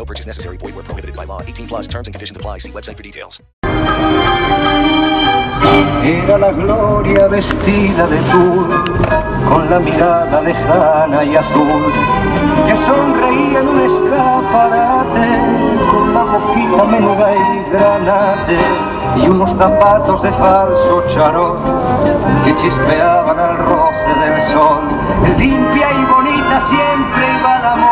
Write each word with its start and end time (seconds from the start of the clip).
No 0.00 0.06
purchase 0.06 0.26
necessary. 0.26 0.56
Void 0.56 0.74
where 0.74 0.84
prohibited 0.84 1.14
by 1.14 1.24
law. 1.26 1.42
18 1.42 1.66
plus 1.68 1.86
terms 1.86 2.08
and 2.08 2.14
conditions 2.14 2.34
apply. 2.34 2.56
See 2.56 2.72
website 2.72 2.96
for 2.96 3.02
details. 3.02 3.42
Era 6.02 6.38
la 6.38 6.52
gloria 6.52 7.28
vestida 7.28 8.06
de 8.06 8.16
tul, 8.30 8.66
con 9.46 9.68
la 9.68 9.78
mirada 9.78 10.40
lejana 10.40 11.22
y 11.22 11.36
azul, 11.36 11.92
que 12.66 12.74
sonreía 12.74 13.60
en 13.60 13.68
un 13.68 13.80
escaparate, 13.80 15.28
con 15.90 16.14
la 16.14 16.24
boquita 16.24 16.84
menuda 16.84 17.34
y 17.34 17.70
granate, 17.70 18.58
y 19.22 19.28
unos 19.28 19.50
zapatos 19.50 20.22
de 20.22 20.32
falso 20.32 21.04
charol, 21.08 21.58
que 22.46 22.54
chispeaban 22.56 23.38
al 23.38 23.58
roce 23.58 24.08
del 24.24 24.40
sol. 24.40 24.84
Limpia 25.36 25.88
y 25.92 26.04
bonita 26.06 26.58
siempre 26.58 27.22
iba 27.38 27.58
la 27.60 27.76
moda, 27.76 27.89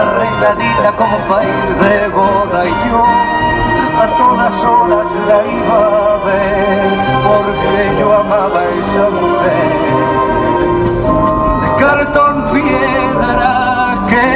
arregladita 0.00 0.90
como 0.96 1.40
ir 1.42 1.68
de 1.82 2.08
boda, 2.08 2.60
y 2.66 2.74
yo 2.90 3.02
a 4.02 4.06
todas 4.18 4.56
horas 4.64 5.08
la 5.28 5.38
iba 5.60 5.78
a 6.12 6.16
ver, 6.26 6.90
porque 7.26 7.72
yo 7.98 8.06
amaba 8.12 8.60
a 8.60 8.62
esa 8.64 9.04
mujer. 9.10 9.72
De 11.62 11.68
cartón 11.84 12.36
piedra 12.52 13.94
que 14.08 14.28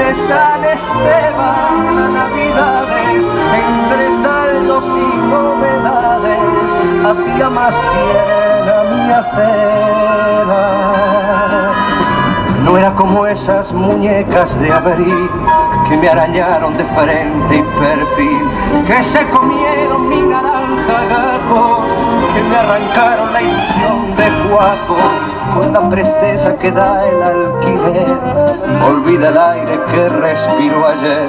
de 0.00 0.14
San 0.14 0.64
Esteban 0.64 1.98
a 1.98 2.08
Navidades, 2.20 3.22
entre 3.62 4.04
saldos 4.22 4.84
y 4.86 5.08
novedades, 5.34 6.68
hacía 7.06 7.48
más 7.50 7.74
tierna 7.80 8.76
mi 8.90 9.12
acera. 9.12 10.60
No 12.64 12.76
era 12.76 12.92
como 12.94 13.26
esas 13.26 13.72
muñecas 13.72 14.60
de 14.60 14.70
abril 14.72 15.30
que 15.88 15.96
me 15.96 16.08
arañaron 16.08 16.76
de 16.76 16.84
frente 16.84 17.56
y 17.56 17.62
perfil, 17.62 18.50
que 18.86 19.02
se 19.02 19.26
comieron 19.28 20.08
mi 20.08 20.20
naranja 20.20 21.00
gajos, 21.08 21.86
que 22.34 22.42
me 22.42 22.56
arrancaron 22.56 23.32
la 23.32 23.42
ilusión 23.42 24.16
de 24.16 24.48
cuajo, 24.48 24.96
con 25.54 25.72
la 25.72 25.88
presteza 25.90 26.54
que 26.58 26.70
da 26.70 27.04
el 27.08 27.22
alquiler. 27.22 28.18
Olvida 28.86 29.28
el 29.28 29.38
aire 29.38 29.80
que 29.90 30.08
respiró 30.08 30.86
ayer, 30.86 31.28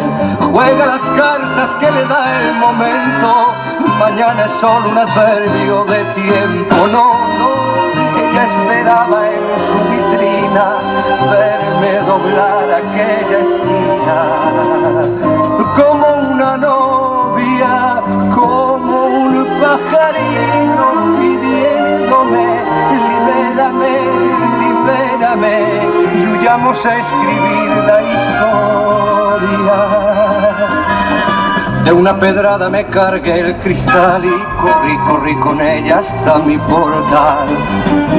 juega 0.51 0.85
las 0.85 1.01
cartas 1.01 1.75
que 1.79 1.91
le 1.91 2.05
da 2.05 2.41
el 2.41 2.55
momento. 2.55 3.53
Mañana 3.99 4.45
es 4.45 4.51
solo 4.53 4.89
un 4.89 4.97
adverbio 4.97 5.85
de 5.85 6.03
tiempo, 6.13 6.75
no, 6.91 7.13
esperaba 8.45 9.29
en 9.29 9.45
su 9.67 9.77
vitrina 9.91 10.65
verme 11.31 11.91
doblar 12.07 12.65
aquella 12.81 13.39
esquina 13.39 14.19
como 15.75 16.07
una 16.31 16.57
novia, 16.57 18.01
como 18.33 19.05
un 19.05 19.45
pajarino 19.61 20.87
pidiéndome, 21.17 22.45
libérame, 23.03 23.95
libérame 24.59 25.57
y 26.15 26.17
huyamos 26.27 26.85
a 26.85 26.87
escribir 26.97 27.71
la 27.85 28.01
historia. 28.01 29.31
De 31.83 31.91
una 31.91 32.15
pedrada 32.19 32.69
me 32.69 32.85
cargué 32.85 33.39
el 33.39 33.55
cristal 33.57 34.23
y 34.23 34.29
corrí, 34.29 34.97
corrí 35.07 35.35
con 35.39 35.59
ella 35.59 35.97
hasta 35.99 36.37
mi 36.39 36.57
portal. 36.57 37.47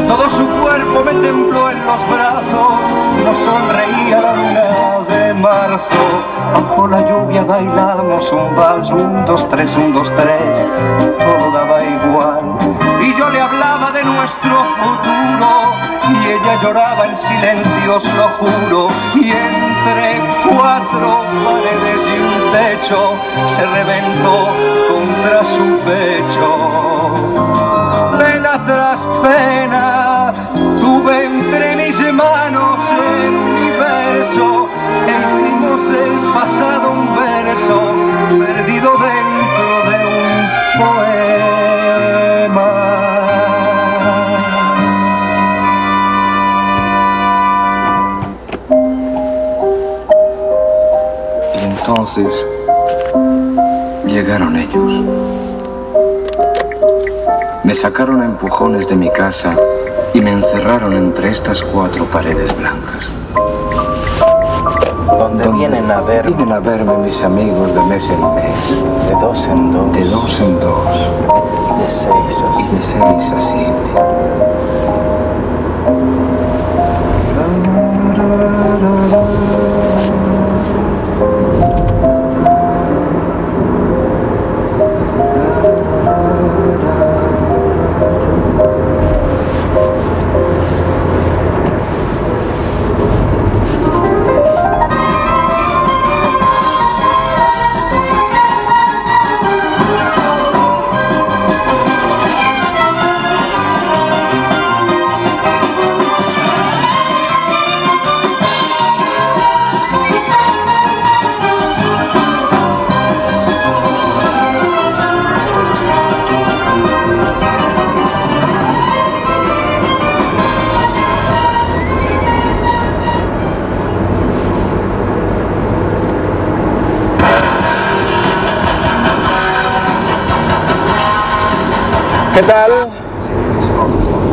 Todo 0.08 0.28
su 0.28 0.46
cuerpo 0.48 1.04
me 1.04 1.12
tembló 1.12 1.70
en 1.70 1.86
los 1.86 2.08
brazos, 2.08 2.80
no 3.24 3.32
sonreía 3.44 4.20
la 4.20 4.34
luna 4.34 4.62
de 5.08 5.34
marzo. 5.34 6.24
Bajo 6.52 6.88
la 6.88 7.08
lluvia 7.08 7.44
bailamos 7.44 8.32
un 8.32 8.54
vals, 8.56 8.90
un, 8.90 9.24
dos, 9.24 9.48
tres, 9.48 9.74
un, 9.76 9.94
dos, 9.94 10.12
tres, 10.16 10.66
todo 11.18 11.52
daba 11.52 11.82
igual. 11.84 12.58
Y 13.00 13.16
yo 13.16 13.30
le 13.30 13.40
nuestro 14.04 14.64
futuro 14.80 15.72
y 16.10 16.32
ella 16.32 16.62
lloraba 16.62 17.06
en 17.06 17.16
silencios, 17.16 18.04
lo 18.16 18.28
juro. 18.38 18.88
Y 19.14 19.30
entre 19.30 20.20
cuatro 20.48 21.24
paredes 21.44 22.00
y 22.06 22.18
un 22.20 22.50
techo 22.52 23.14
se 23.46 23.66
reventó 23.66 24.48
contra 24.88 25.44
su 25.44 25.78
pecho. 25.80 26.48
Pena 28.18 28.64
tras 28.66 29.06
pena 29.22 30.32
tuve 30.80 31.24
entre 31.24 31.76
mis 31.76 32.12
manos 32.12 32.80
el 32.90 33.34
universo 33.34 34.68
e 35.06 35.10
hicimos 35.10 35.80
del 35.92 36.32
pasado 36.32 36.90
un 36.90 37.14
verso 37.14 37.94
perdido 38.38 38.92
dentro 38.98 39.41
entonces 51.82 52.46
llegaron 54.06 54.54
ellos. 54.54 55.04
Me 57.64 57.74
sacaron 57.74 58.20
a 58.22 58.24
empujones 58.24 58.88
de 58.88 58.94
mi 58.94 59.10
casa 59.10 59.56
y 60.14 60.20
me 60.20 60.30
encerraron 60.30 60.92
entre 60.92 61.30
estas 61.30 61.60
cuatro 61.64 62.04
paredes 62.04 62.56
blancas. 62.56 63.10
Donde 65.18 65.48
vienen 65.48 65.90
a 65.90 66.00
ver 66.02 66.28
Vienen 66.28 66.52
a 66.52 66.60
verme 66.60 66.98
mis 66.98 67.20
amigos 67.24 67.74
de 67.74 67.82
mes 67.82 68.10
en 68.10 68.34
mes, 68.34 69.08
de 69.08 69.14
dos 69.20 69.46
en 69.48 69.72
dos 69.72 69.92
de 69.92 70.04
dos 70.04 70.40
en 70.40 70.60
dos 70.60 70.86
y 71.68 71.82
de 71.82 71.90
seis 71.90 72.44
a 72.44 72.48
y 72.48 72.52
siete. 72.52 72.76
de 72.76 72.82
seis 72.82 73.32
a 73.32 73.40
siete. 73.40 74.11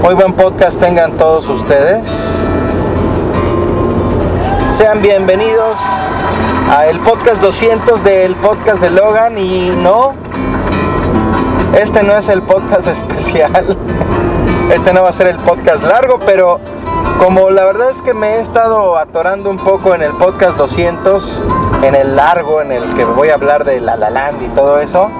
Muy 0.01 0.15
buen 0.15 0.33
podcast 0.33 0.79
tengan 0.79 1.11
todos 1.13 1.47
ustedes. 1.47 2.07
Sean 4.75 5.01
bienvenidos 5.01 5.77
a 6.71 6.87
el 6.87 6.99
podcast 6.99 7.39
200 7.39 8.03
del 8.03 8.35
podcast 8.35 8.81
de 8.81 8.89
Logan 8.89 9.37
y 9.37 9.69
no, 9.83 10.13
este 11.77 12.01
no 12.01 12.17
es 12.17 12.29
el 12.29 12.41
podcast 12.41 12.87
especial. 12.87 13.77
Este 14.73 14.91
no 14.91 15.03
va 15.03 15.09
a 15.09 15.13
ser 15.13 15.27
el 15.27 15.37
podcast 15.37 15.83
largo, 15.83 16.19
pero 16.25 16.59
como 17.19 17.51
la 17.51 17.63
verdad 17.63 17.91
es 17.91 18.01
que 18.01 18.15
me 18.15 18.37
he 18.37 18.41
estado 18.41 18.97
atorando 18.97 19.51
un 19.51 19.57
poco 19.57 19.93
en 19.93 20.01
el 20.01 20.13
podcast 20.13 20.57
200, 20.57 21.43
en 21.83 21.93
el 21.93 22.15
largo, 22.15 22.61
en 22.61 22.71
el 22.71 22.83
que 22.95 23.05
voy 23.05 23.29
a 23.29 23.35
hablar 23.35 23.65
de 23.65 23.79
La 23.79 23.97
La 23.97 24.09
Land 24.09 24.41
y 24.41 24.47
todo 24.49 24.79
eso, 24.79 25.11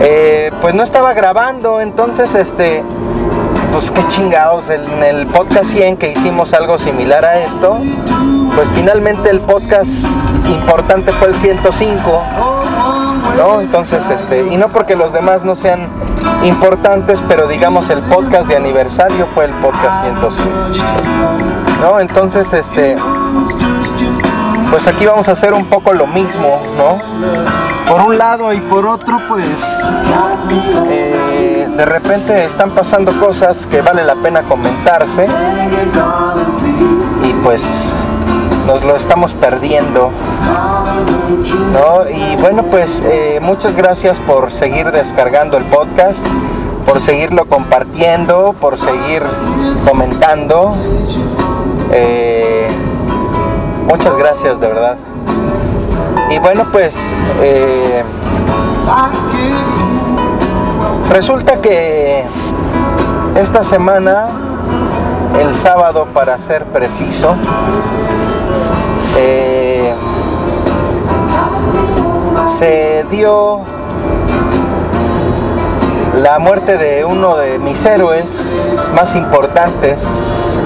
eh, 0.00 0.50
pues 0.60 0.74
no 0.74 0.82
estaba 0.82 1.12
grabando, 1.14 1.80
entonces 1.80 2.34
este, 2.34 2.84
pues 3.72 3.90
qué 3.90 4.06
chingados, 4.08 4.70
en 4.70 5.02
el 5.02 5.26
podcast 5.26 5.70
100 5.70 5.96
que 5.96 6.12
hicimos 6.12 6.52
algo 6.52 6.78
similar 6.78 7.24
a 7.24 7.38
esto, 7.40 7.80
pues 8.54 8.68
finalmente 8.74 9.30
el 9.30 9.40
podcast 9.40 10.06
importante 10.48 11.12
fue 11.12 11.28
el 11.28 11.34
105, 11.34 12.22
¿no? 13.36 13.60
Entonces, 13.60 14.08
este, 14.08 14.46
y 14.50 14.56
no 14.56 14.68
porque 14.68 14.96
los 14.96 15.12
demás 15.12 15.42
no 15.44 15.54
sean 15.54 15.86
importantes, 16.44 17.22
pero 17.28 17.46
digamos 17.46 17.90
el 17.90 18.00
podcast 18.00 18.48
de 18.48 18.56
aniversario 18.56 19.26
fue 19.26 19.46
el 19.46 19.52
podcast 19.54 20.02
105, 20.02 20.50
¿no? 21.80 22.00
Entonces, 22.00 22.52
este, 22.52 22.96
pues 24.70 24.86
aquí 24.86 25.06
vamos 25.06 25.28
a 25.28 25.32
hacer 25.32 25.52
un 25.54 25.66
poco 25.66 25.92
lo 25.92 26.06
mismo, 26.06 26.60
¿no? 26.76 27.77
Por 27.88 28.00
un 28.02 28.18
lado 28.18 28.52
y 28.52 28.60
por 28.60 28.86
otro, 28.86 29.18
pues 29.28 29.46
eh, 30.90 31.66
de 31.74 31.84
repente 31.86 32.44
están 32.44 32.70
pasando 32.70 33.18
cosas 33.18 33.66
que 33.66 33.80
vale 33.80 34.04
la 34.04 34.14
pena 34.14 34.42
comentarse 34.42 35.26
y 37.24 37.32
pues 37.42 37.88
nos 38.66 38.84
lo 38.84 38.94
estamos 38.94 39.32
perdiendo, 39.32 40.10
¿no? 41.72 42.10
Y 42.10 42.36
bueno, 42.42 42.64
pues 42.64 43.02
eh, 43.06 43.38
muchas 43.40 43.74
gracias 43.74 44.20
por 44.20 44.52
seguir 44.52 44.92
descargando 44.92 45.56
el 45.56 45.64
podcast, 45.64 46.26
por 46.84 47.00
seguirlo 47.00 47.46
compartiendo, 47.46 48.54
por 48.60 48.76
seguir 48.76 49.22
comentando. 49.88 50.76
Eh, 51.90 52.68
muchas 53.86 54.14
gracias, 54.16 54.60
de 54.60 54.68
verdad. 54.68 54.98
Y 56.30 56.38
bueno, 56.38 56.64
pues 56.70 56.94
eh, 57.40 58.02
resulta 61.10 61.60
que 61.60 62.24
esta 63.36 63.64
semana, 63.64 64.28
el 65.40 65.54
sábado 65.54 66.06
para 66.12 66.38
ser 66.38 66.66
preciso, 66.66 67.34
eh, 69.16 69.94
se 72.58 73.06
dio 73.10 73.62
la 76.14 76.38
muerte 76.38 76.76
de 76.76 77.04
uno 77.04 77.36
de 77.36 77.58
mis 77.58 77.84
héroes 77.84 78.90
más 78.94 79.14
importantes, 79.14 80.58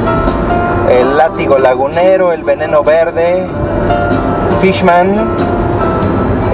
el 0.91 1.17
látigo 1.17 1.59
lagunero, 1.59 2.33
el 2.33 2.43
veneno 2.43 2.83
verde, 2.83 3.47
Fishman, 4.63 5.29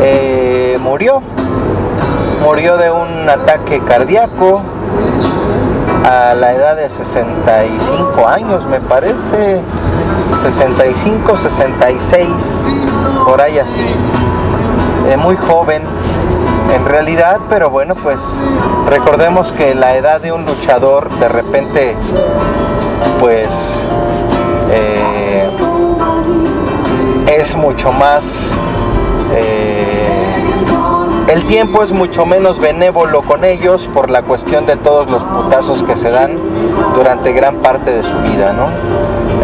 eh, 0.01 0.79
murió. 0.81 1.23
Murió 2.43 2.79
de 2.79 2.91
un 2.91 3.29
ataque 3.29 3.83
cardíaco 3.85 4.63
a 6.11 6.33
la 6.33 6.55
edad 6.55 6.77
de 6.77 6.89
65 6.89 8.27
años, 8.27 8.65
me 8.65 8.81
parece. 8.81 9.61
65, 10.43 11.37
66, 11.37 12.69
por 13.27 13.43
ahí 13.43 13.59
así. 13.59 13.85
Eh, 15.11 15.19
muy 15.19 15.37
joven 15.37 15.83
en 16.75 16.87
realidad, 16.87 17.41
pero 17.51 17.69
bueno, 17.69 17.95
pues 17.95 18.23
recordemos 18.89 19.53
que 19.53 19.75
la 19.75 19.97
edad 19.97 20.23
de 20.23 20.33
un 20.33 20.47
luchador 20.47 21.11
de 21.19 21.29
repente, 21.29 21.95
pues 23.21 23.83
es 27.39 27.55
mucho 27.55 27.93
más... 27.93 28.59
eh, 29.35 30.05
el 31.29 31.45
tiempo 31.45 31.83
es 31.83 31.93
mucho 31.93 32.25
menos 32.25 32.59
benévolo 32.59 33.21
con 33.23 33.45
ellos 33.45 33.89
por 33.93 34.11
la 34.11 34.23
cuestión 34.23 34.67
de 34.67 34.77
todos 34.77 35.11
los 35.11 35.23
putazos 35.25 35.83
que 35.83 35.97
se 35.97 36.11
dan 36.11 36.39
durante 36.95 37.33
gran 37.33 37.57
parte 37.57 37.91
de 37.93 38.03
su 38.03 38.17
vida, 38.23 38.55
¿no? 38.55 38.67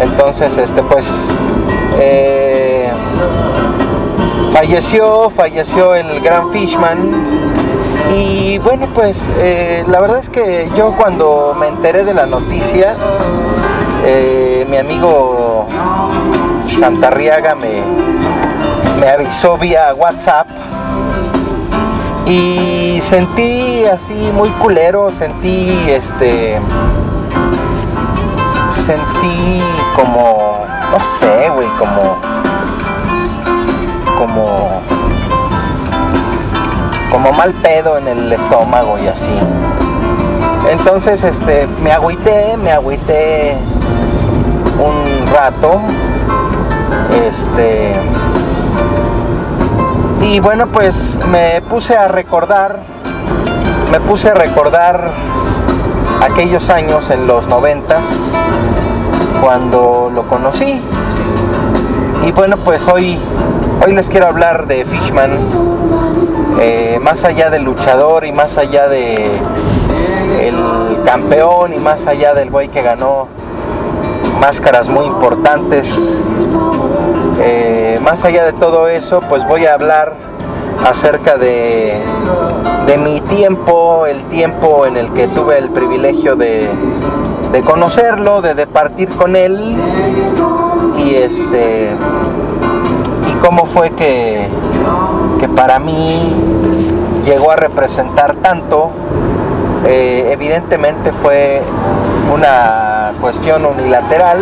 Entonces, 0.03 0.57
este, 0.57 0.83
pues, 0.83 1.31
eh, 1.99 2.89
falleció, 4.53 5.29
falleció 5.29 5.95
el 5.95 6.21
gran 6.21 6.51
Fishman. 6.53 6.99
Y 8.17 8.59
bueno, 8.59 8.87
pues, 8.95 9.31
eh, 9.39 9.85
la 9.87 10.01
verdad 10.01 10.19
es 10.19 10.31
que 10.31 10.71
yo 10.77 10.95
cuando 10.97 11.55
me 11.61 11.69
enteré 11.69 12.05
de 12.05 12.15
la 12.15 12.25
noticia, 12.27 12.95
mi 14.71 14.77
amigo 14.79 15.67
Santarriaga 16.67 17.55
me, 17.55 17.83
me 19.01 19.09
avisó 19.09 19.57
vía 19.59 19.95
WhatsApp 19.95 20.49
y 22.27 23.01
sentí 23.03 23.85
así 23.85 24.31
muy 24.33 24.49
culero, 24.51 25.11
sentí 25.11 25.79
este. 25.89 26.59
Sentí 28.73 29.63
como. 29.95 30.65
No 30.91 31.01
sé, 31.19 31.51
güey, 31.55 31.69
como. 31.79 32.17
Como. 34.19 34.81
Como 37.11 37.33
mal 37.33 37.53
pedo 37.63 37.99
en 37.99 38.09
el 38.09 38.33
estómago 38.33 38.99
y 38.99 39.07
así. 39.07 39.39
Entonces, 40.71 41.23
este, 41.25 41.69
me 41.83 41.93
agüité, 41.93 42.57
me 42.57 42.73
agüité 42.73 43.55
un 44.79 45.27
rato. 45.27 45.83
Este. 47.15 47.93
Y 50.21 50.41
bueno, 50.41 50.67
pues 50.69 51.19
me 51.31 51.63
puse 51.63 51.97
a 51.97 52.09
recordar, 52.09 52.81
me 53.93 54.01
puse 54.01 54.31
a 54.31 54.35
recordar 54.35 55.11
aquellos 56.23 56.71
años 56.71 57.11
en 57.11 57.27
los 57.27 57.47
noventas 57.47 58.33
cuando 59.41 60.11
lo 60.13 60.27
conocí. 60.27 60.81
Y 62.27 62.33
bueno, 62.33 62.57
pues 62.57 62.89
hoy, 62.89 63.19
hoy 63.85 63.93
les 63.93 64.09
quiero 64.09 64.27
hablar 64.27 64.67
de 64.67 64.85
Fishman, 64.85 65.31
eh, 66.61 66.99
más 67.03 67.25
allá 67.25 67.51
del 67.51 67.65
luchador 67.65 68.25
y 68.25 68.33
más 68.33 68.57
allá 68.57 68.89
de 68.89 69.31
el 70.41 71.03
campeón 71.05 71.75
y 71.75 71.79
más 71.79 72.07
allá 72.07 72.35
del 72.35 72.51
güey 72.51 72.69
que 72.69 72.83
ganó 72.83 73.29
máscaras 74.45 74.91
muy 74.91 75.07
importantes. 75.07 76.13
Eh, 77.41 77.99
más 78.03 78.27
allá 78.27 78.45
de 78.45 78.53
todo 78.53 78.89
eso, 78.89 79.23
pues 79.27 79.43
voy 79.49 79.65
a 79.65 79.73
hablar 79.73 80.13
acerca 80.87 81.39
de, 81.39 81.95
de 82.87 82.99
mi 82.99 83.23
tiempo, 83.23 84.05
el 84.05 84.21
tiempo 84.25 84.85
en 84.85 84.99
el 84.99 85.11
que 85.15 85.29
tuve 85.29 85.57
el 85.57 85.71
privilegio 85.71 86.37
de, 86.37 86.69
de 87.53 87.61
conocerlo, 87.63 88.43
de 88.43 88.53
departir 88.53 89.09
con 89.17 89.35
él 89.35 89.79
y 90.99 91.15
este 91.15 91.89
y 93.27 93.33
cómo 93.41 93.65
fue 93.65 93.93
que, 93.93 94.47
que 95.41 95.49
para 95.49 95.79
mí 95.79 96.35
llegó 97.25 97.51
a 97.51 97.57
representar 97.57 98.35
tanto. 98.43 98.91
Eh, 99.87 100.29
evidentemente 100.33 101.15
fue 101.15 101.63
una 102.31 102.94
cuestión 103.21 103.65
unilateral, 103.65 104.39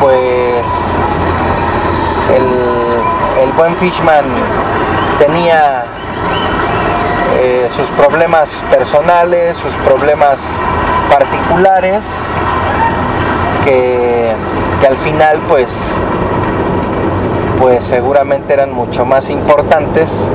pues 0.00 0.64
el, 2.34 3.42
el 3.42 3.52
buen 3.52 3.74
Fishman 3.76 4.24
tenía 5.18 5.84
eh, 7.40 7.68
sus 7.70 7.88
problemas 7.90 8.62
personales, 8.70 9.56
sus 9.56 9.72
problemas 9.74 10.40
particulares, 11.10 12.32
que, 13.64 14.34
que 14.80 14.86
al 14.86 14.96
final 14.96 15.38
pues, 15.48 15.92
pues 17.58 17.84
seguramente 17.84 18.52
eran 18.52 18.72
mucho 18.72 19.04
más 19.04 19.30
importantes 19.30 20.28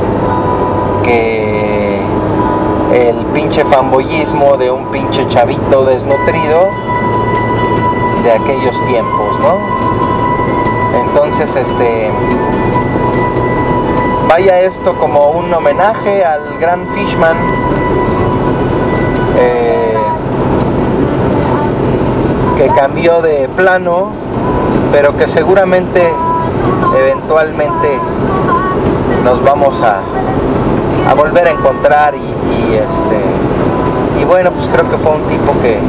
que 1.04 1.63
el 2.94 3.26
pinche 3.34 3.66
fanboyismo 3.66 4.56
de 4.56 4.70
un 4.70 4.92
pinche 4.92 5.28
chavito 5.28 5.84
desnutrido 5.84 6.70
de 8.24 8.32
aquellos 8.32 8.80
tiempos, 8.86 9.40
¿no? 9.40 9.58
Entonces, 11.00 11.56
este, 11.56 12.12
vaya 14.30 14.60
esto 14.62 14.94
como 15.00 15.32
un 15.32 15.52
homenaje 15.52 16.24
al 16.24 16.58
gran 16.60 16.88
Fishman. 16.90 17.36
Eh, 19.38 19.98
que 22.58 22.68
cambió 22.70 23.24
de 23.24 23.50
plano, 23.50 24.12
pero 24.92 25.18
que 25.18 25.28
seguramente 25.28 26.08
eventualmente 26.96 28.00
nos 29.24 29.44
vamos 29.44 29.82
a, 29.82 30.02
a 31.10 31.14
volver 31.16 31.48
a 31.48 31.52
encontrar 31.52 32.14
y 32.14 32.33
este 32.74 33.18
y 34.20 34.26
bueno 34.26 34.52
pues 34.52 34.70
creo 34.70 34.90
que 34.90 34.98
fue 34.98 35.12
un 35.12 35.24
tipo 35.28 35.52
que, 35.62 35.80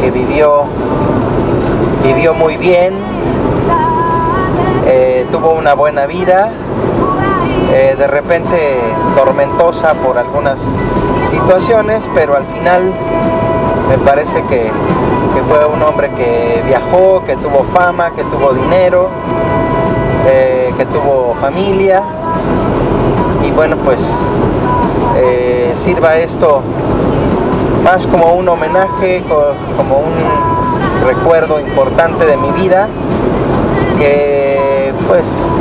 que 0.00 0.10
vivió 0.10 0.64
vivió 2.02 2.34
muy 2.34 2.56
bien 2.56 2.94
eh, 4.86 5.26
tuvo 5.30 5.52
una 5.52 5.74
buena 5.74 6.06
vida 6.06 6.50
eh, 7.72 7.94
de 7.96 8.06
repente 8.06 8.78
tormentosa 9.16 9.94
por 9.94 10.18
algunas 10.18 10.60
situaciones 11.30 12.08
pero 12.14 12.36
al 12.36 12.44
final 12.44 12.92
me 13.88 13.98
parece 13.98 14.42
que, 14.44 14.70
que 15.34 15.42
fue 15.48 15.64
un 15.66 15.82
hombre 15.82 16.10
que 16.10 16.62
viajó 16.66 17.22
que 17.24 17.36
tuvo 17.36 17.64
fama 17.72 18.10
que 18.10 18.22
tuvo 18.24 18.52
dinero 18.52 19.08
eh, 20.26 20.72
que 20.76 20.86
tuvo 20.86 21.34
familia 21.40 22.02
y 23.44 23.50
bueno 23.50 23.76
pues 23.78 24.16
sirva 25.76 26.16
esto 26.16 26.62
más 27.82 28.06
como 28.06 28.34
un 28.34 28.48
homenaje, 28.48 29.22
como 29.76 29.98
un 29.98 31.06
recuerdo 31.06 31.60
importante 31.60 32.24
de 32.26 32.36
mi 32.36 32.50
vida 32.50 32.88
que 33.98 34.92
pues 35.08 35.52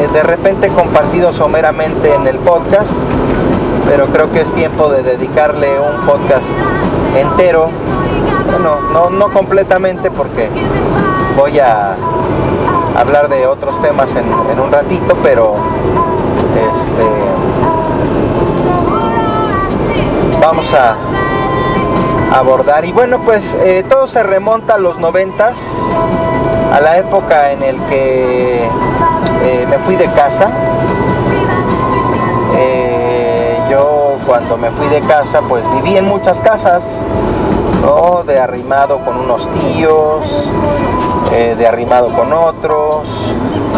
eh, 0.00 0.08
de 0.12 0.22
repente 0.22 0.68
compartido 0.68 1.32
someramente 1.32 2.14
en 2.14 2.26
el 2.26 2.38
podcast, 2.38 3.00
pero 3.88 4.06
creo 4.06 4.30
que 4.30 4.40
es 4.40 4.52
tiempo 4.52 4.90
de 4.90 5.02
dedicarle 5.02 5.68
un 5.78 6.06
podcast 6.06 6.48
entero, 7.16 7.68
bueno, 8.50 8.80
no, 8.92 9.10
no 9.10 9.32
completamente 9.32 10.10
porque 10.10 10.48
voy 11.36 11.58
a 11.58 11.96
hablar 12.96 13.28
de 13.28 13.46
otros 13.46 13.80
temas 13.80 14.14
en, 14.16 14.26
un 14.60 14.72
ratito, 14.72 15.14
pero 15.22 15.54
este 16.54 17.39
vamos 20.40 20.72
a 20.72 20.96
abordar 22.32 22.84
y 22.86 22.92
bueno 22.92 23.20
pues 23.22 23.54
eh, 23.54 23.84
todo 23.88 24.06
se 24.06 24.22
remonta 24.22 24.74
a 24.74 24.78
los 24.78 24.98
noventas 24.98 25.60
a 26.72 26.80
la 26.80 26.96
época 26.96 27.52
en 27.52 27.62
el 27.62 27.78
que 27.86 28.64
eh, 28.64 29.66
me 29.68 29.78
fui 29.80 29.96
de 29.96 30.06
casa 30.12 30.50
eh, 32.56 33.58
yo 33.70 34.16
cuando 34.26 34.56
me 34.56 34.70
fui 34.70 34.88
de 34.88 35.02
casa 35.02 35.42
pues 35.42 35.64
viví 35.72 35.96
en 35.96 36.06
muchas 36.06 36.40
casas 36.40 36.84
de 38.26 38.38
arrimado 38.38 38.98
con 39.04 39.16
unos 39.18 39.48
tíos 39.58 40.48
de 41.30 41.66
arrimado 41.66 42.08
con 42.08 42.32
otros. 42.32 43.30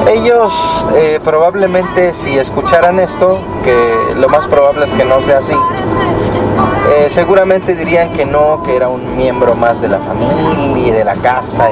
Ellos 0.09 0.53
eh, 0.97 1.19
probablemente 1.25 2.15
si 2.15 2.39
escucharan 2.39 2.99
esto, 2.99 3.39
que 3.65 4.15
lo 4.17 4.29
más 4.29 4.47
probable 4.47 4.85
es 4.85 4.95
que 4.95 5.05
no 5.05 5.21
sea 5.23 5.39
así, 5.39 5.55
eh, 6.95 7.09
seguramente 7.09 7.75
dirían 7.75 8.13
que 8.13 8.25
no, 8.25 8.63
que 8.63 8.77
era 8.77 8.89
un 8.89 9.17
miembro 9.17 9.55
más 9.55 9.81
de 9.81 9.89
la 9.89 9.99
familia 9.99 10.89
y 10.89 10.91
de 10.91 11.05
la 11.05 11.15
casa 11.15 11.71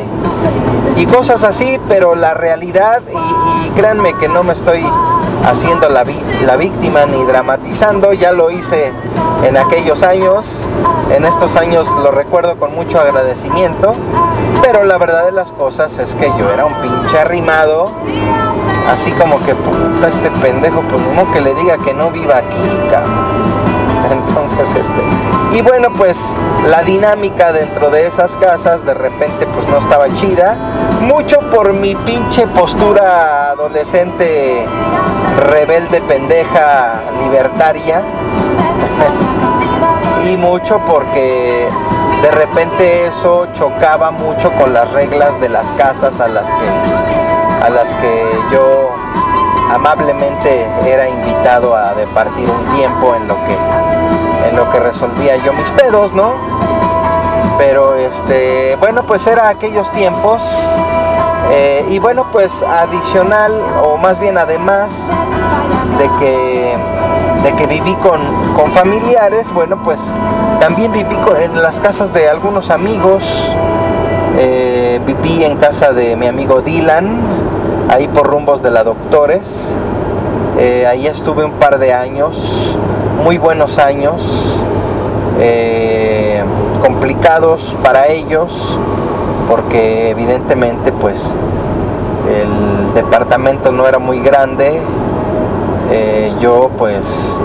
y, 0.97 1.07
cosas 1.07 1.43
así, 1.43 1.81
pero 1.89 2.15
la 2.15 2.35
realidad, 2.35 3.03
y, 3.11 3.71
créanme 3.71 4.13
que 4.19 4.29
no 4.29 4.43
me 4.43 4.53
estoy 4.53 4.85
haciendo 5.45 5.89
la, 5.89 6.05
la 6.45 6.57
víctima 6.57 7.07
ni 7.07 7.25
dramatizando, 7.25 8.13
ya 8.13 8.33
lo 8.33 8.51
hice 8.51 8.93
en 9.45 9.57
aquellos 9.57 10.03
años, 10.03 10.67
en 11.11 11.25
estos 11.25 11.57
años 11.57 11.89
lo 12.03 12.11
recuerdo 12.11 12.57
con 12.59 12.75
mucho 12.75 13.01
agradecimiento, 13.01 13.93
pero 14.63 14.85
la 14.85 14.99
verdad 14.99 15.25
de 15.25 15.33
las 15.33 15.53
cosas 15.53 15.97
es 15.99 16.15
que 16.15 16.27
yo 16.39 16.51
era 16.53 16.67
un 16.67 16.75
pinche 16.75 17.19
arrimado, 17.19 17.91
así 18.89 19.11
como 19.13 19.39
que 19.45 19.55
puta 19.55 20.09
este 20.09 20.31
pendejo, 20.43 20.83
pues 20.83 21.03
como 21.03 21.31
que 21.33 21.41
le 21.41 21.55
diga 21.55 21.79
que 21.79 21.95
no 21.95 22.11
viva 22.11 22.37
aquí. 22.39 22.55
Entonces, 24.11 24.75
este, 24.75 25.57
y 25.57 25.63
bueno, 25.63 25.89
pues 25.97 26.33
la 26.67 26.83
dinámica 26.83 27.53
dentro 27.53 27.91
de 27.91 28.07
esas 28.07 28.37
casas 28.37 28.85
de 28.85 28.95
repente 28.95 29.47
pues 29.55 29.69
no 29.69 29.79
estaba 29.79 30.09
chida, 30.15 30.57
mucho 31.01 31.41
por 31.51 31.73
mi 31.73 31.95
pinche 31.95 32.47
postura 32.49 33.51
adolescente 33.51 34.67
rebelde, 35.39 36.01
pendeja, 36.03 37.01
libertaria. 37.23 38.03
y 40.31 40.37
mucho 40.37 40.79
porque 40.87 41.67
de 42.23 42.31
repente 42.33 43.07
eso 43.07 43.47
chocaba 43.55 44.11
mucho 44.11 44.53
con 44.53 44.75
las 44.75 44.91
reglas 44.93 45.41
de 45.41 45.49
las 45.49 45.73
casas 45.73 46.21
a 46.21 46.29
las 46.29 46.47
que 46.47 46.69
a 47.65 47.71
las 47.71 47.95
que 47.95 48.27
yo 48.53 48.91
amablemente 49.71 50.67
era 50.87 51.09
invitado 51.09 51.75
a 51.75 51.95
departir 51.95 52.51
un 52.51 52.77
tiempo 52.77 53.15
en 53.15 53.27
lo 53.29 53.37
que 53.47 53.57
en 54.49 54.57
lo 54.57 54.71
que 54.71 54.81
resolvía 54.81 55.37
yo 55.45 55.53
mis 55.53 55.71
pedos, 55.71 56.13
¿no? 56.13 56.33
Pero 57.61 57.95
este, 57.95 58.75
bueno, 58.77 59.03
pues 59.03 59.27
era 59.27 59.51
aquellos 59.51 59.93
tiempos 59.93 60.43
eh, 61.53 61.85
y 61.91 61.99
bueno, 61.99 62.25
pues 62.33 62.63
adicional 62.63 63.53
o 63.85 63.99
más 63.99 64.19
bien 64.19 64.39
además 64.39 65.11
de 65.99 66.09
que 66.19 66.75
de 67.43 67.53
que 67.57 67.67
viví 67.67 67.95
con, 67.97 68.21
familiares, 68.73 69.53
bueno, 69.53 69.83
pues 69.85 70.01
también 70.59 70.91
viví 70.91 71.19
en 71.39 71.61
las 71.61 71.83
casas 71.83 72.15
de 72.15 72.31
algunos 72.31 72.71
amigos. 72.71 73.25
Eh, 74.39 74.99
viví 75.05 75.45
en 75.45 75.59
casa 75.59 75.93
de 75.93 76.17
mi 76.17 76.29
amigo 76.29 76.63
Dylan, 76.63 77.21
ahí 77.91 78.09
por 78.09 78.27
rumbos 78.27 78.63
de 78.63 78.71
la 78.71 78.85
Doctores. 78.85 79.77
Eh, 80.59 80.87
ahí 80.87 81.07
estuve 81.07 81.45
un 81.45 81.53
par 81.53 81.79
de 81.79 81.93
años, 81.93 82.79
muy 83.23 83.37
buenos 83.37 83.77
años, 83.77 84.57
complicados 86.81 87.77
para 87.83 88.09
ellos, 88.09 88.79
porque 89.49 90.11
evidentemente 90.11 90.93
pues 90.93 91.35
el 92.29 92.95
departamento 92.95 93.73
no 93.73 93.87
era 93.87 93.99
muy 93.99 94.21
grande, 94.21 94.81
eh, 95.91 96.33
yo 96.41 96.71
pues 96.77 97.41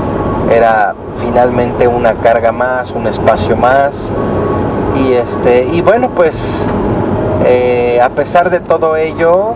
era 0.51 0.95
finalmente 1.17 1.87
una 1.87 2.15
carga 2.15 2.51
más, 2.51 2.91
un 2.91 3.07
espacio 3.07 3.55
más. 3.55 4.13
Y 4.95 5.13
este, 5.13 5.65
y 5.73 5.81
bueno 5.81 6.11
pues 6.11 6.65
eh, 7.45 7.99
a 8.01 8.09
pesar 8.09 8.49
de 8.49 8.59
todo 8.59 8.95
ello, 8.95 9.53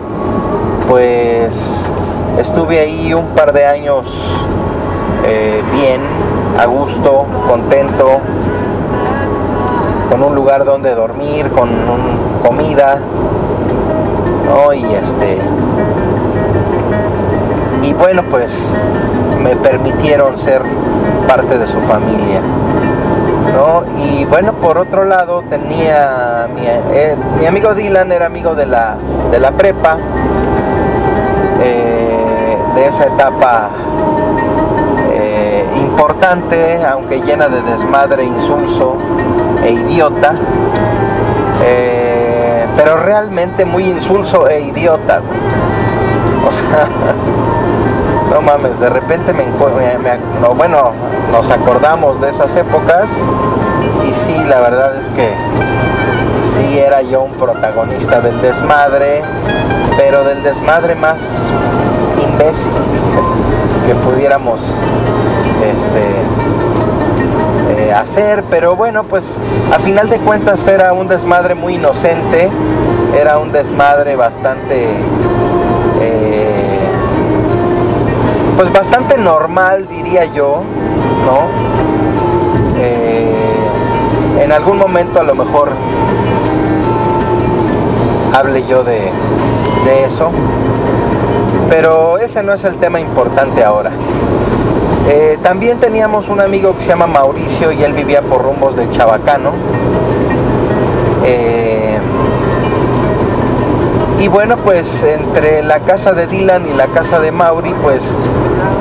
pues 0.88 1.90
estuve 2.38 2.80
ahí 2.80 3.14
un 3.14 3.26
par 3.28 3.52
de 3.52 3.64
años 3.66 4.04
eh, 5.24 5.62
bien, 5.72 6.00
a 6.58 6.66
gusto, 6.66 7.26
contento, 7.48 8.20
con 10.10 10.24
un 10.24 10.34
lugar 10.34 10.64
donde 10.64 10.92
dormir, 10.94 11.50
con 11.50 11.70
comida, 12.42 12.98
Y 14.74 14.94
este, 14.94 15.38
y 17.82 17.92
bueno 17.92 18.22
pues 18.28 18.74
me 19.40 19.56
permitieron 19.56 20.36
ser 20.36 20.62
parte 21.28 21.58
de 21.58 21.66
su 21.66 21.80
familia. 21.80 22.40
¿no? 23.54 23.84
Y 23.98 24.24
bueno, 24.24 24.54
por 24.54 24.78
otro 24.78 25.04
lado 25.04 25.42
tenía 25.48 26.48
mi, 26.54 26.62
eh, 26.66 27.16
amigo 27.48 27.74
Dylan 27.74 28.12
era 28.12 28.26
amigo 28.26 28.54
de 28.54 28.66
la, 28.66 28.96
de 29.30 29.38
la 29.38 29.52
prepa, 29.52 29.96
eh, 31.62 32.58
de 32.74 32.86
esa 32.86 33.06
etapa 33.06 33.70
eh, 35.12 35.64
importante, 35.76 36.84
aunque 36.84 37.20
llena 37.22 37.48
de 37.48 37.62
desmadre, 37.62 38.24
insulso 38.24 38.96
e 39.64 39.72
idiota, 39.72 40.34
pero 42.76 42.96
realmente 42.96 43.64
muy 43.64 43.84
insulso 43.84 44.48
e 44.48 44.60
idiota. 44.60 45.20
O 46.46 46.50
sea, 46.50 46.88
no 48.30 48.40
mames, 48.40 48.80
de 48.80 48.88
repente 48.88 49.32
me, 49.32 49.44
me, 49.44 50.48
bueno, 50.56 50.92
nos 51.30 51.50
acordamos 51.50 52.20
de 52.20 52.30
esas 52.30 52.56
épocas 52.56 53.10
y 54.08 54.14
sí, 54.14 54.34
la 54.48 54.60
verdad 54.60 54.96
es 54.96 55.10
que 55.10 55.34
sí 56.54 56.78
era 56.78 57.02
yo 57.02 57.22
un 57.22 57.32
protagonista 57.32 58.20
del 58.20 58.40
desmadre, 58.40 59.20
pero 59.96 60.24
del 60.24 60.42
desmadre 60.42 60.94
más 60.94 61.52
imbécil 62.22 62.72
que 63.86 63.94
pudiéramos 63.96 64.74
este, 65.62 66.06
eh, 67.90 67.94
hacer, 67.94 68.44
pero 68.50 68.76
bueno, 68.76 69.04
pues 69.04 69.40
a 69.72 69.78
final 69.78 70.08
de 70.08 70.18
cuentas 70.18 70.66
era 70.66 70.92
un 70.92 71.08
desmadre 71.08 71.54
muy 71.54 71.74
inocente, 71.74 72.50
era 73.18 73.38
un 73.38 73.52
desmadre 73.52 74.16
bastante 74.16 74.88
pues 78.60 78.74
bastante 78.74 79.16
normal 79.16 79.88
diría 79.88 80.26
yo, 80.26 80.62
¿no? 81.24 81.48
Eh, 82.76 83.32
en 84.38 84.52
algún 84.52 84.76
momento 84.76 85.18
a 85.18 85.22
lo 85.22 85.34
mejor 85.34 85.70
hable 88.34 88.66
yo 88.66 88.84
de, 88.84 89.10
de 89.86 90.04
eso. 90.04 90.30
Pero 91.70 92.18
ese 92.18 92.42
no 92.42 92.52
es 92.52 92.62
el 92.64 92.76
tema 92.76 93.00
importante 93.00 93.64
ahora. 93.64 93.92
Eh, 95.08 95.38
también 95.42 95.78
teníamos 95.78 96.28
un 96.28 96.40
amigo 96.40 96.74
que 96.74 96.82
se 96.82 96.88
llama 96.88 97.06
Mauricio 97.06 97.72
y 97.72 97.82
él 97.82 97.92
vivía 97.92 98.22
por 98.22 98.42
rumbos 98.42 98.76
de 98.76 98.88
Chabacano. 98.90 99.52
Eh, 101.24 101.98
y 104.20 104.28
bueno, 104.28 104.58
pues 104.58 105.02
entre 105.02 105.62
la 105.62 105.80
casa 105.80 106.12
de 106.12 106.26
Dylan 106.26 106.66
y 106.66 106.74
la 106.74 106.88
casa 106.88 107.20
de 107.20 107.32
Mauri, 107.32 107.74
pues 107.82 108.16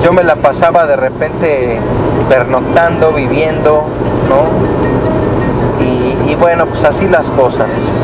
yo 0.03 0.11
me 0.11 0.23
la 0.23 0.35
pasaba 0.35 0.85
de 0.85 0.97
repente 0.97 1.79
pernoctando, 2.27 3.13
viviendo, 3.13 3.85
¿no? 4.27 4.69
Y, 6.29 6.35
bueno, 6.35 6.67
pues 6.67 6.83
así 6.83 7.07
las 7.07 7.31
cosas. 7.31 7.95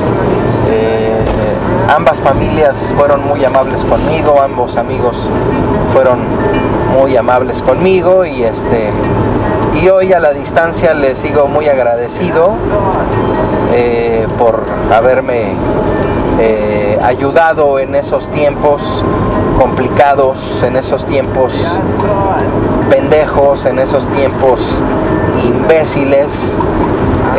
Eh, 0.70 1.05
ambas 1.90 2.20
familias 2.20 2.94
fueron 2.96 3.26
muy 3.28 3.44
amables 3.44 3.86
conmigo, 3.86 4.42
ambos 4.42 4.78
amigos 4.78 5.30
fueron 5.94 6.20
muy 6.98 7.16
amables 7.18 7.62
conmigo 7.62 8.26
y 8.26 8.44
este 8.44 8.90
y 9.82 9.90
hoy 9.90 10.14
a 10.14 10.20
la 10.20 10.32
distancia 10.34 10.94
les 10.94 11.20
sigo 11.20 11.48
muy 11.48 11.68
agradecido 11.68 12.56
eh, 13.74 14.26
por 14.38 14.64
haberme 14.94 15.54
eh, 16.40 16.98
ayudado 17.04 17.80
en 17.80 17.96
esos 17.96 18.30
tiempos 18.32 18.82
complicados, 19.60 20.64
en 20.64 20.78
esos 20.78 21.06
tiempos 21.06 21.54
pendejos, 22.90 23.66
en 23.66 23.80
esos 23.80 24.08
tiempos 24.10 24.82
imbéciles, 25.46 26.58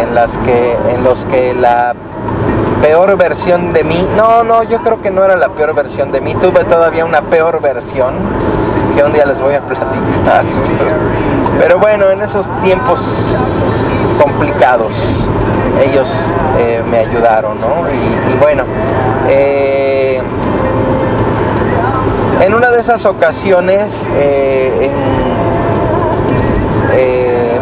en 0.00 0.15
las 0.15 0.37
que 0.38 0.76
en 0.91 1.03
los 1.03 1.25
que 1.25 1.55
la 1.55 1.95
peor 2.87 3.16
versión 3.16 3.73
de 3.73 3.83
mí, 3.83 4.07
no, 4.16 4.45
no, 4.45 4.62
yo 4.62 4.78
creo 4.78 5.02
que 5.02 5.11
no 5.11 5.25
era 5.25 5.35
la 5.35 5.49
peor 5.49 5.75
versión 5.75 6.12
de 6.12 6.21
mí, 6.21 6.37
tuve 6.37 6.62
todavía 6.62 7.05
una 7.05 7.21
peor 7.21 7.61
versión 7.61 8.14
que 8.95 9.02
un 9.02 9.12
día 9.12 9.26
les 9.26 9.40
voy 9.40 9.55
a 9.55 9.61
platicar. 9.61 10.45
Pero 11.59 11.81
bueno, 11.81 12.09
en 12.11 12.23
esos 12.23 12.49
tiempos 12.62 13.00
complicados 14.23 14.93
ellos 15.83 16.09
eh, 16.61 16.81
me 16.88 16.99
ayudaron, 16.99 17.59
¿no? 17.61 17.90
Y, 17.90 18.38
bueno, 18.38 18.62
eh, 19.28 20.23
en 22.40 22.55
una 22.55 22.71
de 22.71 22.78
esas 22.78 23.05
ocasiones, 23.05 24.09
eh, 24.14 24.93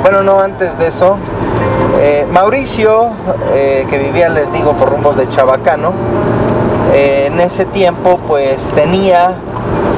bueno, 0.02 0.22
no 0.22 0.42
antes 0.42 0.76
de 0.78 0.88
eso, 0.88 1.16
Mauricio, 2.30 3.10
que 3.88 3.98
vivía, 3.98 4.28
les 4.28 4.52
digo, 4.52 4.72
por 4.74 4.90
rumbos 4.90 5.16
de 5.16 5.28
Chabacano, 5.28 5.92
en 6.92 7.40
ese 7.40 7.64
tiempo 7.64 8.18
pues 8.26 8.68
tenía 8.74 9.34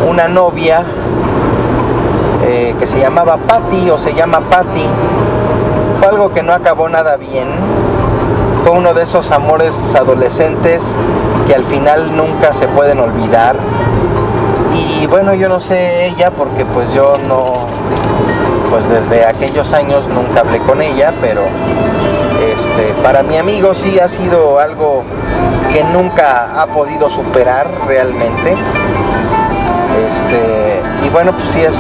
una 0.08 0.28
novia 0.28 0.84
que 2.78 2.86
se 2.86 2.98
llamaba 3.00 3.36
Patty 3.38 3.90
o 3.90 3.98
se 3.98 4.14
llama 4.14 4.40
Patty. 4.48 4.84
Fue 5.98 6.08
algo 6.08 6.32
que 6.32 6.42
no 6.42 6.52
acabó 6.52 6.88
nada 6.88 7.16
bien 7.16 7.48
fue 8.66 8.76
uno 8.76 8.94
de 8.94 9.04
esos 9.04 9.30
amores 9.30 9.94
adolescentes 9.94 10.96
que 11.46 11.54
al 11.54 11.62
final 11.62 12.16
nunca 12.16 12.52
se 12.52 12.66
pueden 12.66 12.98
olvidar. 12.98 13.54
Y 14.74 15.06
bueno, 15.06 15.34
yo 15.34 15.48
no 15.48 15.60
sé 15.60 16.06
ella 16.06 16.32
porque 16.32 16.64
pues 16.64 16.92
yo 16.92 17.12
no, 17.28 17.44
pues 18.76 18.90
desde 18.90 19.24
aquellos 19.24 19.72
años 19.72 20.06
nunca 20.06 20.40
hablé 20.40 20.58
con 20.58 20.82
ella, 20.82 21.10
pero 21.22 21.40
este, 22.54 22.92
para 23.02 23.22
mi 23.22 23.38
amigo 23.38 23.74
sí 23.74 23.98
ha 23.98 24.06
sido 24.06 24.58
algo 24.58 25.02
que 25.72 25.82
nunca 25.82 26.60
ha 26.60 26.66
podido 26.66 27.08
superar 27.08 27.70
realmente. 27.86 28.54
Este, 30.10 30.82
y 31.06 31.08
bueno, 31.08 31.32
pues 31.32 31.48
sí 31.48 31.60
es, 31.60 31.78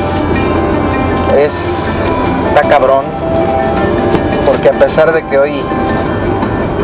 es, 1.36 2.00
está 2.48 2.66
cabrón, 2.66 3.04
porque 4.46 4.70
a 4.70 4.72
pesar 4.72 5.12
de 5.12 5.22
que 5.24 5.38
hoy 5.38 5.60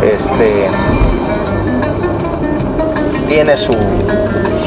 este, 0.03 0.69
tiene 3.29 3.57
su, 3.57 3.73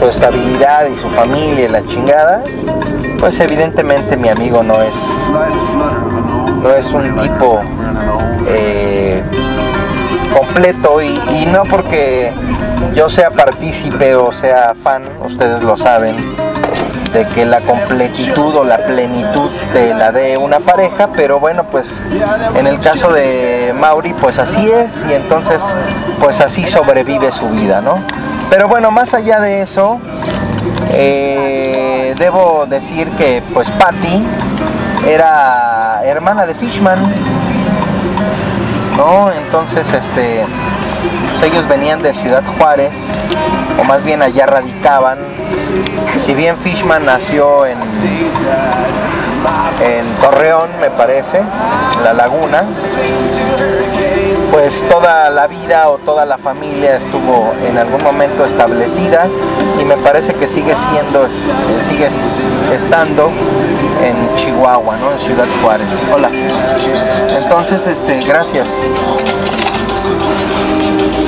estabilidad 0.03 0.87
y 0.87 0.97
su 0.97 1.09
familia 1.09 1.65
y 1.65 1.69
la 1.69 1.85
chingada, 1.85 2.43
pues 3.19 3.39
evidentemente 3.39 4.17
mi 4.17 4.27
amigo 4.27 4.61
no 4.63 4.81
es, 4.81 5.29
no 6.61 6.73
es 6.73 6.91
un 6.91 7.15
tipo 7.17 7.61
eh, 8.47 9.23
completo 10.37 11.01
y, 11.01 11.19
y 11.29 11.45
no 11.45 11.63
porque 11.63 12.33
yo 12.93 13.09
sea 13.09 13.29
partícipe 13.31 14.15
o 14.15 14.31
sea 14.31 14.73
fan, 14.75 15.03
ustedes 15.25 15.61
lo 15.61 15.77
saben, 15.77 16.15
de 17.15 17.25
que 17.29 17.45
la 17.45 17.61
completitud 17.61 18.55
o 18.55 18.63
la 18.65 18.85
plenitud 18.85 19.49
de 19.73 19.93
la 19.93 20.11
de 20.11 20.37
una 20.37 20.59
pareja, 20.59 21.09
pero 21.15 21.39
bueno, 21.39 21.63
pues 21.71 22.03
en 22.55 22.67
el 22.67 22.79
caso 22.81 23.11
de 23.11 23.73
Mauri, 23.73 24.13
pues 24.13 24.37
así 24.37 24.69
es 24.69 25.01
y 25.09 25.13
entonces 25.13 25.63
pues 26.19 26.41
así 26.41 26.65
sobrevive 26.65 27.31
su 27.31 27.47
vida, 27.49 27.79
¿no? 27.79 27.99
Pero 28.49 28.67
bueno, 28.67 28.91
más 28.91 29.13
allá 29.13 29.39
de 29.39 29.61
eso, 29.61 29.99
eh, 30.93 32.15
debo 32.17 32.65
decir 32.67 33.09
que 33.11 33.43
pues 33.53 33.69
Patty 33.71 34.23
era 35.07 36.01
hermana 36.05 36.45
de 36.45 36.53
Fishman, 36.53 36.99
¿no? 38.97 39.31
Entonces, 39.31 39.91
este, 39.91 40.45
pues 41.31 41.51
ellos 41.51 41.67
venían 41.67 42.01
de 42.01 42.13
Ciudad 42.13 42.43
Juárez, 42.57 43.27
o 43.79 43.83
más 43.83 44.03
bien 44.03 44.21
allá 44.21 44.45
radicaban, 44.45 45.17
si 46.17 46.33
bien 46.33 46.57
Fishman 46.57 47.05
nació 47.05 47.65
en, 47.65 47.77
en 49.81 50.07
Torreón, 50.21 50.69
me 50.79 50.89
parece, 50.89 51.41
La 52.03 52.13
Laguna, 52.13 52.63
pues 54.55 54.85
toda 54.87 55.29
la 55.31 55.47
vida 55.47 55.89
o 55.89 55.97
toda 55.97 56.25
la 56.25 56.37
familia 56.37 56.95
estuvo 56.95 57.53
en 57.67 57.77
algún 57.77 58.01
momento 58.01 58.45
establecida 58.45 59.27
y 59.77 59.83
me 59.83 59.97
parece 59.97 60.33
que 60.33 60.47
sigue 60.47 60.73
siendo, 60.77 61.27
sigue 61.81 62.07
estando 62.73 63.31
en 64.01 64.37
Chihuahua, 64.37 64.95
¿no? 64.95 65.11
En 65.11 65.19
Ciudad 65.19 65.45
Juárez. 65.61 65.89
Hola. 66.13 66.29
Entonces, 67.37 67.85
este, 67.85 68.21
gracias. 68.25 68.69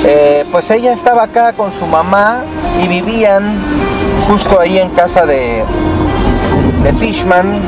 Eh, 0.06 0.46
pues 0.50 0.70
ella 0.70 0.94
estaba 0.94 1.24
acá 1.24 1.52
con 1.52 1.70
su 1.70 1.86
mamá 1.86 2.44
y 2.82 2.88
vivían 2.88 3.58
justo 4.26 4.58
ahí 4.58 4.78
en 4.78 4.88
casa 4.88 5.26
de, 5.26 5.64
de 6.82 6.92
Fishman, 6.94 7.60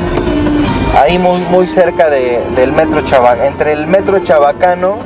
ahí 0.99 1.19
muy, 1.19 1.39
muy 1.51 1.67
cerca 1.67 2.09
del 2.09 2.71
metro 2.71 3.01
Chabacano, 3.01 3.43
entre 3.43 3.73
el 3.73 3.85
metro 3.85 4.17
Chabacano 4.23 4.97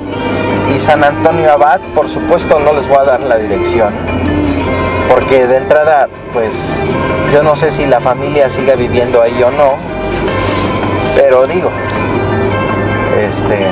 San 0.80 1.04
Antonio 1.04 1.52
Abad, 1.52 1.80
por 1.94 2.10
supuesto 2.10 2.60
no 2.60 2.74
les 2.74 2.88
voy 2.88 2.98
a 2.98 3.04
dar 3.04 3.20
la 3.22 3.38
dirección, 3.38 3.94
porque 5.10 5.48
de 5.48 5.58
entrada, 5.58 6.08
pues 6.34 6.82
yo 7.34 7.44
no 7.44 7.56
sé 7.56 7.72
si 7.72 7.86
la 7.86 8.00
familia 8.00 8.50
siga 8.50 8.76
viviendo 8.76 9.22
ahí 9.22 9.42
o 9.44 9.52
no, 9.52 9.76
pero 11.16 11.46
digo, 11.46 11.70
este, 13.30 13.72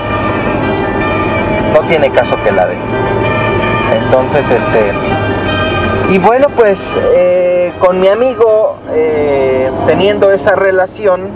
no 1.73 1.81
tiene 1.87 2.09
caso 2.11 2.37
que 2.43 2.51
la 2.51 2.67
dé. 2.67 2.75
Entonces, 4.05 4.49
este, 4.49 4.91
y 6.09 6.17
bueno, 6.19 6.47
pues 6.55 6.97
eh, 7.15 7.73
con 7.79 7.99
mi 7.99 8.07
amigo, 8.07 8.77
eh, 8.91 9.71
teniendo 9.87 10.31
esa 10.31 10.55
relación, 10.55 11.29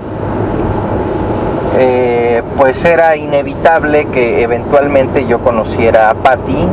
eh, 1.80 2.42
pues 2.58 2.84
era 2.86 3.16
inevitable 3.16 4.06
que 4.06 4.42
eventualmente 4.42 5.28
yo 5.28 5.40
conociera 5.40 6.10
a 6.10 6.14
Patty. 6.16 6.68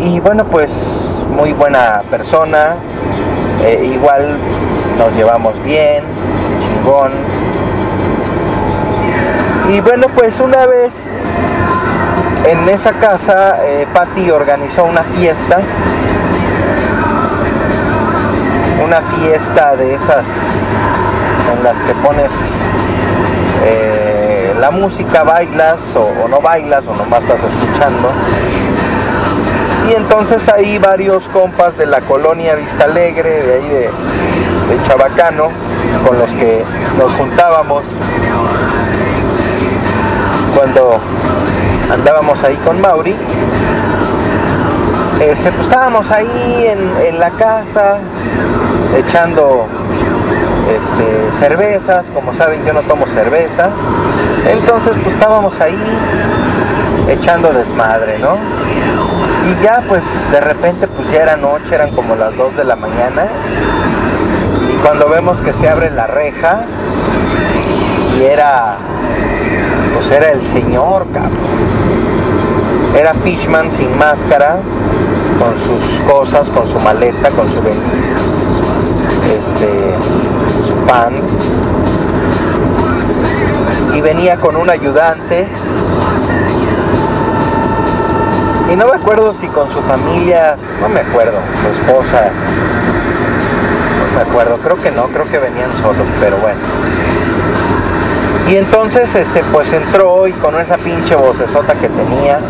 y 0.00 0.20
bueno, 0.20 0.44
pues 0.44 1.22
muy 1.28 1.52
buena 1.52 2.02
persona, 2.10 2.76
igual 3.82 4.36
nos 4.98 5.14
llevamos 5.16 5.60
bien, 5.62 6.04
chingón. 6.60 7.12
Y 9.72 9.80
bueno, 9.80 10.06
pues 10.14 10.40
una 10.40 10.66
vez 10.66 11.08
en 12.46 12.68
esa 12.68 12.92
casa, 12.92 13.56
Patty 13.92 14.30
organizó 14.30 14.84
una 14.84 15.02
fiesta 15.02 15.58
una 18.84 19.00
fiesta 19.00 19.76
de 19.76 19.94
esas 19.94 20.26
en 21.56 21.64
las 21.64 21.80
que 21.80 21.94
pones 21.94 22.30
eh, 23.64 24.54
la 24.60 24.70
música, 24.70 25.22
bailas 25.22 25.94
o, 25.96 26.28
no 26.28 26.40
bailas 26.40 26.86
o 26.86 26.94
nomás 26.94 27.22
estás 27.24 27.42
escuchando. 27.42 28.10
Y 29.88 29.94
entonces 29.94 30.48
ahí 30.48 30.78
varios 30.78 31.28
compas 31.28 31.76
de 31.76 31.86
la 31.86 32.00
colonia 32.02 32.54
Vista 32.54 32.84
Alegre, 32.84 33.42
de 33.42 33.54
ahí 33.54 33.68
de, 33.68 33.90
Chabacano, 34.86 35.50
con 36.06 36.18
los 36.18 36.30
que 36.32 36.64
nos 36.98 37.12
juntábamos 37.14 37.84
cuando 40.56 40.98
andábamos 41.92 42.42
ahí 42.42 42.56
con 42.56 42.80
Mauri, 42.80 43.14
este, 45.20 45.52
pues 45.52 45.68
estábamos 45.68 46.10
ahí 46.10 46.66
en 47.06 47.20
la 47.20 47.30
casa 47.30 47.98
echando 48.96 49.66
este, 50.70 51.38
cervezas, 51.38 52.06
como 52.14 52.32
saben 52.32 52.64
yo 52.64 52.72
no 52.72 52.82
tomo 52.82 53.06
cerveza, 53.06 53.70
entonces 54.48 54.92
pues 55.02 55.14
estábamos 55.14 55.60
ahí 55.60 55.78
echando 57.08 57.52
desmadre, 57.52 58.18
¿no? 58.18 58.36
Y 59.50 59.62
ya 59.62 59.82
pues 59.88 60.04
de 60.30 60.40
repente 60.40 60.88
pues 60.88 61.10
ya 61.10 61.22
era 61.22 61.36
noche, 61.36 61.74
eran 61.74 61.90
como 61.90 62.16
las 62.16 62.36
2 62.36 62.56
de 62.56 62.64
la 62.64 62.76
mañana, 62.76 63.26
y 64.72 64.76
cuando 64.78 65.08
vemos 65.08 65.40
que 65.40 65.52
se 65.52 65.68
abre 65.68 65.90
la 65.90 66.06
reja, 66.06 66.62
y 68.18 68.24
era, 68.24 68.76
pues 69.92 70.10
era 70.10 70.30
el 70.30 70.42
señor, 70.42 71.06
cabrón. 71.12 71.74
Era 72.94 73.12
Fishman 73.14 73.72
sin 73.72 73.96
máscara, 73.98 74.58
con 75.38 75.54
sus 75.58 76.00
cosas, 76.08 76.48
con 76.50 76.66
su 76.68 76.78
maleta, 76.78 77.30
con 77.30 77.50
su 77.50 77.60
beliz, 77.60 78.16
este, 79.36 79.94
pants. 80.86 81.38
Y 83.94 84.00
venía 84.00 84.36
con 84.36 84.56
un 84.56 84.68
ayudante. 84.70 85.46
Y 88.72 88.76
no 88.76 88.86
me 88.86 88.94
acuerdo 88.94 89.34
si 89.34 89.46
con 89.48 89.70
su 89.70 89.80
familia, 89.82 90.56
no 90.80 90.88
me 90.88 91.00
acuerdo, 91.00 91.38
su 91.62 91.80
esposa, 91.80 92.30
no 94.00 94.16
me 94.16 94.22
acuerdo, 94.22 94.58
creo 94.58 94.80
que 94.82 94.90
no, 94.90 95.04
creo 95.08 95.30
que 95.30 95.38
venían 95.38 95.70
solos, 95.76 96.08
pero 96.18 96.38
bueno. 96.38 96.58
Y 98.48 98.56
entonces, 98.56 99.14
este, 99.14 99.42
pues 99.52 99.72
entró 99.72 100.26
y 100.26 100.32
con 100.32 100.58
esa 100.60 100.76
pinche 100.78 101.14
vocesota 101.14 101.74
que 101.74 101.88
tenía, 101.88 102.40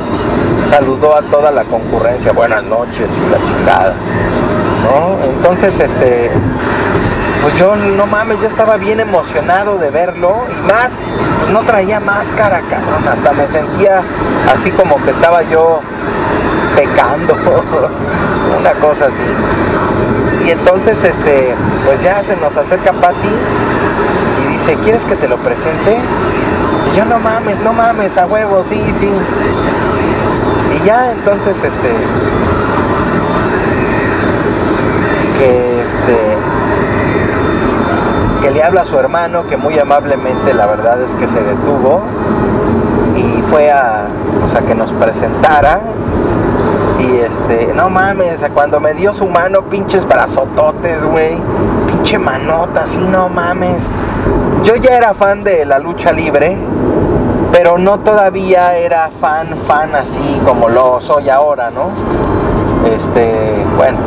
saludó 0.68 1.16
a 1.16 1.22
toda 1.22 1.50
la 1.50 1.64
concurrencia, 1.64 2.32
buenas 2.32 2.64
noches 2.64 3.18
y 3.18 3.30
la 3.30 3.38
chingada. 3.38 3.94
Entonces, 5.36 5.78
este, 5.78 6.30
pues 7.44 7.58
yo 7.58 7.76
no 7.76 8.06
mames, 8.06 8.40
yo 8.40 8.46
estaba 8.46 8.78
bien 8.78 9.00
emocionado 9.00 9.76
de 9.76 9.90
verlo 9.90 10.34
y 10.48 10.66
más, 10.66 10.92
pues 11.40 11.52
no 11.52 11.60
traía 11.60 12.00
máscara, 12.00 12.62
cabrón, 12.70 13.06
hasta 13.06 13.34
me 13.34 13.46
sentía 13.46 14.02
así 14.50 14.70
como 14.70 14.96
que 15.02 15.10
estaba 15.10 15.42
yo 15.42 15.80
pecando, 16.74 17.34
una 18.58 18.72
cosa 18.80 19.08
así. 19.08 19.20
Y 20.46 20.52
entonces, 20.52 21.04
este, 21.04 21.54
pues 21.84 22.02
ya 22.02 22.22
se 22.22 22.34
nos 22.38 22.56
acerca 22.56 22.94
Patti 22.94 23.28
y 24.42 24.52
dice, 24.54 24.78
¿quieres 24.82 25.04
que 25.04 25.14
te 25.14 25.28
lo 25.28 25.36
presente? 25.36 25.98
Y 26.90 26.96
yo 26.96 27.04
no 27.04 27.18
mames, 27.18 27.60
no 27.60 27.74
mames, 27.74 28.16
a 28.16 28.24
huevo, 28.24 28.64
sí, 28.64 28.82
sí. 28.98 29.10
Y 30.76 30.86
ya 30.86 31.12
entonces 31.12 31.58
este 31.62 31.90
que 35.38 35.82
este 35.82 36.63
que 38.44 38.50
le 38.50 38.62
habla 38.62 38.82
a 38.82 38.84
su 38.84 38.98
hermano 38.98 39.46
que 39.46 39.56
muy 39.56 39.78
amablemente 39.78 40.52
la 40.52 40.66
verdad 40.66 41.00
es 41.00 41.14
que 41.14 41.26
se 41.26 41.42
detuvo 41.42 42.02
y 43.16 43.40
fue 43.50 43.70
a, 43.70 44.08
pues, 44.38 44.54
a 44.54 44.60
que 44.60 44.74
nos 44.74 44.92
presentara 44.92 45.80
y 46.98 47.16
este, 47.20 47.72
no 47.74 47.88
mames, 47.88 48.44
cuando 48.52 48.80
me 48.80 48.92
dio 48.92 49.14
su 49.14 49.26
mano, 49.26 49.62
pinches 49.62 50.06
brazototes, 50.06 51.04
güey. 51.04 51.36
Pinche 51.86 52.18
manota, 52.18 52.82
así, 52.82 53.00
no 53.00 53.28
mames. 53.28 53.92
Yo 54.62 54.76
ya 54.76 54.96
era 54.96 55.12
fan 55.14 55.42
de 55.42 55.64
la 55.64 55.78
lucha 55.78 56.12
libre, 56.12 56.56
pero 57.50 57.78
no 57.78 58.00
todavía 58.00 58.76
era 58.76 59.10
fan, 59.20 59.48
fan 59.66 59.94
así 59.94 60.40
como 60.46 60.68
lo 60.68 61.00
soy 61.00 61.30
ahora, 61.30 61.70
¿no? 61.70 61.90
Este, 62.94 63.63
bueno, 63.76 63.98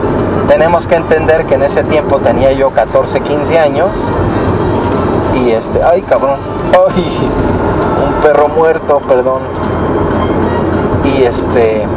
tenemos 0.47 0.87
que 0.87 0.95
entender 0.95 1.45
que 1.45 1.55
en 1.55 1.63
ese 1.63 1.83
tiempo 1.83 2.19
tenía 2.19 2.51
yo 2.51 2.71
14, 2.71 3.21
15 3.21 3.59
años. 3.59 3.89
Y 5.35 5.51
este, 5.51 5.83
ay 5.83 6.01
cabrón, 6.01 6.39
ay, 6.95 7.29
un 8.05 8.21
perro 8.21 8.47
muerto, 8.49 8.99
perdón. 8.99 9.41
Y 11.03 11.23
este, 11.23 11.87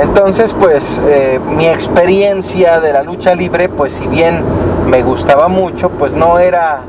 entonces, 0.00 0.54
pues 0.54 1.00
eh, 1.06 1.40
mi 1.56 1.66
experiencia 1.66 2.80
de 2.80 2.92
la 2.92 3.02
lucha 3.02 3.34
libre, 3.34 3.68
pues 3.68 3.94
si 3.94 4.06
bien 4.06 4.42
me 4.86 5.02
gustaba 5.02 5.48
mucho, 5.48 5.90
pues 5.90 6.14
no 6.14 6.38
era, 6.38 6.82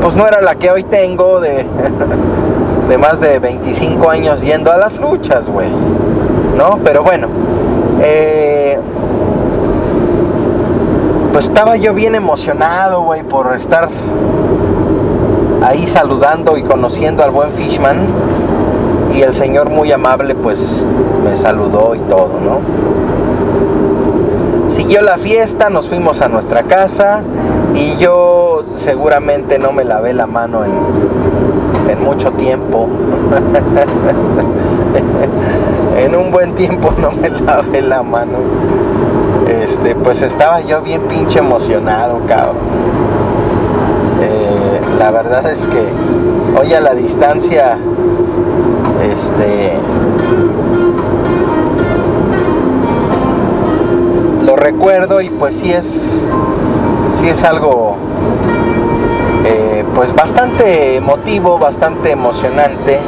pues 0.00 0.16
no 0.16 0.26
era 0.26 0.40
la 0.40 0.54
que 0.54 0.70
hoy 0.70 0.82
tengo 0.84 1.40
de, 1.40 1.66
de 2.88 2.98
más 2.98 3.20
de 3.20 3.38
25 3.38 4.10
años 4.10 4.40
yendo 4.40 4.72
a 4.72 4.76
las 4.76 4.98
luchas, 4.98 5.48
güey. 5.48 5.68
¿No? 6.56 6.78
Pero 6.82 7.02
bueno, 7.02 7.28
eh, 8.00 8.78
pues 11.32 11.44
estaba 11.46 11.76
yo 11.76 11.94
bien 11.94 12.14
emocionado, 12.14 13.02
güey, 13.02 13.22
por 13.22 13.54
estar 13.56 13.88
ahí 15.62 15.86
saludando 15.86 16.56
y 16.56 16.62
conociendo 16.62 17.22
al 17.22 17.30
buen 17.30 17.50
Fishman. 17.52 17.98
Y 19.14 19.22
el 19.22 19.34
señor 19.34 19.70
muy 19.70 19.92
amable 19.92 20.34
pues 20.34 20.86
me 21.24 21.36
saludó 21.36 21.94
y 21.94 21.98
todo, 22.00 22.40
¿no? 22.42 22.60
Siguió 24.70 25.02
la 25.02 25.18
fiesta, 25.18 25.68
nos 25.68 25.88
fuimos 25.88 26.20
a 26.20 26.28
nuestra 26.28 26.62
casa 26.62 27.22
y 27.74 27.96
yo 27.96 28.39
seguramente 28.76 29.58
no 29.58 29.72
me 29.72 29.84
lavé 29.84 30.12
la 30.12 30.26
mano 30.26 30.64
en, 30.64 30.72
en 31.90 32.02
mucho 32.02 32.32
tiempo. 32.32 32.88
en 35.98 36.16
un 36.16 36.30
buen 36.30 36.54
tiempo 36.54 36.92
no 37.00 37.12
me 37.12 37.28
lavé 37.28 37.82
la 37.82 38.02
mano. 38.02 38.38
Este, 39.48 39.94
pues 39.94 40.22
estaba 40.22 40.60
yo 40.60 40.80
bien 40.80 41.02
pinche 41.02 41.40
emocionado, 41.40 42.20
cabrón. 42.26 42.56
Eh, 44.22 44.80
la 44.98 45.10
verdad 45.10 45.46
es 45.50 45.66
que 45.66 45.82
hoy 46.58 46.72
a 46.72 46.80
la 46.80 46.94
distancia, 46.94 47.76
este, 49.02 49.74
lo 54.44 54.56
recuerdo 54.56 55.20
y 55.20 55.30
pues 55.30 55.56
sí 55.56 55.72
es, 55.72 56.22
sí 57.14 57.28
es 57.28 57.44
algo, 57.44 57.89
pues 60.00 60.14
bastante 60.14 60.96
emotivo, 60.96 61.58
bastante 61.58 62.12
emocionante, 62.12 62.98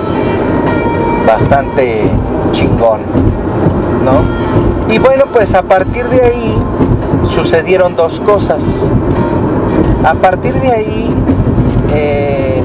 bastante 1.27 2.03
chingón, 2.51 3.01
¿no? 4.05 4.93
Y 4.93 4.99
bueno, 4.99 5.25
pues 5.33 5.55
a 5.55 5.63
partir 5.63 6.07
de 6.11 6.23
ahí 6.23 6.59
sucedieron 7.25 7.97
dos 7.97 8.21
cosas. 8.21 8.91
A 10.05 10.13
partir 10.17 10.53
de 10.61 10.71
ahí, 10.71 11.17
eh, 11.95 12.63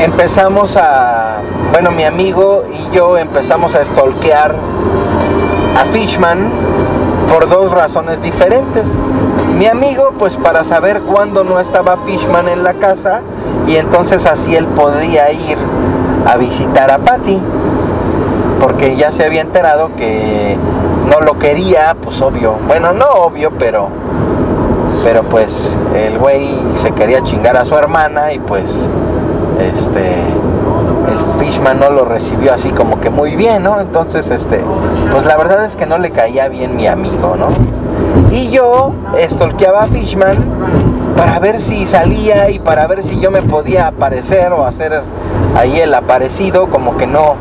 empezamos 0.00 0.76
a, 0.76 1.42
bueno, 1.70 1.92
mi 1.92 2.02
amigo 2.02 2.64
y 2.72 2.92
yo 2.92 3.18
empezamos 3.18 3.76
a 3.76 3.84
stalkear 3.84 4.56
a 5.76 5.84
Fishman 5.92 6.67
por 7.28 7.48
dos 7.48 7.70
razones 7.70 8.22
diferentes. 8.22 9.02
Mi 9.56 9.66
amigo, 9.66 10.14
pues 10.18 10.36
para 10.36 10.64
saber 10.64 11.00
cuándo 11.02 11.44
no 11.44 11.60
estaba 11.60 11.96
Fishman 11.98 12.48
en 12.48 12.64
la 12.64 12.74
casa 12.74 13.22
y 13.66 13.76
entonces 13.76 14.26
así 14.26 14.54
él 14.54 14.66
podría 14.66 15.30
ir 15.32 15.58
a 16.26 16.36
visitar 16.36 16.90
a 16.90 16.98
Patty, 16.98 17.40
porque 18.60 18.96
ya 18.96 19.12
se 19.12 19.24
había 19.24 19.40
enterado 19.40 19.94
que 19.96 20.56
no 21.08 21.20
lo 21.20 21.38
quería, 21.38 21.96
pues 22.00 22.20
obvio. 22.20 22.56
Bueno, 22.66 22.92
no 22.92 23.06
obvio, 23.06 23.52
pero 23.58 23.88
pero 25.04 25.22
pues 25.22 25.74
el 25.94 26.18
güey 26.18 26.48
se 26.74 26.90
quería 26.90 27.22
chingar 27.22 27.56
a 27.56 27.64
su 27.64 27.76
hermana 27.76 28.32
y 28.32 28.40
pues 28.40 28.88
este 29.60 30.16
el 31.08 31.18
Fishman 31.38 31.78
no 31.78 31.90
lo 31.90 32.04
recibió 32.04 32.52
así 32.52 32.70
como 32.70 33.00
que 33.00 33.10
muy 33.10 33.36
bien, 33.36 33.62
¿no? 33.62 33.80
Entonces, 33.80 34.30
este, 34.30 34.62
pues 35.12 35.26
la 35.26 35.36
verdad 35.36 35.64
es 35.64 35.76
que 35.76 35.86
no 35.86 35.98
le 35.98 36.10
caía 36.10 36.48
bien 36.48 36.76
mi 36.76 36.86
amigo, 36.86 37.36
¿no? 37.36 37.48
Y 38.30 38.50
yo 38.50 38.92
estolqueaba 39.18 39.84
a 39.84 39.86
Fishman 39.86 40.36
para 41.16 41.38
ver 41.40 41.60
si 41.60 41.86
salía 41.86 42.50
y 42.50 42.58
para 42.58 42.86
ver 42.86 43.02
si 43.02 43.18
yo 43.20 43.30
me 43.30 43.42
podía 43.42 43.88
aparecer 43.88 44.52
o 44.52 44.64
hacer 44.64 45.02
ahí 45.56 45.80
el 45.80 45.94
aparecido, 45.94 46.68
como 46.68 46.96
que 46.96 47.06
no, 47.06 47.36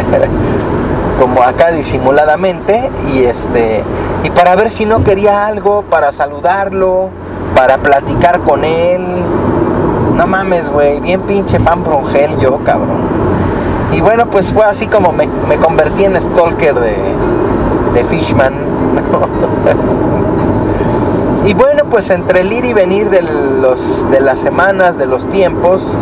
como 1.20 1.42
acá 1.42 1.70
disimuladamente, 1.70 2.90
y 3.12 3.24
este, 3.24 3.82
y 4.24 4.30
para 4.30 4.56
ver 4.56 4.70
si 4.70 4.86
no 4.86 5.04
quería 5.04 5.46
algo, 5.46 5.84
para 5.90 6.12
saludarlo, 6.12 7.10
para 7.54 7.78
platicar 7.78 8.40
con 8.40 8.64
él. 8.64 9.02
No 10.16 10.26
mames, 10.26 10.70
güey, 10.70 11.00
bien 11.00 11.22
pinche 11.22 11.58
fan 11.58 11.82
brongel 11.82 12.36
yo, 12.38 12.58
cabrón. 12.62 12.98
Y 13.92 14.00
bueno, 14.00 14.30
pues 14.30 14.52
fue 14.52 14.64
así 14.64 14.86
como 14.86 15.12
me, 15.12 15.28
me 15.48 15.56
convertí 15.56 16.04
en 16.04 16.20
stalker 16.20 16.74
de, 16.74 16.94
de 17.94 18.04
Fishman. 18.04 18.54
y 21.46 21.54
bueno, 21.54 21.84
pues 21.90 22.10
entre 22.10 22.40
el 22.40 22.52
ir 22.52 22.64
y 22.64 22.72
venir 22.72 23.10
de, 23.10 23.22
los, 23.22 24.08
de 24.10 24.20
las 24.20 24.40
semanas, 24.40 24.98
de 24.98 25.06
los 25.06 25.28
tiempos, 25.30 25.94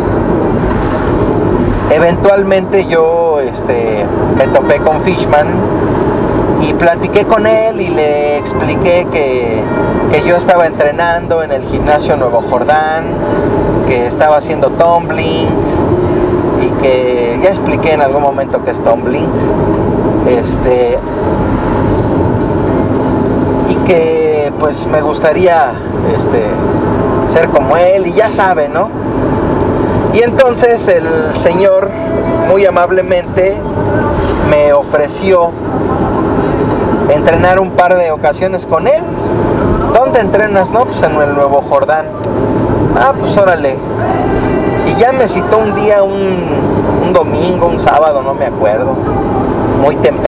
eventualmente 1.91 2.85
yo 2.85 3.39
este, 3.39 4.05
me 4.37 4.47
topé 4.47 4.79
con 4.79 5.01
Fishman 5.01 5.47
y 6.61 6.73
platiqué 6.73 7.25
con 7.25 7.45
él 7.45 7.81
y 7.81 7.89
le 7.89 8.37
expliqué 8.37 9.07
que, 9.11 9.61
que 10.11 10.27
yo 10.27 10.35
estaba 10.35 10.65
entrenando 10.65 11.43
en 11.43 11.51
el 11.51 11.63
gimnasio 11.63 12.17
Nuevo 12.17 12.41
Jordán, 12.41 13.03
que 13.93 14.07
estaba 14.07 14.37
haciendo 14.37 14.71
tumbling 14.71 15.49
y 16.61 16.69
que 16.81 17.39
ya 17.43 17.49
expliqué 17.49 17.93
en 17.93 18.01
algún 18.01 18.23
momento 18.23 18.63
que 18.63 18.71
es 18.71 18.81
tumbling. 18.81 19.27
Este, 20.27 20.97
y 23.69 23.75
que 23.85 24.51
pues 24.59 24.87
me 24.87 25.01
gustaría 25.01 25.73
este, 26.17 26.41
ser 27.27 27.49
como 27.49 27.77
él 27.77 28.07
y 28.07 28.13
ya 28.13 28.31
sabe, 28.31 28.67
¿no? 28.67 28.89
Y 30.13 30.23
entonces 30.23 30.87
el 30.87 31.33
Señor 31.35 31.91
muy 32.49 32.65
amablemente 32.65 33.55
me 34.49 34.73
ofreció 34.73 35.51
entrenar 37.09 37.59
un 37.59 37.71
par 37.71 37.95
de 37.95 38.09
ocasiones 38.11 38.65
con 38.65 38.87
él. 38.87 39.03
¿Dónde 39.93 40.19
entrenas? 40.19 40.71
No, 40.71 40.85
pues 40.85 41.03
en 41.03 41.11
el 41.21 41.35
Nuevo 41.35 41.61
Jordán. 41.61 42.05
Ah, 42.95 43.13
pues 43.17 43.35
órale. 43.37 43.77
Y 44.87 44.99
ya 44.99 45.11
me 45.11 45.27
citó 45.27 45.57
un 45.57 45.75
día, 45.75 46.03
un, 46.03 46.47
un 47.05 47.13
domingo, 47.13 47.67
un 47.67 47.79
sábado, 47.79 48.21
no 48.21 48.33
me 48.33 48.45
acuerdo. 48.45 48.93
Muy 49.81 49.95
temprano. 49.95 50.32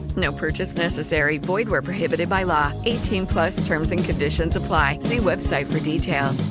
No 0.17 0.31
purchase 0.31 0.75
necessary. 0.75 1.37
Void 1.37 1.69
where 1.69 1.81
prohibited 1.81 2.29
by 2.29 2.43
law. 2.43 2.71
18 2.85 3.27
plus 3.27 3.65
terms 3.67 3.91
and 3.91 4.03
conditions 4.03 4.55
apply. 4.55 4.99
See 4.99 5.17
website 5.17 5.71
for 5.71 5.79
details. 5.79 6.49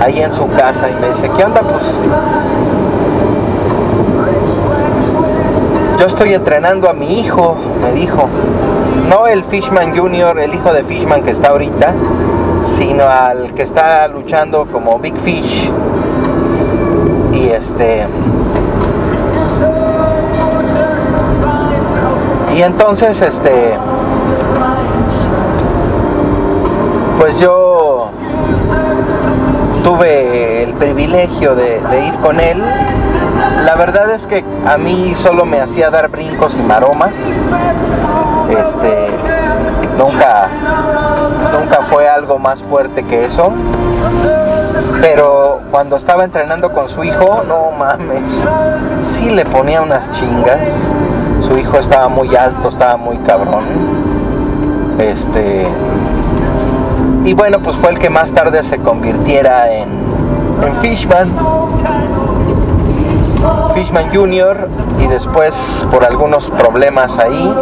ahí 0.00 0.22
en 0.22 0.32
su 0.32 0.46
casa 0.48 0.88
y 0.88 0.94
me 0.94 1.08
dice, 1.08 1.30
¿qué 1.36 1.44
onda? 1.44 1.60
Pues 1.60 1.84
yo 5.98 6.06
estoy 6.06 6.34
entrenando 6.34 6.88
a 6.88 6.94
mi 6.94 7.20
hijo, 7.20 7.56
me 7.82 7.92
dijo. 7.92 8.28
No 9.08 9.26
el 9.26 9.44
Fishman 9.44 9.96
Junior, 9.96 10.38
el 10.38 10.54
hijo 10.54 10.72
de 10.72 10.84
Fishman 10.84 11.22
que 11.22 11.32
está 11.32 11.48
ahorita, 11.48 11.92
sino 12.78 13.04
al 13.04 13.52
que 13.54 13.62
está 13.62 14.08
luchando 14.08 14.66
como 14.66 14.98
Big 14.98 15.16
Fish. 15.18 15.70
Y 17.34 17.48
este... 17.48 18.06
Y 22.60 22.62
entonces, 22.62 23.22
este... 23.22 23.78
Pues 27.18 27.40
yo 27.40 28.10
tuve 29.82 30.64
el 30.64 30.74
privilegio 30.74 31.54
de, 31.54 31.80
ir 32.06 32.14
con 32.16 32.38
él. 32.38 32.62
La 33.64 33.76
verdad 33.76 34.10
es 34.10 34.26
que 34.26 34.44
a 34.66 34.76
mí 34.76 35.14
solo 35.16 35.46
me 35.46 35.58
hacía 35.58 35.88
dar 35.88 36.10
brincos 36.10 36.54
y 36.54 36.62
maromas. 36.62 37.16
Este, 38.50 39.08
nunca, 39.96 40.48
nunca 41.58 41.80
fue 41.84 42.10
algo 42.10 42.38
más 42.38 42.62
fuerte 42.62 43.04
que 43.04 43.24
eso. 43.24 43.54
Pero 45.00 45.60
cuando 45.70 45.96
estaba 45.96 46.24
entrenando 46.24 46.74
con 46.74 46.90
su 46.90 47.04
hijo, 47.04 47.42
no 47.48 47.70
mames, 47.70 48.46
sí 49.02 49.30
le 49.30 49.46
ponía 49.46 49.80
unas 49.80 50.10
chingas. 50.10 50.92
Su 51.50 51.58
hijo 51.58 51.78
estaba 51.78 52.08
muy 52.08 52.36
alto, 52.36 52.68
estaba 52.68 52.96
muy 52.96 53.16
cabrón. 53.18 53.64
Este, 55.00 55.66
y 57.24 57.34
bueno, 57.34 57.58
pues 57.60 57.74
fue 57.74 57.90
el 57.90 57.98
que 57.98 58.08
más 58.08 58.30
tarde 58.30 58.62
se 58.62 58.78
convirtiera 58.78 59.68
en, 59.72 59.88
Fishman. 60.80 61.28
Fishman 63.74 64.14
Jr. 64.14 64.68
y 65.00 65.08
después 65.08 65.84
por 65.90 66.04
algunos 66.04 66.48
problemas 66.50 67.18
ahí 67.18 67.52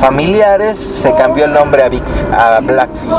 familiares 0.00 0.78
se 0.78 1.12
cambió 1.14 1.46
el 1.46 1.54
nombre 1.54 1.82
a, 1.82 1.88
Big, 1.88 2.04
a 2.32 2.60
Blackfish. 2.60 3.10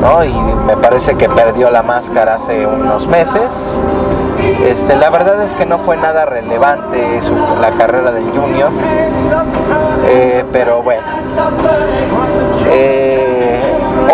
Y 0.00 0.32
me 0.66 0.76
parece 0.78 1.14
que 1.16 1.28
perdió 1.28 1.70
la 1.70 1.82
máscara 1.82 2.36
hace 2.36 2.66
unos 2.66 3.06
meses. 3.06 3.80
Este, 4.66 4.96
la 4.96 5.10
verdad 5.10 5.42
es 5.42 5.54
que 5.54 5.66
no 5.66 5.78
fue 5.78 5.98
nada 5.98 6.24
relevante 6.24 7.20
la 7.60 7.70
carrera 7.72 8.10
del 8.10 8.24
Junior. 8.30 8.70
Eh, 10.06 10.42
pero 10.52 10.82
bueno. 10.82 11.02
Eh, 12.70 13.60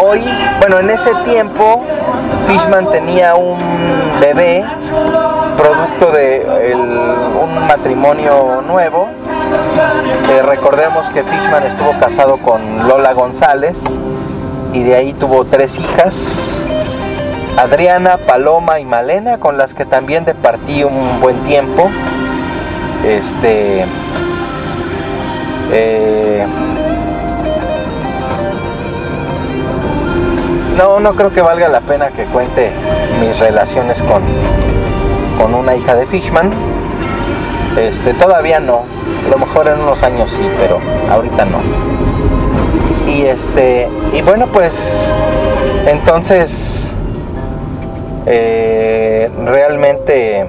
hoy, 0.02 0.24
bueno, 0.58 0.80
en 0.80 0.90
ese 0.90 1.14
tiempo 1.24 1.84
Fishman 2.48 2.90
tenía 2.90 3.36
un 3.36 3.58
bebé 4.20 4.64
producto 5.56 6.10
de 6.10 6.74
un 7.40 7.66
matrimonio 7.68 8.60
nuevo. 8.66 9.08
Eh, 10.30 10.42
recordemos 10.42 11.08
que 11.10 11.22
Fishman 11.22 11.62
estuvo 11.62 11.92
casado 12.00 12.38
con 12.38 12.88
Lola 12.88 13.12
González 13.12 14.00
y 14.76 14.82
de 14.82 14.94
ahí 14.94 15.14
tuvo 15.14 15.46
tres 15.46 15.78
hijas, 15.78 16.54
Adriana, 17.56 18.18
Paloma 18.18 18.78
y 18.78 18.84
Malena, 18.84 19.40
con 19.40 19.56
las 19.56 19.74
que 19.74 19.86
también 19.86 20.26
departí 20.26 20.84
un 20.84 21.18
buen 21.18 21.42
tiempo. 21.44 21.88
Este. 23.02 23.86
Eh, 25.72 26.46
no, 30.76 31.00
no 31.00 31.14
creo 31.14 31.32
que 31.32 31.40
valga 31.40 31.70
la 31.70 31.80
pena 31.80 32.10
que 32.10 32.26
cuente 32.26 32.70
mis 33.18 33.38
relaciones 33.38 34.02
con, 34.02 34.22
con 35.38 35.54
una 35.54 35.74
hija 35.74 35.94
de 35.94 36.04
Fishman. 36.04 36.50
Este, 37.78 38.12
todavía 38.12 38.60
no. 38.60 38.84
A 39.26 39.30
lo 39.30 39.38
mejor 39.38 39.68
en 39.68 39.80
unos 39.80 40.02
años 40.02 40.30
sí, 40.30 40.46
pero 40.60 40.80
ahorita 41.10 41.46
no. 41.46 41.60
Y 43.16 43.24
este, 43.24 43.88
y 44.12 44.20
bueno, 44.20 44.46
pues 44.52 45.10
entonces 45.86 46.92
eh, 48.26 49.30
realmente 49.42 50.44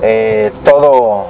eh, 0.00 0.52
todo 0.64 1.26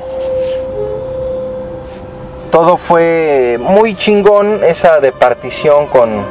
todo 2.50 2.76
fue 2.76 3.58
muy 3.58 3.94
chingón 3.94 4.62
esa 4.62 5.00
de 5.00 5.10
partición 5.12 5.86
con 5.86 6.22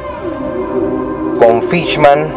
con 1.40 1.62
Fishman. 1.64 2.28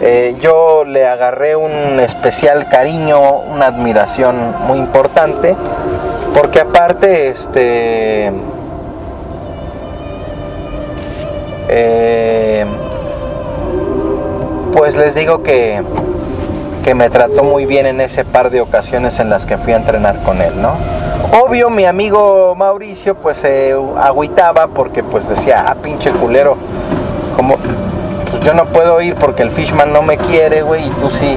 Eh, 0.00 0.36
yo 0.40 0.84
le 0.86 1.06
agarré 1.06 1.54
un 1.54 2.00
especial 2.00 2.66
cariño 2.70 3.40
una 3.40 3.66
admiración 3.66 4.54
muy 4.66 4.78
importante 4.78 5.54
porque 6.32 6.60
aparte 6.60 7.28
este 7.28 8.32
eh, 11.72 12.66
pues 14.72 14.96
les 14.96 15.14
digo 15.14 15.42
que, 15.42 15.82
que 16.84 16.94
me 16.94 17.10
trató 17.10 17.44
muy 17.44 17.64
bien 17.64 17.86
en 17.86 18.00
ese 18.00 18.24
par 18.24 18.50
de 18.50 18.60
ocasiones 18.60 19.20
en 19.20 19.30
las 19.30 19.46
que 19.46 19.56
fui 19.56 19.72
a 19.72 19.76
entrenar 19.76 20.20
con 20.24 20.40
él, 20.42 20.60
¿no? 20.60 20.72
Obvio, 21.40 21.70
mi 21.70 21.84
amigo 21.84 22.56
Mauricio 22.56 23.14
pues 23.14 23.36
se 23.36 23.72
agüitaba 23.98 24.66
porque 24.66 25.04
pues 25.04 25.28
decía, 25.28 25.64
ah, 25.68 25.76
pinche 25.76 26.10
culero, 26.10 26.56
como 27.36 27.56
pues 28.30 28.42
yo 28.42 28.52
no 28.52 28.66
puedo 28.66 29.00
ir 29.00 29.14
porque 29.14 29.42
el 29.42 29.52
Fishman 29.52 29.92
no 29.92 30.02
me 30.02 30.16
quiere, 30.16 30.62
güey, 30.62 30.88
y 30.88 30.90
tú 30.90 31.08
sí. 31.10 31.36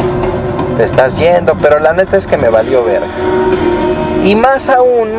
te 0.77 0.83
estás 0.83 1.17
yendo, 1.19 1.55
pero 1.61 1.77
la 1.79 1.93
neta 1.93 2.17
es 2.17 2.25
que 2.25 2.37
me 2.37 2.49
valió 2.49 2.83
ver. 2.83 3.03
Y 4.23 4.35
más 4.35 4.69
aún, 4.69 5.09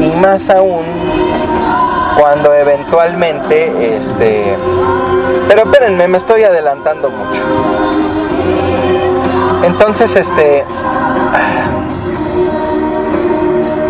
y 0.00 0.10
más 0.16 0.50
aún, 0.50 0.84
cuando 2.18 2.54
eventualmente, 2.54 3.96
este, 3.96 4.56
pero 5.48 5.64
espérenme, 5.64 6.08
me 6.08 6.18
estoy 6.18 6.44
adelantando 6.44 7.10
mucho. 7.10 7.42
Entonces, 9.64 10.14
este, 10.16 10.64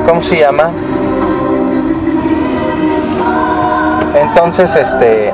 ¿cómo 0.06 0.22
se 0.22 0.38
llama? 0.38 0.70
Entonces, 4.14 4.74
este, 4.74 5.32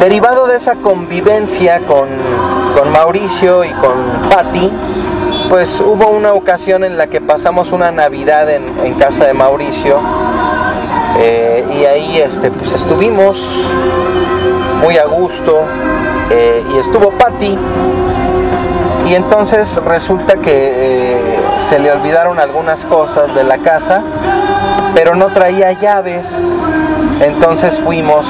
derivado 0.00 0.46
de 0.46 0.56
esa 0.56 0.76
convivencia 0.76 1.80
con, 1.80 2.08
con 2.76 2.92
Mauricio 2.92 3.64
y 3.64 3.70
con 3.70 3.94
Patti, 4.30 4.70
pues 5.48 5.80
hubo 5.80 6.08
una 6.08 6.32
ocasión 6.32 6.84
en 6.84 6.96
la 6.96 7.06
que 7.06 7.20
pasamos 7.20 7.72
una 7.72 7.90
Navidad 7.90 8.48
en, 8.50 8.94
casa 8.94 9.26
de 9.26 9.34
Mauricio 9.34 9.98
eh, 11.18 11.64
y 11.72 11.84
ahí 11.84 12.18
este, 12.18 12.50
pues 12.50 12.72
estuvimos 12.72 13.38
muy 14.80 14.98
a 14.98 15.06
gusto 15.06 15.64
eh, 16.30 16.62
y 16.74 16.78
estuvo 16.78 17.10
Patti. 17.10 17.56
Y 19.08 19.14
entonces 19.14 19.76
resulta 19.84 20.36
que 20.36 20.52
eh, 20.52 21.20
se 21.68 21.78
le 21.78 21.92
olvidaron 21.92 22.38
algunas 22.40 22.84
cosas 22.86 23.34
de 23.34 23.44
la 23.44 23.58
casa 23.58 24.02
pero 24.94 25.16
no 25.16 25.26
traía 25.32 25.72
llaves. 25.72 26.64
Entonces 27.20 27.78
fuimos 27.78 28.26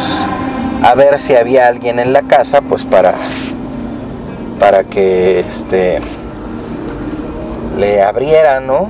a 0.83 0.95
ver 0.95 1.21
si 1.21 1.37
había 1.37 1.69
alguien 1.69 1.99
en 1.99 2.13
la 2.13 2.23
casa 2.23 2.61
pues 2.63 2.85
para 2.85 3.15
para 4.59 4.85
que 4.85 5.41
este 5.41 6.01
le 7.77 8.03
abriera, 8.03 8.61
¿no? 8.61 8.89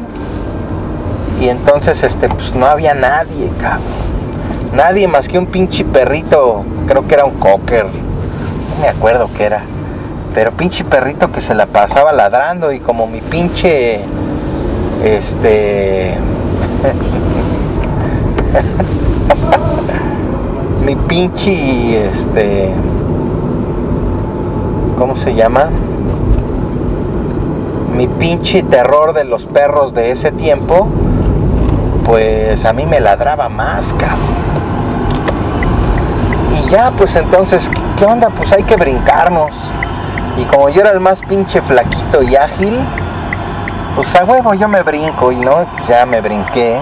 Y 1.41 1.49
entonces 1.49 2.03
este 2.03 2.29
pues 2.29 2.55
no 2.55 2.67
había 2.67 2.95
nadie, 2.95 3.51
cabrón. 3.61 3.83
Nadie 4.75 5.09
más 5.09 5.29
que 5.29 5.39
un 5.39 5.47
pinche 5.47 5.85
perrito, 5.85 6.65
creo 6.87 7.07
que 7.07 7.15
era 7.15 7.25
un 7.25 7.39
cocker. 7.39 7.87
No 7.87 8.81
me 8.81 8.89
acuerdo 8.89 9.29
qué 9.37 9.45
era. 9.45 9.63
Pero 10.35 10.53
pinche 10.53 10.85
perrito 10.85 11.31
que 11.31 11.41
se 11.41 11.55
la 11.55 11.67
pasaba 11.67 12.13
ladrando 12.13 12.73
y 12.73 12.81
como 12.81 13.07
mi 13.07 13.21
pinche 13.21 14.01
este 15.05 16.17
mi 20.85 20.97
pinche 20.97 22.09
este 22.09 22.71
¿cómo 24.99 25.17
se 25.17 25.35
llama? 25.35 25.71
Mi 27.95 28.09
pinche 28.09 28.65
terror 28.65 29.13
de 29.13 29.25
los 29.25 29.47
perros 29.47 29.95
de 29.95 30.11
ese 30.11 30.33
tiempo, 30.33 30.89
pues 32.05 32.65
a 32.65 32.73
mí 32.73 32.87
me 32.87 32.99
ladraba 32.99 33.49
más, 33.49 33.95
cabrón. 33.95 34.19
Y 36.57 36.71
ya, 36.71 36.91
pues 36.91 37.15
entonces, 37.15 37.71
¿qué 37.97 38.05
onda? 38.05 38.31
Pues 38.31 38.53
hay 38.53 38.65
que 38.65 38.75
brincarnos. 38.75 39.53
Y 40.37 40.45
como 40.45 40.69
yo 40.71 40.81
era 40.81 40.91
el 40.91 40.99
más 40.99 41.21
pinche 41.21 41.61
flaquito 41.61 42.23
y 42.25 42.35
ágil, 42.35 42.81
pues 43.95 44.13
a 44.17 44.25
huevo 44.25 44.55
yo 44.55 44.67
me 44.67 44.83
brinco 44.83 45.31
y 45.31 45.37
no, 45.37 45.65
pues 45.77 45.87
ya 45.87 46.05
me 46.05 46.21
brinqué. 46.21 46.81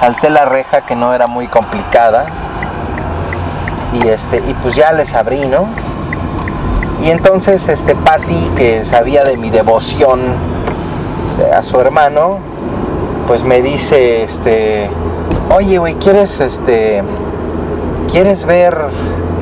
Salté 0.00 0.30
la 0.30 0.46
reja 0.46 0.80
que 0.80 0.96
no 0.96 1.12
era 1.12 1.26
muy 1.26 1.48
complicada. 1.48 2.24
Y 3.92 4.08
este, 4.08 4.38
y 4.38 4.54
pues 4.62 4.74
ya 4.74 4.90
les 4.92 5.14
abrí, 5.14 5.46
¿no? 5.46 5.68
Y 7.04 7.10
entonces 7.10 7.68
este 7.68 7.94
Patty, 7.94 8.50
que 8.56 8.82
sabía 8.82 9.24
de 9.24 9.36
mi 9.36 9.50
devoción 9.50 10.20
a 11.54 11.62
su 11.62 11.78
hermano, 11.78 12.38
pues 13.26 13.44
me 13.44 13.60
dice, 13.60 14.22
este, 14.22 14.88
oye, 15.54 15.76
güey, 15.76 15.96
¿quieres, 15.96 16.40
este, 16.40 17.02
quieres 18.10 18.46
ver 18.46 18.74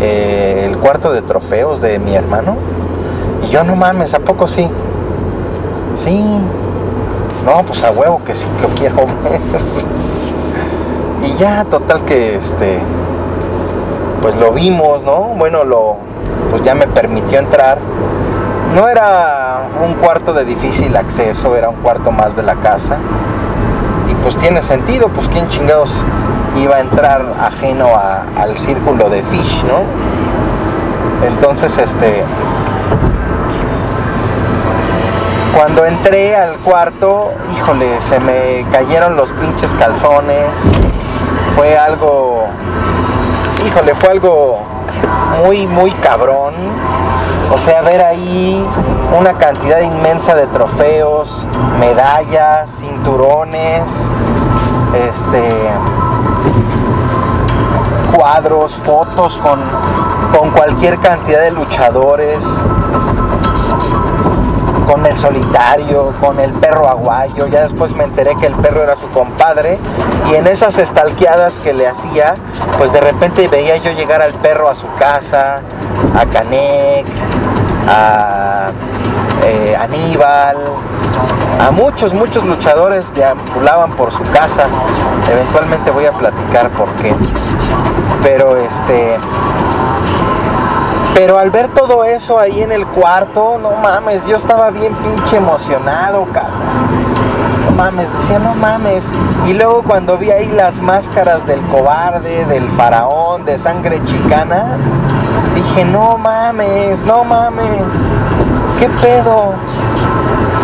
eh, 0.00 0.66
el 0.68 0.76
cuarto 0.78 1.12
de 1.12 1.22
trofeos 1.22 1.80
de 1.80 2.00
mi 2.00 2.16
hermano? 2.16 2.56
Y 3.46 3.50
yo, 3.50 3.62
no 3.62 3.76
mames, 3.76 4.12
¿a 4.14 4.18
poco 4.18 4.48
sí? 4.48 4.68
Sí. 5.94 6.20
No, 7.46 7.62
pues 7.62 7.84
a 7.84 7.92
huevo 7.92 8.22
que 8.24 8.34
sí 8.34 8.48
lo 8.60 8.70
quiero 8.70 8.96
ver. 8.96 9.40
y 11.30 11.34
ya, 11.34 11.64
total 11.66 12.04
que, 12.06 12.34
este, 12.34 12.80
pues 14.20 14.34
lo 14.34 14.50
vimos, 14.50 15.04
¿no? 15.04 15.34
Bueno, 15.36 15.62
lo, 15.62 16.11
pues 16.52 16.62
ya 16.62 16.74
me 16.74 16.86
permitió 16.86 17.38
entrar. 17.38 17.78
No 18.74 18.86
era 18.86 19.62
un 19.82 19.94
cuarto 19.94 20.34
de 20.34 20.44
difícil 20.44 20.94
acceso, 20.94 21.56
era 21.56 21.70
un 21.70 21.76
cuarto 21.76 22.12
más 22.12 22.36
de 22.36 22.42
la 22.42 22.56
casa. 22.56 22.98
Y 24.10 24.14
pues 24.16 24.36
tiene 24.36 24.60
sentido, 24.60 25.08
pues 25.08 25.28
quién 25.28 25.48
chingados 25.48 26.04
iba 26.56 26.76
a 26.76 26.80
entrar 26.80 27.24
ajeno 27.40 27.88
al 28.38 28.54
círculo 28.58 29.08
de 29.08 29.22
Fish, 29.22 29.64
¿no? 29.64 31.26
Entonces, 31.26 31.78
este, 31.78 32.22
cuando 35.56 35.86
entré 35.86 36.36
al 36.36 36.56
cuarto, 36.56 37.30
híjole, 37.56 37.98
se 38.02 38.20
me 38.20 38.66
cayeron 38.70 39.16
los 39.16 39.32
pinches 39.32 39.74
calzones. 39.74 40.50
Fue 41.56 41.78
algo, 41.78 42.44
híjole, 43.66 43.94
fue 43.94 44.10
algo 44.10 44.71
muy, 45.42 45.66
muy 45.66 45.90
cabrón. 45.92 46.54
O 47.52 47.58
sea, 47.58 47.82
ver 47.82 48.02
ahí 48.02 48.64
una 49.18 49.34
cantidad 49.34 49.80
inmensa 49.80 50.34
de 50.34 50.46
trofeos, 50.46 51.46
medallas, 51.78 52.70
cinturones, 52.70 54.08
este, 54.94 55.42
cuadros, 58.14 58.74
fotos 58.74 59.38
con, 59.38 59.60
con 60.36 60.50
cualquier 60.50 60.98
cantidad 60.98 61.42
de 61.42 61.50
luchadores, 61.50 62.44
con 64.86 65.04
el 65.06 65.16
solitario, 65.16 66.12
con 66.20 66.38
el 66.40 66.52
perro 66.52 66.88
aguayo. 66.88 67.46
Ya 67.46 67.62
después 67.62 67.92
me 67.92 68.04
enteré 68.04 68.34
que 68.36 68.46
el 68.46 68.54
perro 68.54 68.82
era 68.82 68.96
su 68.96 69.08
compadre. 69.10 69.78
Y 70.30 70.34
en 70.34 70.46
esas 70.46 70.78
estalqueadas 70.78 71.58
que 71.58 71.72
le 71.72 71.86
hacía, 71.86 72.36
pues 72.78 72.92
de 72.92 73.00
repente 73.00 73.46
veía 73.48 73.76
yo 73.76 73.92
llegar 73.92 74.22
al 74.22 74.32
perro 74.34 74.68
a 74.68 74.74
su 74.74 74.86
casa, 74.94 75.62
a 76.18 76.26
Canek, 76.26 77.06
a 77.88 78.70
eh, 79.44 79.76
Aníbal, 79.78 80.56
a 81.60 81.70
muchos, 81.70 82.14
muchos 82.14 82.44
luchadores 82.44 83.14
deambulaban 83.14 83.96
por 83.96 84.12
su 84.12 84.22
casa. 84.30 84.64
Eventualmente 85.30 85.90
voy 85.90 86.06
a 86.06 86.12
platicar 86.12 86.70
por 86.70 86.90
qué. 86.96 87.14
Pero 88.22 88.56
este 88.56 89.18
pero 91.14 91.38
al 91.38 91.50
ver 91.50 91.68
todo 91.68 92.04
eso 92.04 92.38
ahí 92.38 92.62
en 92.62 92.72
el 92.72 92.86
cuarto, 92.86 93.58
no 93.60 93.72
mames, 93.72 94.26
yo 94.26 94.36
estaba 94.36 94.70
bien 94.70 94.94
pinche 94.96 95.36
emocionado, 95.36 96.26
cabrón. 96.32 96.62
No 97.66 97.70
mames, 97.72 98.12
decía, 98.12 98.38
no 98.38 98.54
mames. 98.54 99.10
Y 99.46 99.54
luego 99.54 99.82
cuando 99.82 100.16
vi 100.16 100.30
ahí 100.30 100.48
las 100.48 100.80
máscaras 100.80 101.46
del 101.46 101.60
cobarde, 101.66 102.44
del 102.46 102.70
faraón, 102.70 103.44
de 103.44 103.58
sangre 103.58 104.02
chicana, 104.04 104.78
dije, 105.54 105.84
no 105.84 106.16
mames, 106.16 107.02
no 107.04 107.24
mames. 107.24 107.92
¿Qué 108.78 108.88
pedo? 109.00 109.52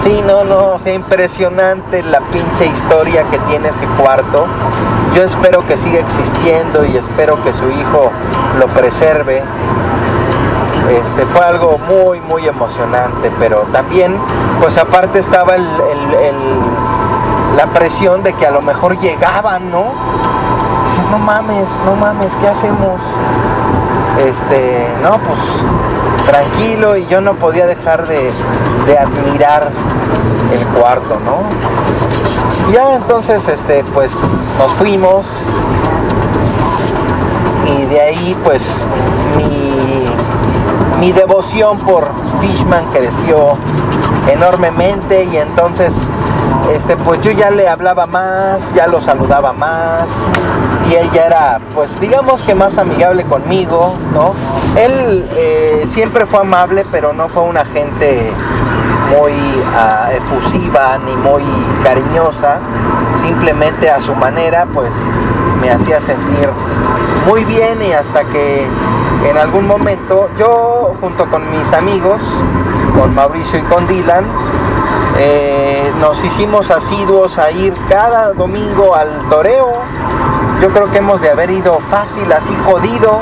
Sí, 0.03 0.23
no, 0.27 0.45
no, 0.45 0.69
o 0.75 0.79
sea, 0.79 0.95
impresionante 0.95 2.03
la 2.05 2.21
pinche 2.21 2.67
historia 2.67 3.25
que 3.25 3.39
tiene 3.41 3.69
ese 3.69 3.87
cuarto. 4.01 4.47
Yo 5.15 5.23
espero 5.23 5.67
que 5.67 5.77
siga 5.77 5.99
existiendo 5.99 6.85
y 6.85 6.97
espero 6.97 7.43
que 7.43 7.53
su 7.53 7.69
hijo 7.69 8.11
lo 8.59 8.67
preserve 8.69 9.43
este, 10.91 11.27
fue 11.27 11.45
algo 11.45 11.79
muy, 11.79 12.21
muy 12.21 12.47
emocionante, 12.47 13.31
pero 13.39 13.61
también, 13.73 14.17
pues 14.61 14.79
aparte 14.79 15.19
estaba 15.19 15.57
el, 15.57 15.67
la 17.57 17.67
presión 17.67 18.23
de 18.23 18.33
que 18.35 18.47
a 18.47 18.51
lo 18.51 18.63
mejor 18.63 18.99
llegaban, 18.99 19.71
¿no? 19.71 19.93
Dices, 20.91 21.11
no 21.11 21.19
mames, 21.19 21.83
no 21.85 21.97
mames, 21.97 22.37
¿qué 22.37 22.49
hacemos? 22.49 23.01
Este, 24.25 24.89
no, 25.03 25.19
pues 25.19 25.41
tranquilo 26.27 26.97
y 26.97 27.07
yo 27.07 27.21
no 27.21 27.35
podía 27.35 27.67
dejar 27.67 28.07
de, 28.07 28.31
de 28.87 28.99
admirar 28.99 29.71
el 30.53 30.67
cuarto, 30.69 31.19
¿no? 31.25 31.43
Ya 32.73 32.95
entonces, 32.95 33.49
este, 33.49 33.83
pues 33.95 34.13
nos 34.59 34.73
fuimos 34.75 35.45
y 37.67 37.87
de 37.87 38.01
ahí, 38.01 38.37
pues 38.45 38.87
mi 39.37 40.08
mi 40.99 41.13
devoción 41.13 41.79
por 41.81 42.11
Fishman 42.41 42.91
creció 42.91 43.57
enormemente 44.31 45.25
y 45.25 45.37
entonces 45.37 46.09
este 46.73 46.97
pues 46.97 47.21
yo 47.21 47.31
ya 47.31 47.51
le 47.51 47.69
hablaba 47.69 48.07
más, 48.07 48.75
ya 48.75 48.87
lo 48.87 49.01
saludaba 49.01 49.53
más 49.53 50.27
y 50.91 50.95
él 50.95 51.11
ya 51.13 51.27
era, 51.27 51.61
pues 51.75 52.01
digamos 52.01 52.43
que 52.43 52.55
más 52.55 52.79
amigable 52.79 53.25
conmigo, 53.25 53.95
¿no? 54.13 54.35
Él 54.77 55.25
eh, 55.37 55.85
siempre 55.87 56.27
fue 56.27 56.41
amable, 56.41 56.85
pero 56.91 57.13
no 57.13 57.29
fue 57.29 57.43
una 57.43 57.65
gente 57.65 58.33
muy 59.11 59.33
uh, 59.33 60.17
efusiva 60.17 60.99
ni 60.99 61.15
muy 61.17 61.43
cariñosa, 61.83 62.61
simplemente 63.21 63.91
a 63.91 64.01
su 64.01 64.15
manera, 64.15 64.67
pues 64.73 64.93
me 65.61 65.71
hacía 65.71 66.01
sentir 66.01 66.51
muy 67.27 67.45
bien 67.45 67.83
y 67.83 67.93
hasta 67.93 68.25
que 68.25 68.67
en 69.29 69.37
algún 69.37 69.67
momento 69.67 70.29
yo 70.39 70.78
junto 71.01 71.29
con 71.29 71.51
mis 71.51 71.73
amigos, 71.73 72.21
con 72.99 73.15
Mauricio 73.15 73.59
y 73.59 73.63
con 73.63 73.87
Dylan, 73.87 74.25
eh, 75.19 75.93
nos 76.01 76.23
hicimos 76.25 76.71
asiduos 76.71 77.39
a 77.39 77.51
ir 77.51 77.75
cada 77.89 78.33
domingo 78.35 78.95
al 78.95 79.29
toreo. 79.29 79.73
Yo 80.61 80.71
creo 80.71 80.91
que 80.91 80.99
hemos 80.99 81.21
de 81.21 81.31
haber 81.31 81.51
ido 81.51 81.79
fácil, 81.81 82.33
así 82.33 82.57
jodido, 82.65 83.21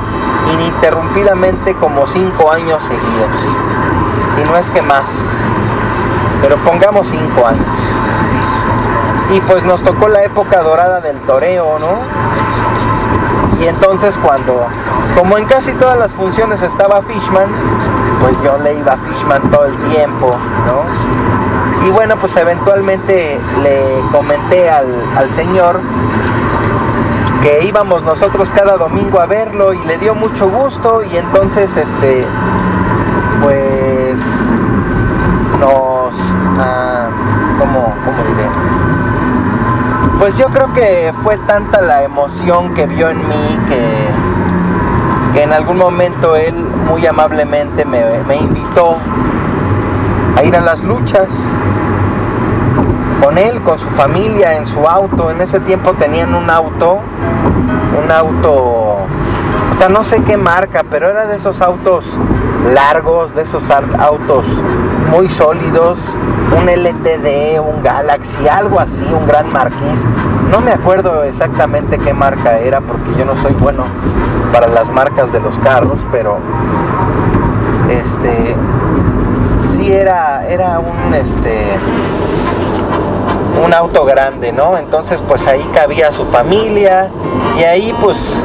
ininterrumpidamente 0.52 1.74
como 1.74 2.06
cinco 2.06 2.50
años 2.50 2.82
seguidos. 2.82 3.36
Si 4.34 4.42
no 4.44 4.56
es 4.56 4.70
que 4.70 4.82
más. 4.82 5.38
Pero 6.42 6.56
pongamos 6.58 7.06
cinco 7.06 7.46
años. 7.46 7.66
Y 9.30 9.40
pues 9.40 9.64
nos 9.64 9.82
tocó 9.82 10.08
la 10.08 10.22
época 10.22 10.62
dorada 10.62 11.00
del 11.00 11.18
toreo, 11.20 11.78
¿no? 11.78 12.35
Y 13.60 13.68
entonces 13.68 14.18
cuando, 14.18 14.66
como 15.16 15.38
en 15.38 15.46
casi 15.46 15.72
todas 15.72 15.98
las 15.98 16.14
funciones 16.14 16.62
estaba 16.62 17.02
Fishman, 17.02 17.48
pues 18.20 18.40
yo 18.42 18.58
le 18.58 18.74
iba 18.74 18.92
a 18.92 18.96
Fishman 18.96 19.50
todo 19.50 19.66
el 19.66 19.76
tiempo, 19.90 20.34
¿no? 20.66 21.86
Y 21.86 21.90
bueno, 21.90 22.16
pues 22.16 22.36
eventualmente 22.36 23.38
le 23.62 24.00
comenté 24.12 24.68
al, 24.68 24.86
al 25.16 25.30
señor 25.30 25.80
que 27.42 27.64
íbamos 27.64 28.02
nosotros 28.02 28.50
cada 28.50 28.76
domingo 28.76 29.20
a 29.20 29.26
verlo 29.26 29.72
y 29.72 29.78
le 29.84 29.98
dio 29.98 30.14
mucho 30.14 30.48
gusto 30.48 31.04
y 31.04 31.16
entonces 31.16 31.76
este 31.76 32.26
pues 33.40 34.18
nos 35.60 36.34
ah, 36.58 37.08
¿cómo, 37.58 37.94
cómo 38.04 38.22
diré? 38.28 38.75
Pues 40.26 40.38
yo 40.38 40.48
creo 40.48 40.72
que 40.72 41.14
fue 41.22 41.38
tanta 41.38 41.80
la 41.80 42.02
emoción 42.02 42.74
que 42.74 42.88
vio 42.88 43.10
en 43.10 43.18
mí 43.28 43.60
que, 43.68 43.78
que 45.32 45.44
en 45.44 45.52
algún 45.52 45.78
momento 45.78 46.34
él 46.34 46.56
muy 46.56 47.06
amablemente 47.06 47.84
me, 47.84 48.02
me 48.26 48.34
invitó 48.34 48.96
a 50.36 50.42
ir 50.42 50.56
a 50.56 50.60
las 50.60 50.82
luchas 50.82 51.52
con 53.22 53.38
él, 53.38 53.62
con 53.62 53.78
su 53.78 53.88
familia, 53.88 54.56
en 54.56 54.66
su 54.66 54.88
auto. 54.88 55.30
En 55.30 55.40
ese 55.40 55.60
tiempo 55.60 55.92
tenían 55.92 56.34
un 56.34 56.50
auto, 56.50 57.02
un 58.04 58.10
auto, 58.10 59.06
no 59.88 60.02
sé 60.02 60.24
qué 60.24 60.36
marca, 60.36 60.82
pero 60.90 61.08
era 61.08 61.26
de 61.26 61.36
esos 61.36 61.60
autos 61.60 62.18
largos, 62.72 63.34
de 63.34 63.42
esos 63.42 63.68
autos 63.70 64.46
muy 65.10 65.28
sólidos, 65.28 66.16
un 66.56 66.68
LTD, 66.68 67.60
un 67.60 67.82
Galaxy, 67.82 68.48
algo 68.48 68.80
así, 68.80 69.04
un 69.12 69.26
gran 69.26 69.52
marquís. 69.52 70.04
No 70.50 70.60
me 70.60 70.72
acuerdo 70.72 71.24
exactamente 71.24 71.98
qué 71.98 72.12
marca 72.12 72.58
era 72.58 72.80
porque 72.80 73.14
yo 73.18 73.24
no 73.24 73.36
soy 73.36 73.52
bueno 73.54 73.84
para 74.52 74.68
las 74.68 74.90
marcas 74.90 75.32
de 75.32 75.40
los 75.40 75.58
carros, 75.58 76.06
pero 76.10 76.38
este 77.90 78.56
sí 79.62 79.92
era 79.92 80.46
era 80.48 80.78
un 80.78 81.14
este 81.14 81.76
un 83.64 83.72
auto 83.74 84.04
grande, 84.04 84.52
¿no? 84.52 84.76
Entonces 84.76 85.22
pues 85.26 85.46
ahí 85.46 85.62
cabía 85.74 86.12
su 86.12 86.24
familia 86.26 87.10
y 87.58 87.64
ahí 87.64 87.94
pues 88.00 88.40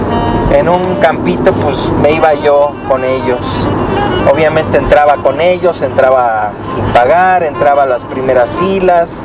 en 0.54 0.70
un 0.70 0.96
campito 0.96 1.52
pues 1.54 1.88
me 2.02 2.12
iba 2.14 2.34
yo 2.34 2.74
con 2.88 3.04
ellos. 3.04 3.40
Obviamente 4.32 4.78
entraba 4.78 5.18
con 5.18 5.42
ellos, 5.42 5.82
entraba 5.82 6.52
sin 6.64 6.84
pagar, 6.94 7.44
entraba 7.44 7.84
a 7.84 7.86
las 7.86 8.04
primeras 8.06 8.54
filas. 8.54 9.24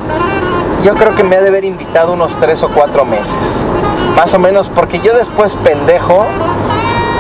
Yo 0.83 0.95
creo 0.95 1.15
que 1.15 1.25
me 1.25 1.37
ha 1.37 1.41
de 1.41 1.49
haber 1.49 1.65
invitado 1.65 2.13
unos 2.13 2.35
tres 2.41 2.63
o 2.63 2.69
cuatro 2.69 3.05
meses. 3.05 3.67
Más 4.17 4.33
o 4.35 4.39
menos 4.39 4.69
porque 4.69 5.01
yo 5.01 5.15
después 5.15 5.57
pendejo, 5.57 6.27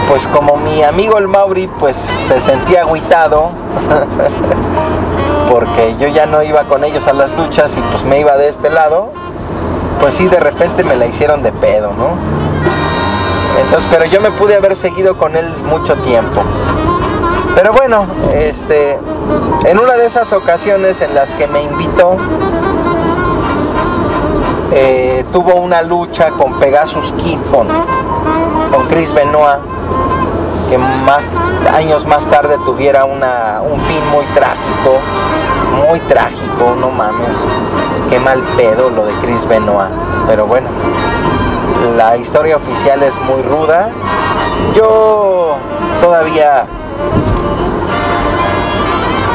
pues 0.08 0.28
como 0.28 0.56
mi 0.56 0.82
amigo 0.82 1.18
el 1.18 1.28
Mauri 1.28 1.68
pues 1.78 1.96
se 1.96 2.40
sentía 2.40 2.82
agüitado. 2.82 3.50
porque 5.50 5.96
yo 5.98 6.08
ya 6.08 6.26
no 6.26 6.42
iba 6.42 6.64
con 6.64 6.84
ellos 6.84 7.06
a 7.06 7.12
las 7.12 7.36
luchas 7.36 7.76
y 7.76 7.80
pues 7.80 8.02
me 8.04 8.20
iba 8.20 8.36
de 8.36 8.48
este 8.48 8.70
lado, 8.70 9.12
pues 10.00 10.14
sí, 10.14 10.26
de 10.28 10.40
repente 10.40 10.84
me 10.84 10.96
la 10.96 11.06
hicieron 11.06 11.42
de 11.42 11.52
pedo, 11.52 11.92
¿no? 11.92 12.16
Entonces, 13.60 13.88
pero 13.90 14.04
yo 14.04 14.20
me 14.20 14.30
pude 14.30 14.54
haber 14.54 14.76
seguido 14.76 15.16
con 15.16 15.36
él 15.36 15.46
mucho 15.64 15.96
tiempo. 15.96 16.42
Pero 17.54 17.72
bueno, 17.72 18.06
este, 18.34 18.98
en 19.64 19.78
una 19.78 19.94
de 19.94 20.06
esas 20.06 20.32
ocasiones 20.32 21.00
en 21.00 21.14
las 21.14 21.32
que 21.34 21.46
me 21.46 21.62
invitó, 21.62 22.16
eh, 24.72 25.24
tuvo 25.32 25.54
una 25.54 25.80
lucha 25.80 26.30
con 26.32 26.58
Pegasus 26.58 27.12
Kid, 27.12 27.38
con, 27.50 27.66
con 28.70 28.86
Chris 28.88 29.12
Benoit, 29.14 29.60
que 30.68 30.76
más 30.76 31.30
años 31.72 32.06
más 32.06 32.26
tarde 32.26 32.58
tuviera 32.64 33.04
una, 33.04 33.62
un 33.62 33.80
fin 33.80 34.00
muy 34.12 34.24
trágico, 34.34 34.98
muy 35.74 36.00
trágico, 36.00 36.76
no 36.78 36.90
mames, 36.90 37.36
qué 38.08 38.18
mal 38.20 38.40
pedo 38.56 38.90
lo 38.90 39.04
de 39.06 39.12
Chris 39.14 39.46
Benoit, 39.46 39.90
pero 40.26 40.46
bueno, 40.46 40.68
la 41.96 42.16
historia 42.16 42.56
oficial 42.56 43.02
es 43.02 43.14
muy 43.22 43.42
ruda, 43.42 43.90
yo 44.74 45.56
todavía 46.00 46.66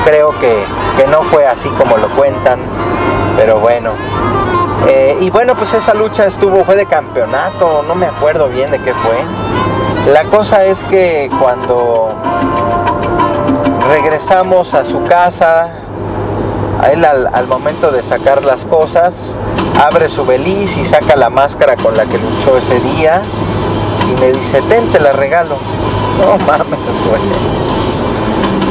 creo 0.06 0.38
que, 0.40 0.64
que 0.98 1.08
no 1.08 1.22
fue 1.24 1.46
así 1.48 1.70
como 1.70 1.98
lo 1.98 2.10
cuentan, 2.10 2.60
pero 3.38 3.60
bueno, 3.60 3.92
eh, 4.88 5.18
y 5.20 5.30
bueno, 5.30 5.56
pues 5.56 5.74
esa 5.74 5.94
lucha 5.94 6.26
estuvo, 6.26 6.66
fue 6.66 6.76
de 6.76 6.86
campeonato, 6.88 7.84
no 7.88 7.94
me 7.96 8.08
acuerdo 8.08 8.50
bien 8.50 8.72
de 8.72 8.80
qué 8.80 8.94
fue. 8.94 10.12
La 10.12 10.24
cosa 10.26 10.66
es 10.66 10.84
que 10.86 11.30
cuando 11.40 12.10
regresamos 13.88 14.74
a 14.74 14.84
su 14.84 15.04
casa, 15.04 15.70
a 16.82 16.92
él 16.92 17.06
al, 17.06 17.48
momento 17.48 17.92
de 17.92 18.02
sacar 18.02 18.44
las 18.44 18.66
cosas, 18.66 19.38
abre 19.80 20.10
su 20.10 20.26
beliz 20.26 20.76
y 20.78 20.86
saca 20.86 21.16
la 21.16 21.30
máscara 21.30 21.76
con 21.76 21.96
la 21.96 22.06
que 22.08 22.18
luchó 22.18 22.58
ese 22.58 22.80
día 22.80 23.22
y 24.12 24.20
me 24.20 24.32
dice, 24.32 24.64
ten, 24.64 24.92
te 24.92 25.00
la 25.00 25.12
regalo. 25.14 25.58
No 26.18 26.38
mames, 26.46 27.02
güey. 27.08 27.22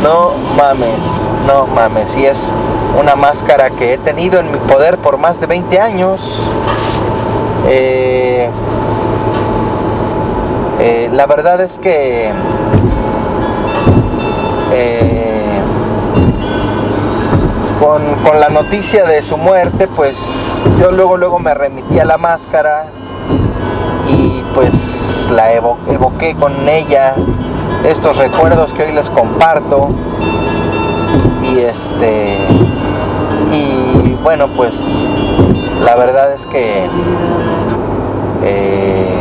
No 0.03 0.33
mames, 0.57 1.33
no 1.47 1.67
mames. 1.69 2.17
Y 2.17 2.27
es 2.27 2.53
una 2.99 3.15
máscara 3.15 3.71
que 3.71 3.95
he 3.95 3.99
tenido 3.99 4.41
en 4.41 4.51
mi 4.51 4.59
poder 4.59 4.99
por 4.99 5.17
más 5.17 5.41
de 5.41 5.47
20 5.47 5.79
años. 5.79 6.21
Eh, 7.69 8.49
eh, 10.81 11.11
la 11.13 11.27
verdad 11.27 11.61
es 11.61 11.79
que 11.79 12.33
eh, 14.73 15.30
con, 17.81 18.39
la 18.39 18.51
noticia 18.51 19.05
de 19.05 19.23
su 19.23 19.37
muerte, 19.37 19.89
pues 19.89 20.65
yo 20.79 20.93
luego 20.93 21.17
luego 21.17 21.39
me 21.39 21.55
remití 21.55 21.99
a 21.99 22.05
la 22.05 22.19
máscara 22.19 22.87
y 24.07 24.45
pues 24.55 25.29
la 25.33 25.53
evoqué 25.53 26.37
con 26.37 26.69
ella 26.69 27.15
estos 27.85 28.19
recuerdos 28.19 28.73
que 28.75 28.83
hoy 28.83 28.93
les 28.93 29.09
comparto 29.09 29.91
y 31.43 31.61
este 31.61 32.37
y 33.53 34.17
bueno 34.23 34.49
pues 34.55 35.09
la 35.83 35.97
verdad 35.97 36.33
es 36.35 36.47
que 36.47 36.87
eh, 38.43 39.21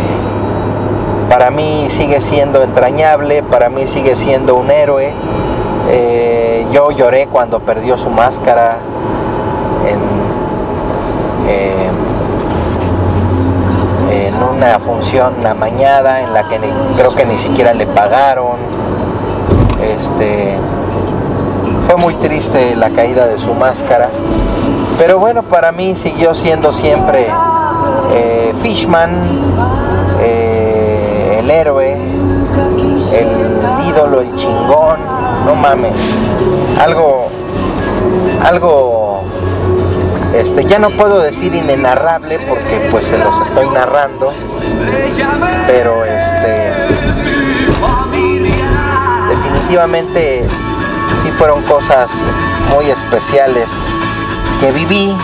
para 1.30 1.52
mí 1.52 1.86
sigue 1.90 2.20
siendo 2.22 2.62
entrañable, 2.64 3.44
para 3.44 3.70
mí 3.70 3.86
sigue 3.88 4.16
siendo 4.16 4.56
un 4.56 4.72
héroe. 4.72 5.14
Eh, 5.92 6.68
yo 6.72 6.92
lloré 6.92 7.28
cuando 7.28 7.60
perdió 7.60 7.98
su 7.98 8.12
máscara 8.12 8.78
eh, 11.48 11.90
en, 14.12 14.36
una 14.44 14.80
función 14.80 15.46
amañada 15.46 16.22
en 16.22 16.34
la 16.34 16.48
que 16.48 16.60
creo 16.96 17.16
que 17.16 17.26
ni 17.26 17.38
siquiera 17.38 17.74
le 17.74 17.88
pagaron. 17.88 18.58
Este, 19.82 20.56
fue 21.88 21.96
muy 21.96 22.14
triste 22.16 22.76
la 22.76 22.92
caída 22.92 23.26
de 23.26 23.40
su 23.40 23.54
máscara, 23.56 24.10
pero 24.98 25.18
bueno, 25.18 25.42
para 25.44 25.72
mí 25.72 25.96
siguió 25.96 26.36
siendo 26.36 26.72
siempre 26.72 27.28
eh, 28.14 28.54
Fishman 28.62 29.12
el 31.40 31.50
héroe, 31.50 31.94
el 31.94 33.88
ídolo, 33.88 34.22
el 34.22 34.36
chingón, 34.36 35.19
no 35.46 35.56
mames. 35.56 35.94
Algo, 36.80 37.30
algo 38.44 39.24
Este, 40.34 40.64
ya 40.64 40.80
no 40.80 40.92
puedo 40.92 41.20
decir 41.20 41.54
inenarrable 41.56 42.40
porque 42.48 42.88
pues 42.92 43.06
se 43.06 43.18
los 43.18 43.40
estoy 43.42 43.68
narrando, 43.70 44.32
pero 45.68 46.06
este 46.06 46.72
definitivamente 49.30 50.48
sí 51.22 51.32
fueron 51.32 51.62
cosas 51.64 52.12
muy 52.74 52.90
especiales 52.90 53.70
que 54.60 54.72
viví. 54.72 55.18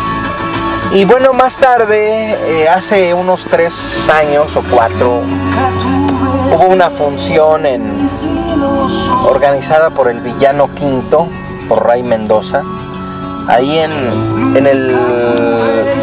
Y 0.92 1.06
bueno, 1.06 1.34
más 1.34 1.58
tarde, 1.58 2.64
eh, 2.64 2.70
hace 2.70 3.14
unos 3.14 3.46
tres 3.50 3.74
años 4.10 4.56
o 4.56 4.64
cuatro, 4.70 5.22
hubo 6.52 6.66
una 6.66 6.90
función 6.90 7.66
en, 7.66 7.95
organizada 9.26 9.90
por 9.90 10.10
el 10.10 10.22
Villano 10.22 10.74
Quinto, 10.76 11.28
por 11.68 11.86
Ray 11.86 12.04
Mendoza, 12.04 12.64
ahí 13.48 13.80
en, 13.80 13.92
en, 14.56 14.68
el, 14.68 14.90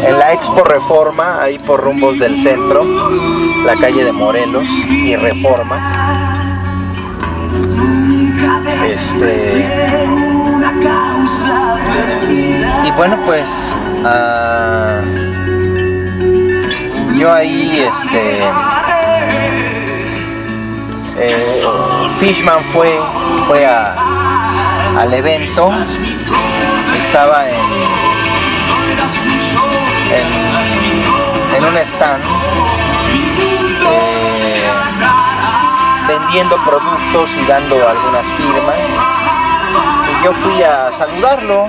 en 0.07 0.19
la 0.19 0.33
Expo 0.33 0.63
Reforma, 0.63 1.41
ahí 1.41 1.59
por 1.59 1.81
rumbos 1.81 2.19
del 2.19 2.39
centro, 2.39 2.83
la 3.65 3.75
calle 3.75 4.03
de 4.05 4.11
Morelos 4.11 4.65
y 4.89 5.15
Reforma. 5.15 6.03
Este, 8.85 9.65
y 12.85 12.91
bueno, 12.91 13.17
pues 13.25 13.75
ah, 14.05 15.01
yo 17.17 17.31
ahí, 17.31 17.87
este, 17.87 18.39
eh, 21.19 21.61
Fishman 22.23 22.63
fue, 22.71 22.97
fue 23.47 23.65
a, 23.65 23.95
al 24.97 25.13
evento, 25.13 25.73
estaba 26.97 27.49
en, 27.49 27.55
en, 31.57 31.63
un 31.65 31.77
stand 31.79 32.23
eh, 33.85 34.71
vendiendo 36.07 36.55
productos 36.63 37.29
y 37.41 37.45
dando 37.45 37.75
algunas 37.89 38.25
firmas. 38.37 38.75
Y 40.21 40.23
yo 40.23 40.31
fui 40.31 40.63
a 40.63 40.91
saludarlo, 40.97 41.67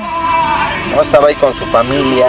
¿no? 0.95 1.03
estaba 1.03 1.29
ahí 1.29 1.35
con 1.35 1.53
su 1.53 1.67
familia. 1.67 2.27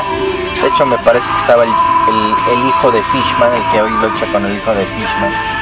De 0.63 0.67
hecho 0.69 0.83
me 0.85 0.97
parece 0.99 1.29
que 1.29 1.37
estaba 1.37 1.63
el, 1.63 1.69
el- 1.69 2.53
el 2.59 2.67
hijo 2.69 2.89
de 2.91 3.03
Fishman, 3.03 3.53
el 3.53 3.63
que 3.71 3.81
hoy 3.83 3.91
lucha 4.01 4.25
con 4.31 4.43
el 4.47 4.55
hijo 4.57 4.71
de 4.73 4.83
Fishman. 4.83 5.54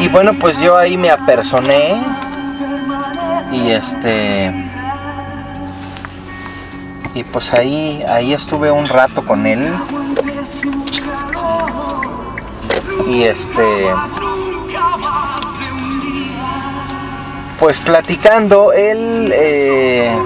Y 0.00 0.08
bueno, 0.08 0.34
pues 0.34 0.60
yo 0.60 0.76
ahí 0.76 0.96
me 0.96 1.10
apersoné 1.10 2.00
y 3.52 3.70
este 3.70 4.52
y 7.14 7.24
pues 7.24 7.52
ahí 7.52 8.04
ahí 8.08 8.32
estuve 8.32 8.70
un 8.70 8.86
rato 8.86 9.24
con 9.24 9.46
él. 9.46 9.68
Y 13.08 13.22
este 13.24 13.64
pues 17.58 17.80
platicando 17.80 18.72
él 18.72 19.32
eh, 19.34 20.16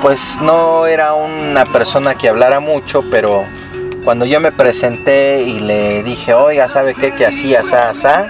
pues 0.00 0.40
no 0.40 0.86
era 0.86 1.12
una 1.12 1.66
persona 1.66 2.14
que 2.14 2.30
hablara 2.30 2.60
mucho 2.60 3.04
pero 3.10 3.44
cuando 4.06 4.24
yo 4.24 4.38
me 4.40 4.52
presenté 4.52 5.42
y 5.42 5.58
le 5.58 6.04
dije 6.04 6.32
oiga 6.32 6.68
sabe 6.68 6.94
qué 6.94 7.12
que 7.12 7.26
hacía 7.26 7.62
asá 7.62 7.90
asá 7.90 8.28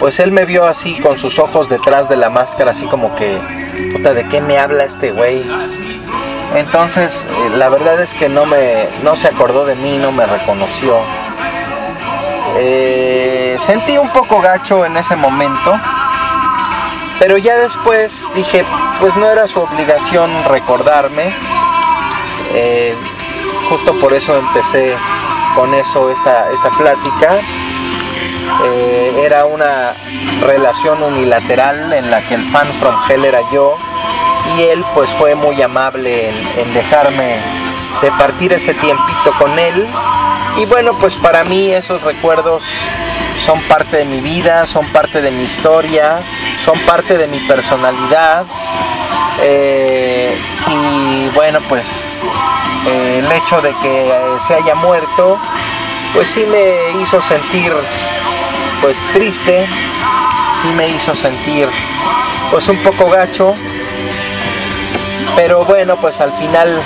pues 0.00 0.18
él 0.18 0.32
me 0.32 0.44
vio 0.44 0.64
así 0.66 0.98
con 0.98 1.16
sus 1.18 1.38
ojos 1.38 1.68
detrás 1.68 2.08
de 2.08 2.16
la 2.16 2.30
máscara 2.30 2.72
así 2.72 2.84
como 2.86 3.14
que 3.14 3.38
puta 3.92 4.12
de 4.12 4.26
qué 4.26 4.40
me 4.40 4.58
habla 4.58 4.82
este 4.82 5.12
güey 5.12 5.40
entonces 6.56 7.24
eh, 7.30 7.56
la 7.56 7.68
verdad 7.68 8.00
es 8.00 8.12
que 8.12 8.28
no 8.28 8.44
me 8.44 8.88
no 9.04 9.14
se 9.14 9.28
acordó 9.28 9.64
de 9.64 9.76
mí 9.76 9.98
no 9.98 10.10
me 10.10 10.26
reconoció. 10.26 10.96
Eh, 12.58 13.56
sentí 13.60 13.98
un 13.98 14.12
poco 14.12 14.40
gacho 14.40 14.84
en 14.84 14.96
ese 14.96 15.14
momento 15.14 15.78
pero 17.20 17.38
ya 17.38 17.56
después 17.56 18.30
dije 18.34 18.64
pues 18.98 19.14
no 19.14 19.30
era 19.30 19.46
su 19.46 19.60
obligación 19.60 20.28
recordarme 20.48 21.32
Eh, 22.58 22.94
justo 23.68 23.94
por 24.00 24.12
eso 24.14 24.36
empecé 24.36 24.96
con 25.54 25.74
eso 25.74 26.10
esta, 26.10 26.50
esta 26.52 26.70
plática. 26.70 27.36
Eh, 28.64 29.22
era 29.24 29.44
una 29.44 29.94
relación 30.40 31.02
unilateral 31.02 31.92
en 31.92 32.10
la 32.10 32.20
que 32.22 32.34
el 32.34 32.44
fan 32.50 32.66
from 32.78 32.94
hell 33.08 33.24
era 33.24 33.40
yo 33.50 33.76
y 34.56 34.62
él 34.62 34.84
pues 34.94 35.12
fue 35.14 35.34
muy 35.34 35.60
amable 35.60 36.28
en, 36.28 36.74
dejarme 36.74 37.36
de 38.02 38.10
partir 38.12 38.52
ese 38.52 38.74
tiempito 38.74 39.32
con 39.38 39.58
él. 39.58 39.86
Y 40.58 40.64
bueno 40.66 40.96
pues 40.98 41.16
para 41.16 41.44
mí 41.44 41.72
esos 41.72 42.02
recuerdos 42.02 42.64
son 43.44 43.60
parte 43.62 43.98
de 43.98 44.04
mi 44.04 44.20
vida, 44.20 44.66
son 44.66 44.86
parte 44.88 45.20
de 45.20 45.30
mi 45.30 45.44
historia, 45.44 46.18
son 46.64 46.78
parte 46.80 47.18
de 47.18 47.26
mi 47.26 47.40
personalidad. 47.40 48.44
Eh, 49.42 50.25
bueno 51.36 51.60
pues 51.68 52.18
eh, 52.86 53.18
el 53.18 53.30
hecho 53.30 53.60
de 53.60 53.72
que 53.82 54.08
eh, 54.08 54.14
se 54.46 54.54
haya 54.54 54.74
muerto 54.74 55.38
pues 56.14 56.28
sí 56.28 56.46
me 56.46 57.02
hizo 57.02 57.20
sentir 57.20 57.74
pues 58.80 59.06
triste, 59.12 59.66
sí 60.62 60.68
me 60.74 60.88
hizo 60.88 61.14
sentir 61.14 61.68
pues 62.50 62.68
un 62.68 62.78
poco 62.78 63.10
gacho, 63.10 63.54
pero 65.34 65.64
bueno 65.64 65.96
pues 65.96 66.20
al 66.20 66.32
final 66.32 66.80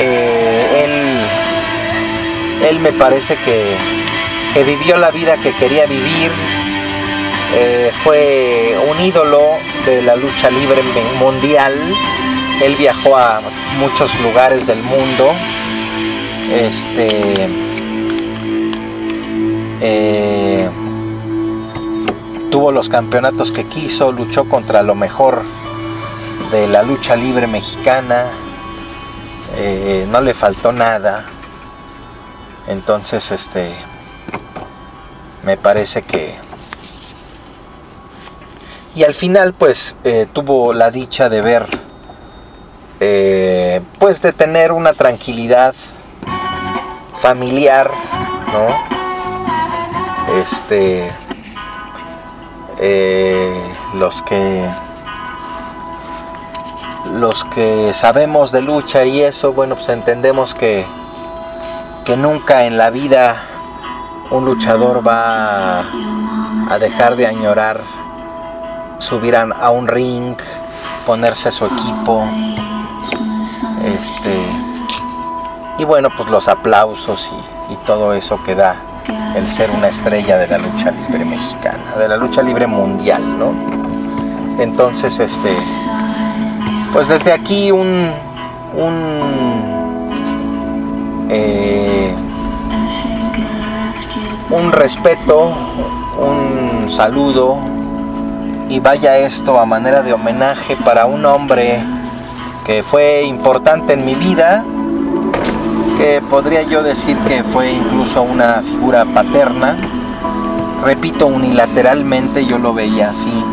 eh, 0.00 0.84
él, 2.62 2.68
él 2.68 2.80
me 2.80 2.92
parece 2.92 3.36
que, 3.36 3.76
que 4.54 4.64
vivió 4.64 4.96
la 4.96 5.12
vida 5.12 5.36
que 5.36 5.52
quería 5.52 5.86
vivir, 5.86 6.32
fue 8.04 8.76
un 8.88 9.00
ídolo 9.00 9.58
de 9.84 10.02
la 10.02 10.14
lucha 10.14 10.50
libre 10.50 10.82
mundial, 11.18 11.74
él 12.62 12.76
viajó 12.76 13.16
a 13.16 13.40
muchos 13.78 14.18
lugares 14.20 14.66
del 14.66 14.82
mundo, 14.82 15.32
este 16.52 17.48
eh, 19.82 20.68
tuvo 22.50 22.72
los 22.72 22.88
campeonatos 22.88 23.52
que 23.52 23.64
quiso, 23.64 24.12
luchó 24.12 24.48
contra 24.48 24.82
lo 24.82 24.94
mejor 24.94 25.42
de 26.50 26.66
la 26.66 26.82
lucha 26.82 27.16
libre 27.16 27.46
mexicana, 27.46 28.26
eh, 29.56 30.06
no 30.10 30.20
le 30.20 30.34
faltó 30.34 30.72
nada. 30.72 31.24
Entonces, 32.66 33.30
este, 33.30 33.74
me 35.44 35.56
parece 35.56 36.02
que... 36.02 36.36
Y 38.94 39.04
al 39.04 39.14
final, 39.14 39.54
pues, 39.54 39.96
eh, 40.04 40.26
tuvo 40.32 40.72
la 40.72 40.90
dicha 40.90 41.28
de 41.28 41.40
ver, 41.40 41.66
eh, 43.00 43.80
pues, 43.98 44.22
de 44.22 44.32
tener 44.32 44.72
una 44.72 44.92
tranquilidad 44.92 45.74
familiar, 47.20 47.90
¿no? 48.52 48.90
este 50.38 51.10
eh, 52.78 53.74
los 53.94 54.22
que 54.22 54.64
los 57.14 57.44
que 57.46 57.92
sabemos 57.94 58.52
de 58.52 58.62
lucha 58.62 59.04
y 59.04 59.22
eso 59.22 59.52
bueno 59.52 59.74
pues 59.74 59.88
entendemos 59.88 60.54
que 60.54 60.86
que 62.04 62.16
nunca 62.16 62.64
en 62.64 62.78
la 62.78 62.90
vida 62.90 63.36
un 64.30 64.44
luchador 64.44 65.06
va 65.06 65.80
a 65.80 66.78
dejar 66.78 67.16
de 67.16 67.26
añorar 67.26 67.80
subir 68.98 69.34
a, 69.34 69.42
a 69.42 69.70
un 69.70 69.88
ring 69.88 70.36
ponerse 71.06 71.50
su 71.50 71.66
equipo 71.66 72.24
este 73.84 74.34
y 75.78 75.84
bueno 75.84 76.10
pues 76.16 76.28
los 76.28 76.48
aplausos 76.48 77.30
y, 77.32 77.72
y 77.72 77.76
todo 77.86 78.12
eso 78.12 78.42
que 78.44 78.54
da 78.54 78.76
el 79.34 79.46
ser 79.48 79.70
una 79.70 79.88
estrella 79.88 80.36
de 80.38 80.48
la 80.48 80.58
lucha 80.58 80.90
libre 80.90 81.24
mexicana, 81.24 81.96
de 81.96 82.08
la 82.08 82.16
lucha 82.16 82.42
libre 82.42 82.66
mundial, 82.66 83.22
¿no? 83.38 83.52
Entonces, 84.58 85.18
este, 85.20 85.56
pues 86.92 87.08
desde 87.08 87.32
aquí 87.32 87.70
un, 87.70 88.10
un, 88.76 89.68
eh, 91.30 92.14
un 94.50 94.72
respeto, 94.72 95.52
un 96.18 96.90
saludo 96.90 97.58
y 98.68 98.80
vaya 98.80 99.16
esto 99.18 99.58
a 99.58 99.64
manera 99.64 100.02
de 100.02 100.12
homenaje 100.12 100.76
para 100.84 101.06
un 101.06 101.24
hombre 101.24 101.82
que 102.64 102.82
fue 102.82 103.22
importante 103.24 103.92
en 103.94 104.04
mi 104.04 104.14
vida, 104.14 104.64
que 105.98 106.22
podría 106.30 106.62
yo 106.62 106.82
decir 106.82 107.16
que 107.28 107.42
fue 107.44 107.72
incluso 107.72 108.22
una 108.22 108.62
figura 108.62 109.04
paterna. 109.04 109.76
Repito, 110.84 111.26
unilateralmente 111.26 112.46
yo 112.46 112.58
lo 112.58 112.72
veía 112.72 113.10
así. 113.10 113.44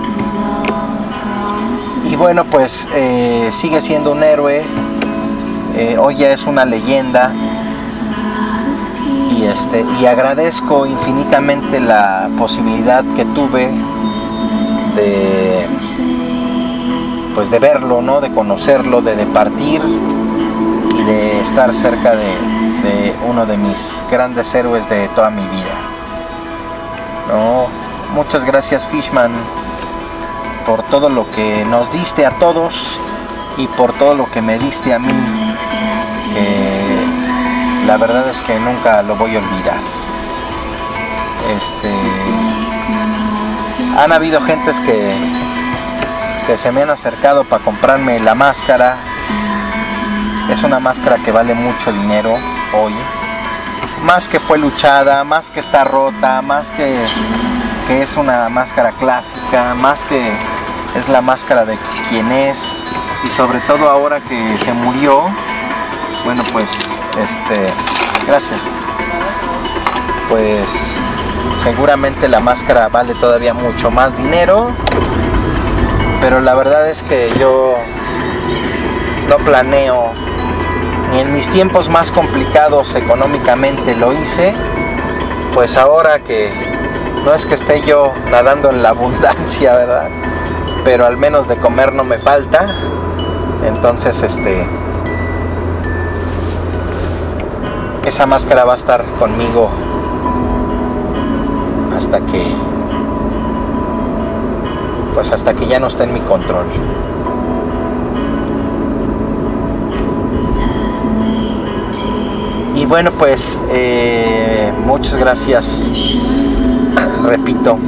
Y 2.10 2.16
bueno, 2.16 2.46
pues 2.46 2.88
eh, 2.96 3.50
sigue 3.52 3.82
siendo 3.82 4.12
un 4.12 4.24
héroe, 4.24 4.64
Eh, 5.80 5.96
hoy 6.00 6.16
ya 6.16 6.32
es 6.34 6.48
una 6.48 6.66
leyenda 6.66 7.32
y, 9.30 9.44
este, 9.44 9.86
y 10.02 10.08
agradezco 10.08 10.88
infinitamente 10.88 11.80
la 11.80 12.30
posibilidad 12.36 13.06
que 13.16 13.24
tuve 13.26 13.70
de, 14.96 15.47
pues 17.38 17.52
de 17.52 17.60
verlo, 17.60 18.02
¿no? 18.02 18.20
de 18.20 18.32
conocerlo, 18.32 19.04
de 19.04 19.16
departir 19.16 19.80
y 19.84 21.04
de 21.04 21.40
estar 21.42 21.76
cerca 21.76 22.16
de, 22.16 22.26
de 22.26 23.16
uno 23.28 23.46
de 23.46 23.56
mis 23.60 24.04
grandes 24.10 24.56
héroes 24.56 24.90
de 24.90 25.08
toda 25.10 25.30
mi 25.30 25.44
vida. 25.44 25.78
¿no? 27.28 27.68
Muchas 28.16 28.44
gracias 28.44 28.88
Fishman 28.88 29.32
por 30.66 30.82
todo 30.82 31.12
lo 31.12 31.30
que 31.30 31.64
nos 31.66 31.92
diste 31.92 32.26
a 32.26 32.32
todos 32.40 32.98
y 33.58 33.68
por 33.68 33.94
todo 33.94 34.16
lo 34.16 34.32
que 34.32 34.42
me 34.42 34.58
diste 34.58 34.96
a 34.96 34.98
mí, 34.98 35.14
que 36.34 37.86
la 37.86 37.98
verdad 37.98 38.28
es 38.30 38.42
que 38.42 38.60
nunca 38.60 39.04
lo 39.04 39.16
voy 39.16 39.36
a 39.36 39.38
olvidar. 39.38 39.82
Este, 41.56 41.94
han 43.96 44.12
habido 44.12 44.42
gentes 44.42 44.80
que, 44.80 45.16
se 46.56 46.72
me 46.72 46.84
han 46.84 46.90
acercado 46.90 47.44
para 47.44 47.62
comprarme 47.62 48.20
la 48.20 48.34
máscara. 48.34 48.96
Es 50.50 50.64
una 50.64 50.80
máscara 50.80 51.18
que 51.18 51.32
vale 51.32 51.54
mucho 51.54 51.92
dinero 51.92 52.36
hoy. 52.74 52.94
Más 54.04 54.30
que 54.30 54.40
fue 54.40 54.58
luchada, 54.58 55.26
más 55.26 55.52
que 55.52 55.60
está 55.60 55.84
rota, 55.84 56.42
más 56.42 56.72
que, 56.72 56.96
que 57.88 58.02
es 58.02 58.16
una 58.16 58.48
máscara 58.48 58.94
clásica, 58.94 59.74
más 59.74 60.06
que 60.06 60.32
es 60.96 61.10
la 61.10 61.22
máscara 61.22 61.66
de 61.66 61.78
quien 62.10 62.32
es 62.32 62.72
y 63.24 63.28
sobre 63.28 63.60
todo 63.62 63.90
ahora 63.90 64.22
que 64.22 64.58
se 64.58 64.72
murió, 64.72 65.24
bueno 66.24 66.44
pues 66.54 66.70
este, 67.20 67.68
gracias. 68.26 68.62
Pues 70.30 70.96
seguramente 71.64 72.30
la 72.30 72.40
máscara 72.40 72.88
vale 72.88 73.16
todavía 73.16 73.54
mucho 73.54 73.92
más 73.92 74.16
dinero, 74.16 74.72
pero 76.22 76.40
la 76.42 76.54
verdad 76.56 76.90
es 76.90 77.04
que 77.04 77.32
yo 77.40 77.76
no 79.30 79.38
planeo 79.38 80.12
ni 81.12 81.20
en 81.20 81.34
mis 81.34 81.50
tiempos 81.50 81.90
más 81.90 82.12
complicados 82.12 82.96
económicamente 82.96 83.96
lo 83.96 84.14
hice, 84.14 84.54
pues 85.54 85.78
ahora 85.78 86.20
que 86.20 86.52
no 87.24 87.34
es 87.34 87.46
que 87.46 87.56
esté 87.56 87.82
yo 87.82 88.14
nadando 88.32 88.70
en 88.70 88.84
la 88.84 88.90
abundancia, 88.90 89.76
¿verdad? 89.76 90.10
Pero 90.84 91.06
al 91.06 91.18
menos 91.18 91.48
de 91.48 91.58
comer 91.58 91.94
no 91.94 92.04
me 92.04 92.20
falta. 92.20 92.68
Entonces, 93.66 94.22
este 94.24 94.66
esa 98.06 98.26
máscara 98.26 98.64
va 98.64 98.74
a 98.74 98.78
estar 98.78 99.04
conmigo 99.20 99.70
hasta 101.98 102.22
que 102.22 102.56
pues 105.18 105.32
hasta 105.32 105.56
que 105.56 105.66
ya 105.66 105.80
no 105.80 105.88
esté 105.88 106.04
en 106.04 106.14
mi 106.14 106.20
control. 106.20 106.68
Y 112.76 112.86
bueno, 112.86 113.10
pues 113.10 113.58
eh, 113.72 114.72
muchas 114.86 115.16
gracias, 115.16 115.88
repito, 117.24 117.80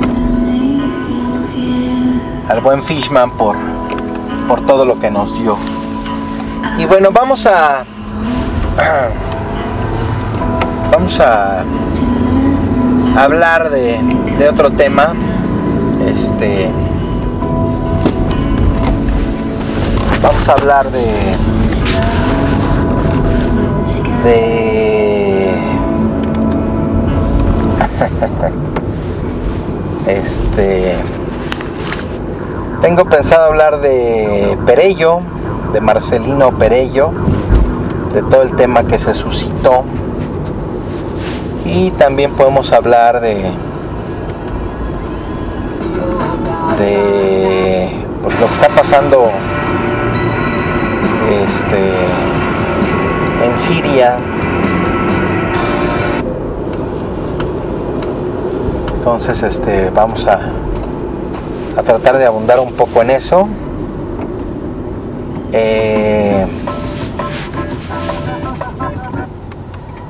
al 2.47 2.61
buen 2.61 2.81
Fishman 2.81 3.29
por, 3.29 3.55
por 4.47 4.65
todo 4.65 4.83
lo 4.83 4.99
que 4.99 5.11
nos 5.11 5.37
dio. 5.37 5.55
Y 6.79 6.85
bueno, 6.85 7.11
vamos 7.11 7.45
a... 7.45 7.83
Vamos 10.91 11.19
a 11.19 11.63
hablar 13.15 13.69
de, 13.69 13.99
de 14.39 14.49
otro 14.49 14.71
tema. 14.71 15.13
Este... 16.03 16.71
Vamos 20.21 20.49
a 20.49 20.53
hablar 20.53 20.91
de... 20.91 21.05
De... 24.23 25.53
este... 30.07 30.95
Tengo 32.81 33.05
pensado 33.05 33.45
hablar 33.45 33.81
de 33.81 34.57
Perello, 34.65 35.21
de 35.73 35.81
Marcelino 35.81 36.57
Perello, 36.57 37.11
de 38.13 38.21
todo 38.23 38.41
el 38.41 38.55
tema 38.55 38.83
que 38.83 38.97
se 38.99 39.13
suscitó. 39.13 39.83
Y 41.65 41.91
también 41.91 42.31
podemos 42.31 42.71
hablar 42.71 43.21
de 43.21 43.51
de 46.79 47.89
pues 48.23 48.39
lo 48.39 48.47
que 48.47 48.53
está 48.53 48.69
pasando 48.69 49.28
este 51.49 51.93
en 53.45 53.59
Siria. 53.59 54.17
Entonces 58.97 59.43
este 59.43 59.89
vamos 59.89 60.27
a 60.27 60.39
a 61.79 61.83
tratar 61.83 62.17
de 62.17 62.25
abundar 62.25 62.59
un 62.59 62.73
poco 62.73 63.01
en 63.01 63.09
eso. 63.11 63.47
Eh, 65.51 66.45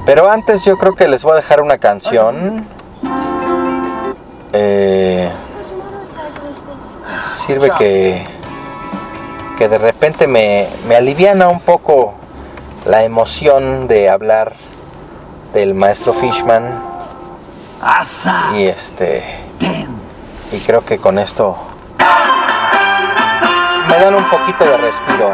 pero 0.05 0.29
antes 0.29 0.65
yo 0.65 0.77
creo 0.77 0.95
que 0.95 1.07
les 1.07 1.23
voy 1.23 1.33
a 1.33 1.35
dejar 1.35 1.61
una 1.61 1.77
canción. 1.77 2.65
Eh, 4.51 5.31
sirve 7.45 7.71
que, 7.77 8.25
que 9.59 9.67
de 9.67 9.77
repente 9.77 10.25
me, 10.25 10.69
me 10.87 10.95
aliviana 10.95 11.49
un 11.49 11.59
poco 11.59 12.13
la 12.85 13.03
emoción 13.03 13.89
de 13.89 14.09
hablar 14.09 14.53
del 15.53 15.73
maestro 15.73 16.13
Fishman. 16.13 16.81
Y 18.55 18.63
este. 18.63 19.21
Y 20.53 20.59
creo 20.65 20.85
que 20.85 20.97
con 20.97 21.19
esto 21.19 21.57
me 23.89 23.99
dan 23.99 24.15
un 24.15 24.29
poquito 24.29 24.63
de 24.63 24.77
respiro. 24.77 25.33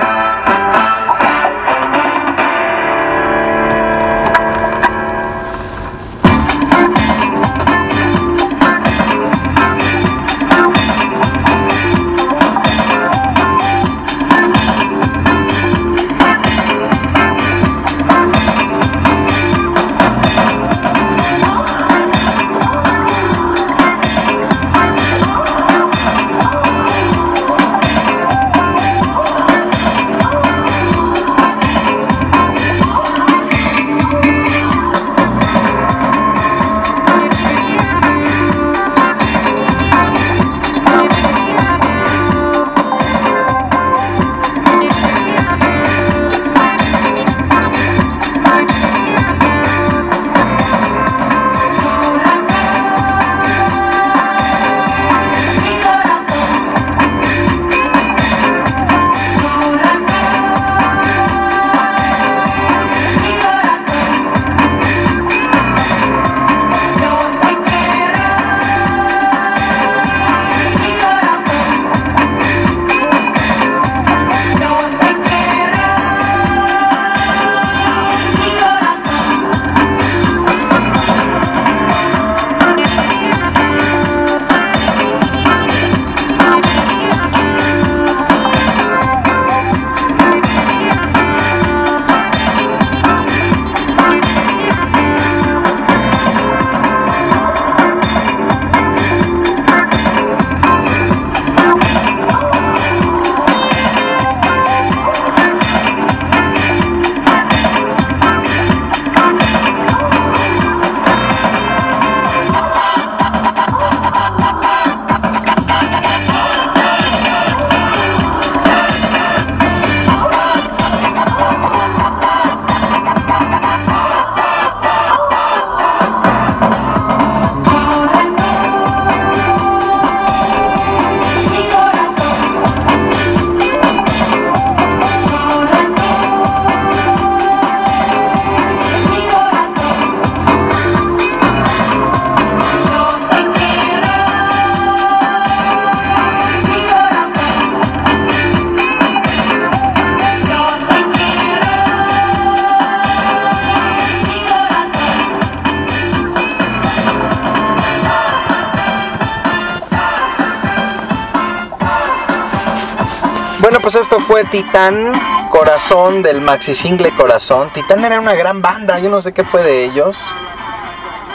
Pues 163.86 163.94
esto 163.98 164.20
fue 164.20 164.44
Titán 164.46 165.14
Corazón 165.52 166.24
del 166.24 166.42
Maxi 166.42 166.74
Single 166.74 167.12
Corazón. 167.12 167.70
Titán 167.72 168.04
era 168.04 168.20
una 168.20 168.34
gran 168.34 168.60
banda, 168.60 168.98
yo 168.98 169.12
no 169.12 169.22
sé 169.22 169.32
qué 169.32 169.44
fue 169.44 169.62
de 169.62 169.86
ellos. 169.86 170.18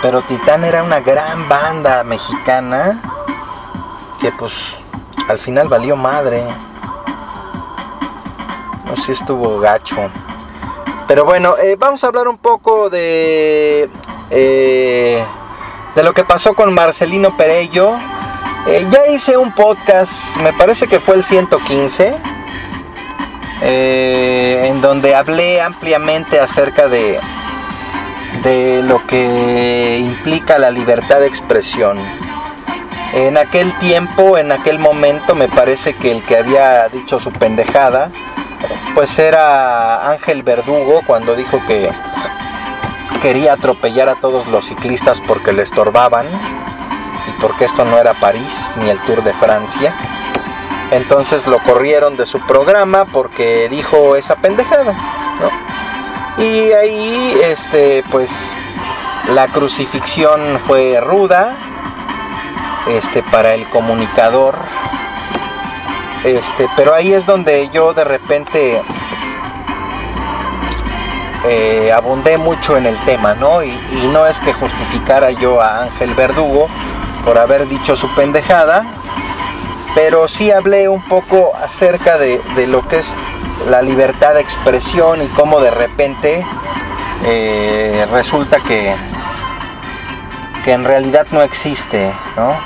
Pero 0.03 0.21
Titán 0.23 0.65
era 0.65 0.83
una 0.83 0.99
gran 0.99 1.49
banda 1.49 2.03
mexicana 2.03 3.01
que 4.21 4.33
pues 4.33 4.77
al 5.29 5.39
final 5.39 5.69
valió 5.69 5.95
madre. 5.95 6.43
No 8.87 8.97
sé 8.97 9.03
si 9.03 9.13
estuvo 9.13 9.61
gacho. 9.61 10.11
Pero 11.07 11.25
bueno, 11.25 11.55
eh, 11.57 11.77
vamos 11.79 12.03
a 12.03 12.09
hablar 12.09 12.27
un 12.27 12.39
poco 12.39 12.91
de, 12.91 13.89
eh, 14.31 15.25
de 15.95 16.03
lo 16.03 16.13
que 16.15 16.25
pasó 16.25 16.55
con 16.55 16.75
Marcelino 16.75 17.37
Perello. 17.37 17.93
Eh, 18.67 18.89
ya 18.91 19.07
hice 19.07 19.37
un 19.37 19.55
podcast, 19.55 20.37
me 20.39 20.53
parece 20.53 20.89
que 20.89 20.99
fue 20.99 21.15
el 21.15 21.25
115, 21.25 22.40
en 23.63 24.81
donde 24.81 25.15
hablé 25.15 25.61
ampliamente 25.61 26.41
acerca 26.41 26.89
de, 26.89 27.19
de 28.43 28.83
lo 28.83 29.07
que 29.07 29.99
implica 29.99 30.59
la 30.59 30.71
libertad 30.71 31.21
de 31.21 31.27
expresión. 31.27 31.99
En 33.13 33.37
aquel 33.37 33.77
tiempo, 33.79 34.39
en 34.39 34.53
aquel 34.53 34.79
momento, 34.79 35.35
me 35.35 35.49
parece 35.49 35.95
que 35.95 36.13
el 36.13 36.23
que 36.23 36.37
había 36.37 36.89
dicho 36.89 37.19
su 37.19 37.33
pendejada, 37.33 38.11
pues 38.95 39.19
era 39.19 40.11
Ángel 40.11 40.43
Verdugo 40.43 41.03
cuando 41.07 41.35
dijo 41.35 41.61
que 41.67 41.91
quería 43.21 43.55
atropellar 43.55 44.09
a 44.09 44.15
todos 44.15 44.47
los 44.49 44.67
ciclistas 44.67 45.21
porque 45.21 45.53
le 45.53 45.63
estorbaban 45.63 46.27
y 46.27 47.41
porque 47.41 47.65
esto 47.65 47.85
no 47.85 47.99
era 47.99 48.15
París 48.15 48.73
ni 48.77 48.89
el 48.89 49.01
Tour 49.03 49.23
de 49.23 49.33
Francia. 49.35 49.95
Entonces 50.91 51.47
lo 51.47 51.63
corrieron 51.63 52.17
de 52.17 52.27
su 52.27 52.41
programa 52.41 53.05
porque 53.05 53.69
dijo 53.69 54.17
esa 54.17 54.37
pendejada, 54.37 54.95
Y 56.39 56.73
ahí, 56.73 57.39
este, 57.45 58.03
pues, 58.11 58.57
la 59.35 59.47
crucifixión 59.49 60.41
fue 60.67 61.01
ruda, 61.01 61.55
este, 62.89 63.23
para 63.23 63.55
el 63.55 63.67
comunicador. 63.67 64.57
Este, 66.25 66.69
pero 66.77 66.95
ahí 66.95 67.13
es 67.13 67.25
donde 67.25 67.69
yo 67.71 67.95
de 67.95 68.05
repente 68.05 68.83
eh, 71.49 71.91
abundé 71.93 72.37
mucho 72.37 72.77
en 72.77 72.87
el 72.87 72.97
tema, 72.99 73.35
¿no? 73.35 73.63
Y, 73.63 73.73
no 74.13 74.27
es 74.27 74.41
que 74.41 74.53
justificara 74.53 75.31
yo 75.31 75.61
a 75.61 75.85
Ángel 75.85 76.13
Verdugo 76.15 76.69
por 77.25 77.39
haber 77.39 77.67
dicho 77.69 77.97
su 77.97 78.13
pendejada, 78.15 78.85
pero 79.95 80.29
sí 80.29 80.51
hablé 80.51 80.89
un 80.89 81.03
poco 81.03 81.53
acerca 81.57 82.19
de, 82.19 82.41
lo 82.67 82.87
que 82.87 82.99
es 82.99 83.15
la 83.69 83.83
libertad 83.83 84.35
de 84.35 84.41
expresión 84.41 85.23
y 85.23 85.27
cómo 85.29 85.61
de 85.61 85.71
repente 85.71 86.45
eh, 87.27 88.07
resulta 88.11 88.61
que, 88.61 88.95
que 90.65 90.73
en 90.73 90.85
realidad 90.85 91.27
no 91.33 91.43
existe, 91.43 92.13
¿no? 92.37 92.57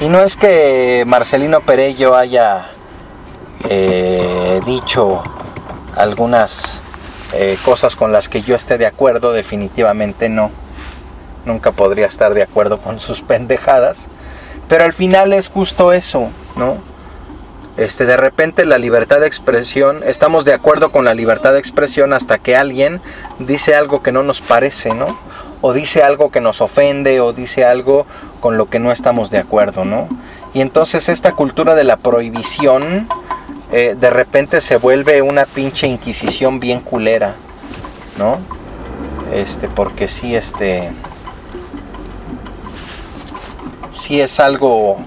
Y 0.00 0.08
no 0.08 0.20
es 0.22 0.36
que 0.36 1.04
Marcelino 1.06 1.60
Perello 1.60 2.16
haya 2.16 2.70
eh, 3.68 4.60
dicho 4.64 5.22
algunas 5.94 6.80
eh, 7.34 7.58
cosas 7.64 7.96
con 7.96 8.10
las 8.10 8.30
que 8.30 8.40
yo 8.40 8.56
esté 8.56 8.78
de 8.78 8.86
acuerdo, 8.86 9.32
definitivamente 9.32 10.30
no. 10.30 10.50
Nunca 11.44 11.72
podría 11.72 12.06
estar 12.06 12.32
de 12.32 12.42
acuerdo 12.42 12.80
con 12.80 12.98
sus 12.98 13.20
pendejadas. 13.28 14.08
Pero 14.70 14.84
al 14.84 14.92
final 14.92 15.32
es 15.32 15.48
justo 15.48 15.92
eso, 15.92 16.30
¿no? 16.54 16.76
Este, 17.76 18.06
de 18.06 18.16
repente 18.16 18.64
la 18.64 18.78
libertad 18.78 19.18
de 19.18 19.26
expresión, 19.26 20.02
estamos 20.06 20.44
de 20.44 20.54
acuerdo 20.54 20.92
con 20.92 21.04
la 21.04 21.12
libertad 21.12 21.54
de 21.54 21.58
expresión 21.58 22.12
hasta 22.12 22.38
que 22.38 22.56
alguien 22.56 23.00
dice 23.40 23.74
algo 23.74 24.00
que 24.00 24.12
no 24.12 24.22
nos 24.22 24.40
parece, 24.40 24.94
¿no? 24.94 25.18
O 25.60 25.72
dice 25.72 26.04
algo 26.04 26.30
que 26.30 26.40
nos 26.40 26.60
ofende, 26.60 27.20
o 27.20 27.32
dice 27.32 27.64
algo 27.64 28.06
con 28.38 28.56
lo 28.56 28.70
que 28.70 28.78
no 28.78 28.92
estamos 28.92 29.30
de 29.30 29.38
acuerdo, 29.38 29.84
¿no? 29.84 30.08
Y 30.54 30.60
entonces 30.60 31.08
esta 31.08 31.32
cultura 31.32 31.74
de 31.74 31.82
la 31.82 31.96
prohibición 31.96 33.08
eh, 33.72 33.96
de 33.98 34.10
repente 34.10 34.60
se 34.60 34.76
vuelve 34.76 35.20
una 35.20 35.46
pinche 35.46 35.88
inquisición 35.88 36.60
bien 36.60 36.78
culera, 36.78 37.34
¿no? 38.18 38.38
Este, 39.34 39.66
porque 39.66 40.06
sí, 40.06 40.36
este, 40.36 40.90
sí 44.00 44.20
es 44.20 44.40
algo 44.40 44.98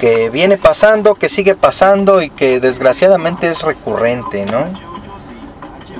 que 0.00 0.30
viene 0.30 0.56
pasando, 0.56 1.14
que 1.14 1.28
sigue 1.28 1.54
pasando 1.54 2.22
y 2.22 2.30
que 2.30 2.60
desgraciadamente 2.60 3.48
es 3.50 3.62
recurrente, 3.62 4.46
¿no? 4.46 4.66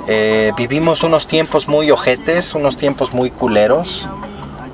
Eh, 0.08 0.52
vivimos 0.56 1.02
unos 1.02 1.26
tiempos 1.26 1.68
muy 1.68 1.90
ojetes, 1.90 2.54
unos 2.54 2.76
tiempos 2.76 3.12
muy 3.12 3.30
culeros 3.30 4.08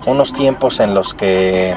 unos 0.08 0.32
tiempos 0.32 0.80
en 0.80 0.94
los 0.94 1.14
que 1.14 1.74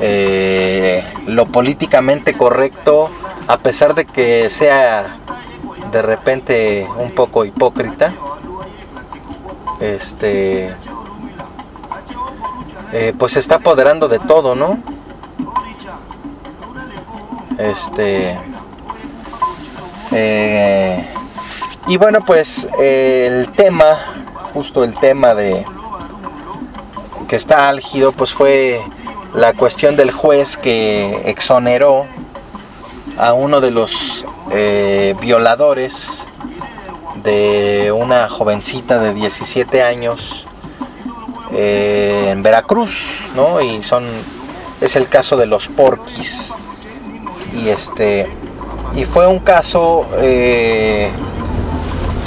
eh, 0.00 1.04
lo 1.26 1.46
políticamente 1.46 2.34
correcto, 2.34 3.10
a 3.46 3.58
pesar 3.58 3.94
de 3.94 4.06
que 4.06 4.48
sea 4.50 5.18
de 5.92 6.02
repente 6.02 6.88
un 6.98 7.12
poco 7.12 7.44
hipócrita, 7.44 8.14
este, 9.80 10.74
eh, 12.96 13.12
pues 13.18 13.32
se 13.32 13.40
está 13.40 13.56
apoderando 13.56 14.06
de 14.06 14.20
todo, 14.20 14.54
¿no? 14.54 14.78
Este, 17.58 18.38
eh, 20.12 21.04
y 21.88 21.96
bueno, 21.96 22.24
pues 22.24 22.68
el 22.78 23.48
tema, 23.50 23.98
justo 24.52 24.84
el 24.84 24.94
tema 24.94 25.34
de 25.34 25.66
que 27.26 27.34
está 27.34 27.68
álgido 27.68 28.12
pues 28.12 28.32
fue 28.32 28.80
la 29.34 29.54
cuestión 29.54 29.96
del 29.96 30.12
juez 30.12 30.56
que 30.56 31.22
exoneró 31.28 32.06
a 33.18 33.32
uno 33.32 33.60
de 33.60 33.72
los 33.72 34.24
eh, 34.52 35.16
violadores 35.20 36.26
de 37.24 37.90
una 37.90 38.28
jovencita 38.28 39.00
de 39.00 39.14
17 39.14 39.82
años 39.82 40.46
eh, 41.56 42.30
en 42.30 42.42
Veracruz, 42.42 43.28
¿no? 43.36 43.60
Y 43.60 43.82
son 43.84 44.04
es 44.80 44.96
el 44.96 45.08
caso 45.08 45.36
de 45.36 45.46
los 45.46 45.68
porquis 45.68 46.52
y 47.54 47.68
este 47.68 48.28
y 48.94 49.04
fue 49.04 49.28
un 49.28 49.38
caso 49.38 50.04
eh, 50.18 51.10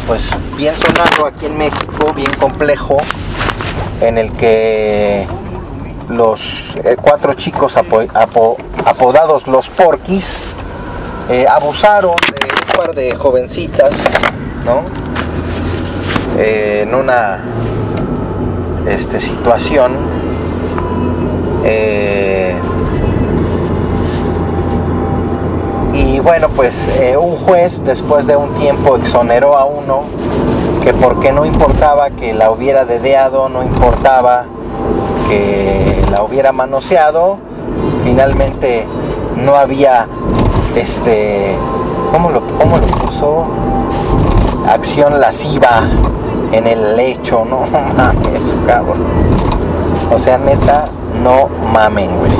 pues 0.07 0.31
bien 0.55 0.73
sonado 0.75 1.25
aquí 1.25 1.45
en 1.45 1.57
México, 1.57 2.13
bien 2.15 2.31
complejo 2.39 2.97
en 3.99 4.17
el 4.17 4.31
que 4.31 5.27
los 6.07 6.73
eh, 6.85 6.95
cuatro 7.01 7.33
chicos 7.33 7.75
apodados 7.75 9.45
los 9.47 9.67
porquis 9.67 10.45
abusaron 11.49 12.15
de 12.15 12.45
un 12.45 12.77
par 12.79 12.95
de 12.95 13.13
jovencitas, 13.13 13.91
¿no? 14.63 14.83
En 16.37 16.95
una 16.95 17.43
este, 18.87 19.19
situación 19.19 19.93
y 25.93 26.19
bueno 26.19 26.47
pues 26.49 26.87
un 27.19 27.35
juez 27.37 27.83
después 27.83 28.25
de 28.25 28.37
un 28.37 28.53
tiempo 28.55 28.95
exoneró 28.95 29.57
a 29.57 29.65
uno 29.65 30.03
que 30.83 30.93
porque 30.93 31.33
no 31.33 31.45
importaba 31.45 32.11
que 32.11 32.33
la 32.33 32.49
hubiera 32.49 32.85
dedeado, 32.85 33.49
no 33.49 33.61
importaba 33.61 34.45
que 35.27 36.01
la 36.09 36.23
hubiera 36.23 36.53
manoseado, 36.53 37.39
finalmente 38.05 38.87
no 39.35 39.55
había 39.55 40.07
este 40.75 41.55
¿cómo 42.11 42.29
lo, 42.29 42.41
cómo 42.57 42.77
lo 42.77 42.87
puso? 42.87 43.47
acción 44.67 45.19
lasciva 45.19 45.81
en 46.51 46.67
el 46.67 46.95
lecho, 46.95 47.45
no 47.49 47.61
mames, 47.61 48.55
cabrón. 48.65 49.03
O 50.11 50.17
sea, 50.17 50.37
neta, 50.37 50.85
no 51.23 51.49
mamen, 51.73 52.17
güey. 52.17 52.31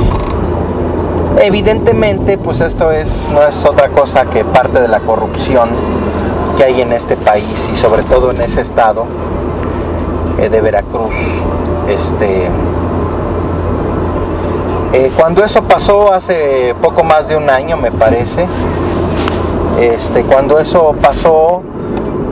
Evidentemente, 1.40 2.38
pues 2.38 2.60
esto 2.60 2.90
es 2.90 3.30
no 3.32 3.42
es 3.42 3.64
otra 3.64 3.90
cosa 3.90 4.24
que 4.24 4.44
parte 4.44 4.80
de 4.80 4.88
la 4.88 5.00
corrupción 5.00 5.68
que 6.56 6.64
hay 6.64 6.80
en 6.80 6.92
este 6.92 7.16
país 7.16 7.70
y 7.72 7.76
sobre 7.76 8.02
todo 8.02 8.32
en 8.32 8.40
ese 8.40 8.60
estado 8.60 9.06
eh, 10.38 10.48
de 10.48 10.60
Veracruz. 10.60 11.14
Este, 11.88 12.48
eh, 14.92 15.12
cuando 15.16 15.44
eso 15.44 15.62
pasó 15.62 16.12
hace 16.12 16.74
poco 16.82 17.04
más 17.04 17.28
de 17.28 17.36
un 17.36 17.48
año, 17.48 17.76
me 17.76 17.92
parece, 17.92 18.46
este, 19.78 20.24
cuando 20.24 20.58
eso 20.58 20.94
pasó, 21.00 21.62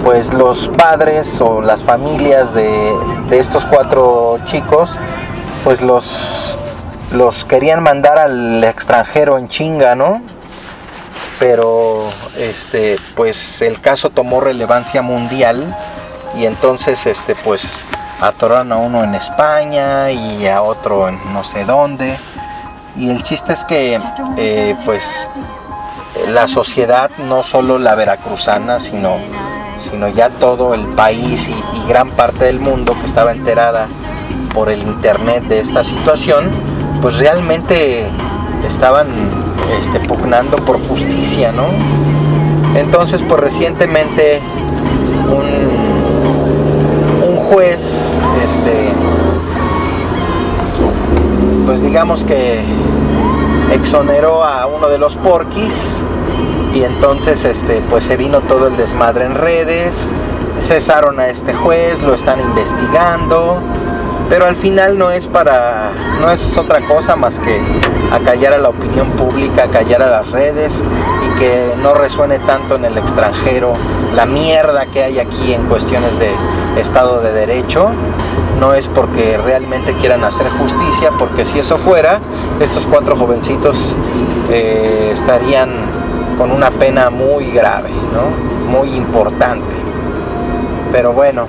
pues 0.07 0.32
los 0.32 0.68
padres 0.68 1.40
o 1.42 1.61
las 1.61 1.82
familias 1.82 2.54
de, 2.54 2.94
de 3.28 3.38
estos 3.38 3.66
cuatro 3.66 4.38
chicos, 4.46 4.96
pues 5.64 5.82
los, 5.82 6.57
los 7.12 7.44
querían 7.44 7.82
mandar 7.82 8.16
al 8.16 8.64
extranjero 8.64 9.36
en 9.36 9.48
chinga, 9.48 9.94
¿no? 9.94 10.22
pero 11.38 12.02
este, 12.36 12.96
pues 13.14 13.61
el 13.62 13.80
caso 13.80 14.11
tomó 14.11 14.40
relevancia 14.40 15.02
mundial 15.02 15.76
y 16.36 16.46
entonces 16.46 17.07
este, 17.07 17.34
pues 17.34 17.84
atoraron 18.20 18.72
a 18.72 18.76
uno 18.76 19.04
en 19.04 19.14
España 19.14 20.11
y 20.11 20.46
a 20.46 20.62
otro 20.62 21.09
en 21.09 21.18
no 21.32 21.44
sé 21.44 21.64
dónde. 21.64 22.16
Y 22.94 23.11
el 23.11 23.22
chiste 23.22 23.52
es 23.52 23.64
que 23.64 23.98
eh, 24.38 24.74
pues 24.84 25.28
la 26.28 26.48
sociedad, 26.48 27.11
no 27.28 27.42
solo 27.42 27.78
la 27.78 27.94
veracruzana, 27.94 28.80
sino, 28.80 29.18
sino 29.91 30.09
ya 30.09 30.30
todo 30.30 30.74
el 30.74 30.87
país 30.87 31.49
y, 31.49 31.55
gran 31.89 32.11
parte 32.11 32.47
del 32.47 32.59
mundo 32.59 32.95
que 32.99 33.07
estaba 33.07 33.30
enterada 33.32 33.87
por 34.53 34.70
el 34.70 34.80
internet 34.80 35.45
de 35.45 35.61
esta 35.61 35.84
situación, 35.84 36.51
pues 37.01 37.18
realmente 37.18 38.07
estaban 38.66 39.07
este, 39.80 40.01
pugnando 40.01 40.57
por 40.57 40.80
justicia, 40.89 41.53
¿no? 41.53 41.66
Entonces, 42.76 43.22
pues 43.22 43.41
recientemente 43.41 44.41
un, 45.28 45.47
un 47.30 47.37
juez, 47.37 48.18
este, 48.45 48.89
pues 51.66 51.80
digamos 51.82 52.24
que 52.24 52.64
exoneró 53.72 54.43
a 54.45 54.66
uno 54.66 54.89
de 54.89 54.99
los 54.99 55.16
porquis 55.16 56.03
y 56.77 56.85
entonces 56.85 57.45
este 57.47 57.81
pues 57.89 58.05
se 58.05 58.18
vino 58.18 58.43
todo 58.43 58.68
el 58.68 58.77
desmadre 58.77 59.24
en 59.24 59.35
redes 59.35 60.09
cesaron 60.61 61.18
a 61.20 61.29
este 61.29 61.55
juez 61.55 62.03
lo 62.03 62.14
están 62.14 62.39
investigando 62.39 63.62
pero 64.29 64.45
al 64.45 64.57
final 64.57 64.99
no 64.99 65.11
es 65.11 65.27
para 65.27 65.91
no 66.20 66.31
es 66.31 66.59
otra 66.59 66.83
cosa 66.83 67.16
más 67.16 67.41
que 67.41 67.59
acallar 68.12 68.53
a 68.53 68.59
la 68.59 68.68
opinión 68.68 69.09
pública 69.12 69.64
acallar 69.64 70.03
a 70.03 70.11
las 70.11 70.31
redes 70.33 70.85
y 71.24 71.39
que 71.39 71.72
no 71.83 71.95
resuene 71.95 72.39
tanto 72.41 72.74
en 72.74 72.85
el 72.85 72.99
extranjero 72.99 73.72
la 74.14 74.27
mierda 74.27 74.85
que 74.87 75.03
hay 75.03 75.18
aquí 75.18 75.55
en 75.55 75.64
cuestiones 75.66 76.18
de 76.18 76.31
estado 76.81 77.20
de 77.20 77.33
derecho. 77.33 77.91
No 78.59 78.72
es 78.72 78.89
porque 78.89 79.37
realmente 79.37 79.93
quieran 79.95 80.24
hacer 80.24 80.49
justicia 80.49 81.11
porque 81.18 81.45
si 81.45 81.59
eso 81.59 81.77
fuera 81.77 82.20
estos 82.59 82.87
cuatro 82.87 83.14
jovencitos 83.14 83.95
eh, 84.51 85.11
estarían 85.12 85.68
con 86.37 86.51
una 86.51 86.70
pena 86.70 87.11
muy 87.11 87.51
grave 87.51 87.91
¿no? 87.91 88.70
muy 88.70 88.91
importante 88.91 89.74
pero 90.93 91.12
bueno 91.12 91.47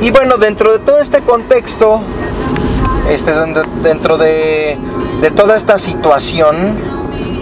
y 0.00 0.12
bueno, 0.12 0.36
dentro 0.36 0.72
de 0.72 0.78
todo 0.78 1.00
este 1.00 1.22
contexto, 1.22 2.00
este, 3.10 3.32
dentro 3.82 4.16
de, 4.16 4.78
de 5.20 5.30
toda 5.32 5.56
esta 5.56 5.76
situación, 5.76 6.76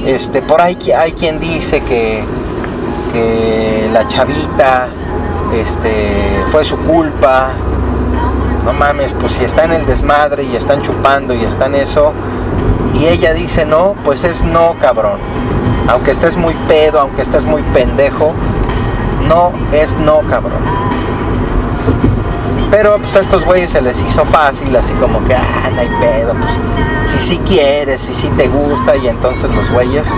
este, 0.06 0.40
por 0.40 0.62
ahí 0.62 0.78
hay 0.96 1.12
quien 1.12 1.38
dice 1.38 1.80
que, 1.80 2.24
que 3.12 3.90
la 3.92 4.08
chavita 4.08 4.88
este, 5.54 6.44
fue 6.50 6.64
su 6.64 6.78
culpa. 6.78 7.50
No 8.64 8.72
mames, 8.72 9.12
pues 9.12 9.32
si 9.32 9.44
está 9.44 9.64
en 9.64 9.72
el 9.72 9.86
desmadre 9.86 10.42
y 10.42 10.56
están 10.56 10.80
chupando 10.80 11.34
y 11.34 11.44
están 11.44 11.74
eso, 11.74 12.12
y 12.94 13.04
ella 13.04 13.34
dice 13.34 13.66
no, 13.66 13.94
pues 14.02 14.24
es 14.24 14.42
no, 14.44 14.76
cabrón. 14.80 15.18
Aunque 15.88 16.10
estés 16.10 16.36
muy 16.36 16.54
pedo, 16.68 17.00
aunque 17.00 17.22
estés 17.22 17.44
muy 17.44 17.62
pendejo, 17.62 18.32
no 19.28 19.52
es 19.72 19.96
no, 19.96 20.20
cabrón. 20.22 20.60
Pero 22.70 22.98
pues 22.98 23.14
a 23.16 23.20
estos 23.20 23.44
güeyes 23.44 23.70
se 23.70 23.80
les 23.80 24.02
hizo 24.02 24.24
fácil, 24.24 24.74
así 24.76 24.92
como 24.94 25.24
que, 25.24 25.34
ah, 25.34 25.70
no 25.72 25.80
hay 25.80 25.88
pedo, 26.00 26.34
pues 26.34 26.58
si 27.10 27.18
sí 27.28 27.40
quieres, 27.46 28.00
si 28.00 28.12
sí 28.12 28.28
te 28.36 28.48
gusta, 28.48 28.96
y 28.96 29.06
entonces 29.06 29.50
los 29.54 29.70
güeyes, 29.70 30.12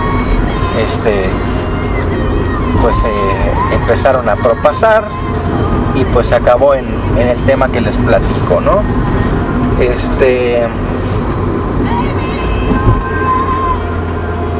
este, 0.83 1.25
pues 2.81 2.97
eh, 3.03 3.75
empezaron 3.75 4.27
a 4.29 4.35
propasar 4.35 5.05
y 5.93 6.03
pues 6.05 6.27
se 6.27 6.35
acabó 6.35 6.73
en, 6.73 6.87
en 7.17 7.27
el 7.27 7.45
tema 7.45 7.69
que 7.69 7.81
les 7.81 7.97
platico, 7.97 8.61
¿no? 8.61 8.81
Este. 9.79 10.67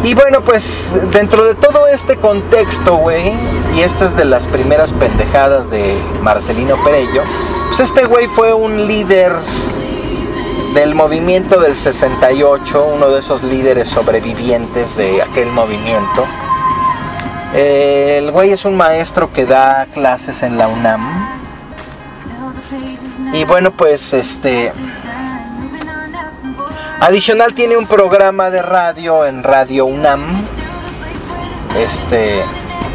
Y 0.04 0.14
bueno, 0.14 0.42
pues 0.42 0.98
dentro 1.12 1.46
de 1.46 1.56
todo 1.56 1.88
este 1.88 2.16
contexto, 2.16 2.96
güey, 2.96 3.34
y 3.76 3.82
esta 3.82 4.06
es 4.06 4.16
de 4.16 4.24
las 4.26 4.48
primeras 4.48 4.94
pendejadas 4.94 5.70
de 5.70 5.94
Marcelino 6.22 6.82
Perello, 6.84 7.24
pues 7.68 7.82
este 7.82 8.06
güey 8.06 8.28
fue 8.28 8.54
un 8.54 8.88
líder 8.88 9.34
del 10.74 10.96
movimiento 10.96 11.60
del 11.60 11.76
68, 11.76 12.92
uno 12.96 13.10
de 13.10 13.20
esos 13.20 13.44
líderes 13.44 13.90
sobrevivientes 13.90 14.96
de 14.96 15.22
aquel 15.22 15.52
movimiento. 15.52 16.26
El 17.54 18.32
güey 18.32 18.52
es 18.52 18.64
un 18.66 18.78
maestro 18.78 19.34
que 19.34 19.46
da 19.46 19.88
clases 19.94 20.44
en 20.44 20.58
la 20.58 20.68
UNAM. 20.68 21.28
Y 23.34 23.44
bueno, 23.44 23.72
pues 23.72 24.14
este... 24.14 24.72
Adicional 27.02 27.54
tiene 27.54 27.78
un 27.78 27.88
programa 27.88 28.50
de 28.50 28.62
radio 28.62 29.26
en 29.26 29.44
Radio 29.44 29.86
UNAM. 29.86 30.46
Este... 31.78 32.44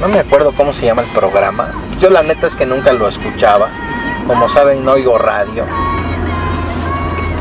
No 0.01 0.09
me 0.09 0.19
acuerdo 0.19 0.53
cómo 0.55 0.75
se 0.75 0.85
llama 0.85 1.03
el 1.03 1.09
programa. 1.09 1.71
Yo 2.01 2.11
la 2.11 2.23
neta 2.23 2.47
es 2.47 2.57
que 2.57 2.67
nunca 2.67 2.93
lo 2.93 3.09
escuchaba. 3.09 3.69
Como 4.27 4.51
saben, 4.51 4.85
no 4.85 4.93
oigo 4.93 5.17
radio. 5.17 5.65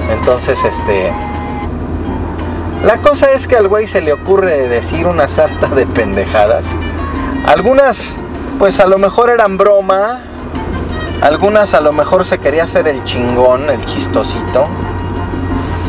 Entonces, 0.09 0.63
este. 0.63 1.11
La 2.83 2.99
cosa 2.99 3.31
es 3.31 3.47
que 3.47 3.57
al 3.57 3.67
güey 3.67 3.87
se 3.87 4.01
le 4.01 4.13
ocurre 4.13 4.69
decir 4.69 5.07
una 5.07 5.27
sarta 5.27 5.67
de 5.67 5.85
pendejadas. 5.85 6.75
Algunas, 7.45 8.17
pues 8.59 8.79
a 8.79 8.85
lo 8.85 8.97
mejor 8.97 9.29
eran 9.29 9.57
broma. 9.57 10.21
Algunas 11.21 11.73
a 11.73 11.81
lo 11.81 11.91
mejor 11.91 12.25
se 12.25 12.39
quería 12.39 12.63
hacer 12.63 12.87
el 12.87 13.03
chingón, 13.03 13.69
el 13.69 13.83
chistosito. 13.83 14.69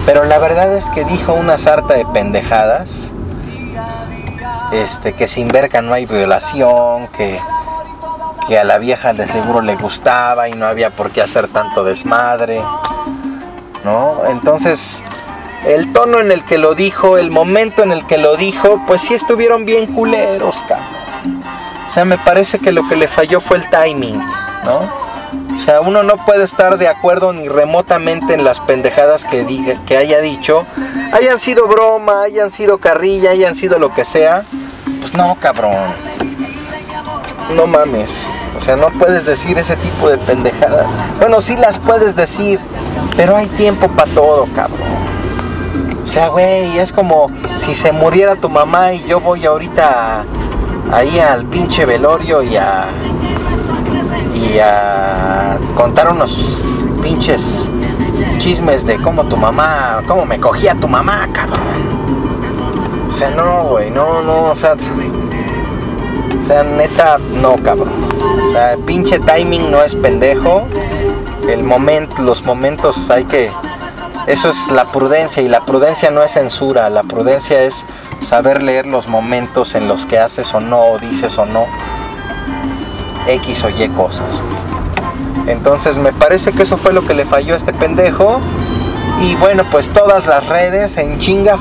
Pero 0.06 0.24
la 0.24 0.38
verdad 0.38 0.76
es 0.76 0.90
que 0.90 1.04
dijo 1.04 1.32
una 1.34 1.58
sarta 1.58 1.94
de 1.94 2.04
pendejadas. 2.06 3.12
Este, 4.72 5.12
que 5.12 5.28
sin 5.28 5.48
verca 5.48 5.82
no 5.82 5.94
hay 5.94 6.04
violación, 6.06 7.06
que 7.08 7.38
que 8.46 8.58
a 8.58 8.64
la 8.64 8.78
vieja 8.78 9.12
de 9.12 9.26
seguro 9.26 9.60
le 9.62 9.76
gustaba 9.76 10.48
y 10.48 10.52
no 10.52 10.66
había 10.66 10.90
por 10.90 11.10
qué 11.10 11.22
hacer 11.22 11.48
tanto 11.48 11.84
desmadre, 11.84 12.60
¿no? 13.84 14.22
Entonces, 14.26 15.02
el 15.66 15.92
tono 15.92 16.20
en 16.20 16.30
el 16.30 16.44
que 16.44 16.58
lo 16.58 16.74
dijo, 16.74 17.16
el 17.16 17.30
momento 17.30 17.82
en 17.82 17.92
el 17.92 18.06
que 18.06 18.18
lo 18.18 18.36
dijo, 18.36 18.82
pues 18.86 19.02
sí 19.02 19.14
estuvieron 19.14 19.64
bien 19.64 19.92
culeros, 19.92 20.62
cabrón. 20.68 21.42
O 21.88 21.90
sea, 21.90 22.04
me 22.04 22.18
parece 22.18 22.58
que 22.58 22.72
lo 22.72 22.86
que 22.88 22.96
le 22.96 23.08
falló 23.08 23.40
fue 23.40 23.58
el 23.58 23.70
timing, 23.70 24.18
¿no? 24.64 25.03
O 25.56 25.60
sea, 25.60 25.80
uno 25.80 26.02
no 26.02 26.16
puede 26.16 26.44
estar 26.44 26.78
de 26.78 26.88
acuerdo 26.88 27.32
ni 27.32 27.48
remotamente 27.48 28.34
en 28.34 28.44
las 28.44 28.60
pendejadas 28.60 29.24
que, 29.24 29.44
diga, 29.44 29.74
que 29.86 29.96
haya 29.96 30.20
dicho, 30.20 30.66
hayan 31.12 31.38
sido 31.38 31.66
broma, 31.66 32.22
hayan 32.22 32.50
sido 32.50 32.78
carrilla, 32.78 33.30
hayan 33.30 33.54
sido 33.54 33.78
lo 33.78 33.94
que 33.94 34.04
sea. 34.04 34.44
Pues 35.00 35.14
no, 35.14 35.36
cabrón 35.40 35.92
no 37.54 37.66
mames. 37.66 38.26
O 38.56 38.60
sea, 38.60 38.76
no 38.76 38.88
puedes 38.90 39.26
decir 39.26 39.58
ese 39.58 39.76
tipo 39.76 40.08
de 40.08 40.18
pendejadas. 40.18 40.86
Bueno, 41.18 41.40
sí 41.40 41.56
las 41.56 41.78
puedes 41.78 42.14
decir, 42.14 42.60
pero 43.16 43.36
hay 43.36 43.46
tiempo 43.46 43.88
para 43.88 44.10
todo, 44.12 44.46
cabrón. 44.54 44.88
O 46.02 46.06
sea, 46.06 46.28
güey, 46.28 46.78
es 46.78 46.92
como 46.92 47.30
si 47.56 47.74
se 47.74 47.92
muriera 47.92 48.36
tu 48.36 48.48
mamá 48.48 48.92
y 48.92 49.04
yo 49.04 49.20
voy 49.20 49.44
ahorita 49.44 50.24
ahí 50.92 51.18
al 51.18 51.46
pinche 51.46 51.84
velorio 51.84 52.42
y 52.42 52.56
a 52.56 52.86
y 54.54 54.60
a 54.60 55.58
contar 55.74 56.08
unos 56.08 56.60
pinches 57.02 57.68
chismes 58.38 58.86
de 58.86 59.00
cómo 59.00 59.24
tu 59.24 59.36
mamá, 59.36 60.00
cómo 60.06 60.24
me 60.24 60.38
cogía 60.38 60.76
tu 60.76 60.86
mamá, 60.86 61.28
cabrón. 61.32 61.60
O 63.10 63.14
sea, 63.14 63.30
no, 63.30 63.64
güey, 63.64 63.90
no, 63.90 64.22
no, 64.22 64.50
o 64.52 64.56
sea, 64.56 64.76
o 66.40 66.44
sea, 66.44 66.62
neta, 66.62 67.18
no, 67.40 67.56
cabrón. 67.56 67.92
O 68.48 68.52
sea, 68.52 68.76
pinche 68.86 69.18
timing 69.18 69.72
no 69.72 69.82
es 69.82 69.96
pendejo. 69.96 70.68
El 71.48 71.64
momento, 71.64 72.22
los 72.22 72.44
momentos 72.44 73.10
hay 73.10 73.24
que. 73.24 73.50
Eso 74.28 74.50
es 74.50 74.68
la 74.68 74.84
prudencia 74.84 75.42
y 75.42 75.48
la 75.48 75.64
prudencia 75.64 76.12
no 76.12 76.22
es 76.22 76.32
censura. 76.32 76.88
La 76.90 77.02
prudencia 77.02 77.62
es 77.62 77.84
saber 78.22 78.62
leer 78.62 78.86
los 78.86 79.08
momentos 79.08 79.74
en 79.74 79.88
los 79.88 80.06
que 80.06 80.18
haces 80.18 80.54
o 80.54 80.60
no, 80.60 80.80
o 80.92 80.98
dices 80.98 81.38
o 81.38 81.44
no 81.44 81.66
X 83.26 83.64
o 83.64 83.70
Y 83.70 83.88
cosas. 83.90 84.40
Entonces 85.46 85.98
me 85.98 86.12
parece 86.12 86.52
que 86.52 86.62
eso 86.62 86.76
fue 86.76 86.92
lo 86.92 87.02
que 87.06 87.14
le 87.14 87.24
falló 87.24 87.54
a 87.54 87.56
este 87.56 87.72
pendejo. 87.72 88.40
Y 89.22 89.34
bueno, 89.36 89.64
pues 89.70 89.88
todas 89.88 90.26
las 90.26 90.46
redes 90.48 90.96
en 90.96 91.18
chinga 91.18 91.56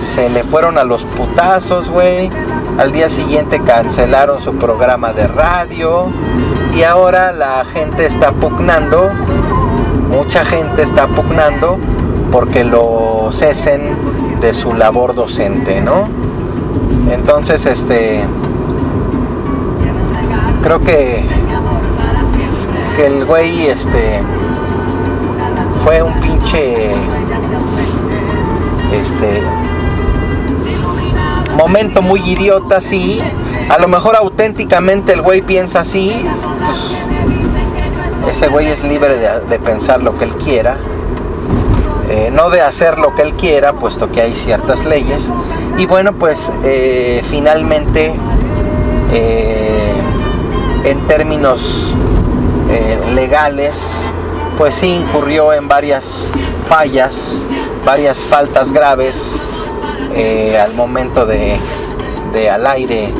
se 0.00 0.28
le 0.28 0.44
fueron 0.44 0.78
a 0.78 0.84
los 0.84 1.04
putazos, 1.04 1.90
güey. 1.90 2.30
Al 2.78 2.92
día 2.92 3.08
siguiente 3.08 3.60
cancelaron 3.62 4.40
su 4.40 4.56
programa 4.56 5.12
de 5.12 5.26
radio 5.28 6.08
y 6.76 6.82
ahora 6.82 7.32
la 7.32 7.64
gente 7.72 8.04
está 8.04 8.32
pugnando, 8.32 9.10
mucha 10.10 10.44
gente 10.44 10.82
está 10.82 11.06
pugnando 11.06 11.78
porque 12.32 12.64
lo 12.64 13.28
cesen 13.30 13.82
de 14.40 14.52
su 14.54 14.74
labor 14.74 15.14
docente, 15.14 15.80
¿no? 15.80 16.04
Entonces, 17.12 17.64
este, 17.66 18.24
creo 20.64 20.80
que, 20.80 21.22
que 22.96 23.06
el 23.06 23.26
güey, 23.26 23.66
este, 23.66 24.22
fue 25.84 26.02
un 26.02 26.14
pinche, 26.14 26.90
este, 28.98 29.42
momento 31.58 32.00
muy 32.00 32.20
idiota, 32.20 32.80
sí. 32.80 33.20
A 33.68 33.78
lo 33.78 33.88
mejor 33.88 34.16
auténticamente 34.16 35.12
el 35.12 35.20
güey 35.20 35.42
piensa 35.42 35.80
así, 35.80 36.24
pues 38.22 38.36
ese 38.36 38.48
güey 38.48 38.68
es 38.68 38.82
libre 38.82 39.18
de, 39.18 39.58
pensar 39.58 40.02
lo 40.02 40.14
que 40.14 40.24
él 40.24 40.34
quiera. 40.36 40.78
Eh, 42.08 42.30
no 42.32 42.48
de 42.48 42.62
hacer 42.62 42.98
lo 42.98 43.14
que 43.14 43.20
él 43.22 43.34
quiera, 43.34 43.74
puesto 43.74 44.10
que 44.10 44.22
hay 44.22 44.34
ciertas 44.34 44.86
leyes. 44.86 45.30
Y 45.76 45.84
bueno, 45.84 46.14
pues 46.14 46.50
eh, 46.64 47.22
finalmente, 47.28 48.14
eh, 49.12 49.83
en 50.84 51.00
términos 51.08 51.92
legales, 53.14 54.06
pues 54.58 54.74
sí 54.74 54.88
incurrió 54.88 55.52
en 55.52 55.68
varias 55.68 56.16
fallas, 56.68 57.44
varias 57.84 58.24
faltas 58.24 58.72
graves 58.72 59.40
al 60.60 60.74
momento 60.74 61.26
de, 61.26 61.58
al 62.50 62.66
aire 62.66 63.12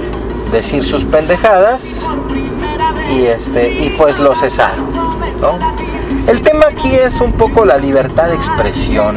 decir 0.53 0.85
sus 0.85 1.05
pendejadas 1.05 2.03
y 3.12 3.27
este 3.27 3.71
y 3.71 3.95
pues 3.97 4.19
lo 4.19 4.35
cesaron. 4.35 4.87
El 6.27 6.41
tema 6.41 6.67
aquí 6.71 6.95
es 6.95 7.21
un 7.21 7.33
poco 7.33 7.65
la 7.65 7.77
libertad 7.77 8.29
de 8.29 8.35
expresión. 8.35 9.17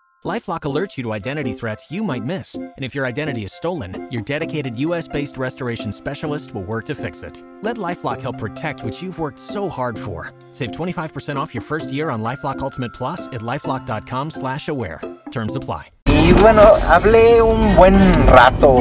LifeLock 0.23 0.61
alerts 0.61 0.97
you 0.97 1.03
to 1.05 1.13
identity 1.13 1.51
threats 1.51 1.91
you 1.91 2.03
might 2.03 2.23
miss, 2.23 2.53
and 2.53 2.85
if 2.85 2.93
your 2.93 3.07
identity 3.07 3.43
is 3.43 3.51
stolen, 3.51 4.07
your 4.11 4.21
dedicated 4.21 4.77
U.S.-based 4.77 5.35
restoration 5.35 5.91
specialist 5.91 6.53
will 6.53 6.61
work 6.61 6.85
to 6.85 6.95
fix 6.95 7.23
it. 7.23 7.41
Let 7.63 7.77
LifeLock 7.77 8.21
help 8.21 8.37
protect 8.37 8.83
what 8.83 9.01
you've 9.01 9.17
worked 9.17 9.39
so 9.39 9.67
hard 9.67 9.97
for. 9.97 10.31
Save 10.51 10.73
25% 10.73 11.37
off 11.37 11.55
your 11.55 11.63
first 11.63 11.91
year 11.91 12.11
on 12.11 12.21
LifeLock 12.21 12.59
Ultimate 12.59 12.93
Plus 12.93 13.29
at 13.29 13.41
lifeLock.com/slash-aware. 13.41 15.01
Terms 15.31 15.55
apply. 15.55 15.87
Y 16.05 16.33
bueno, 16.33 16.61
hablé 16.87 17.41
un 17.41 17.75
buen 17.75 17.95
rato 18.27 18.77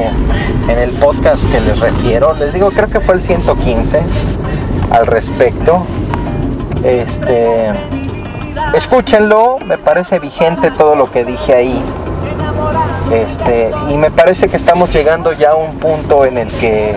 en 0.69 0.79
el 0.79 0.91
podcast 1.01 1.51
que 1.51 1.61
les 1.61 1.81
refiero. 1.81 2.35
Les 2.35 2.53
digo, 2.53 2.71
creo 2.71 2.91
que 2.91 3.01
fue 3.01 3.15
el 3.15 3.23
115 3.23 4.03
al 4.91 5.07
respecto. 5.07 5.87
Este 6.85 7.73
escúchenlo, 8.75 9.59
me 9.65 9.79
parece 9.79 10.19
vigente 10.19 10.71
todo 10.71 10.95
lo 10.95 11.11
que 11.11 11.25
dije 11.25 11.55
ahí. 11.55 11.83
Este, 13.13 13.71
y 13.89 13.97
me 13.97 14.11
parece 14.11 14.49
que 14.49 14.57
estamos 14.57 14.93
llegando 14.93 15.33
ya 15.33 15.51
a 15.51 15.55
un 15.55 15.77
punto 15.77 16.25
en 16.25 16.39
el 16.39 16.49
que 16.49 16.97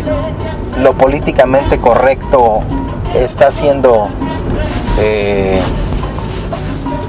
lo 0.78 0.94
políticamente 0.94 1.80
correcto 1.80 2.62
está 3.16 3.52
siendo 3.52 4.10
eh, 5.00 5.60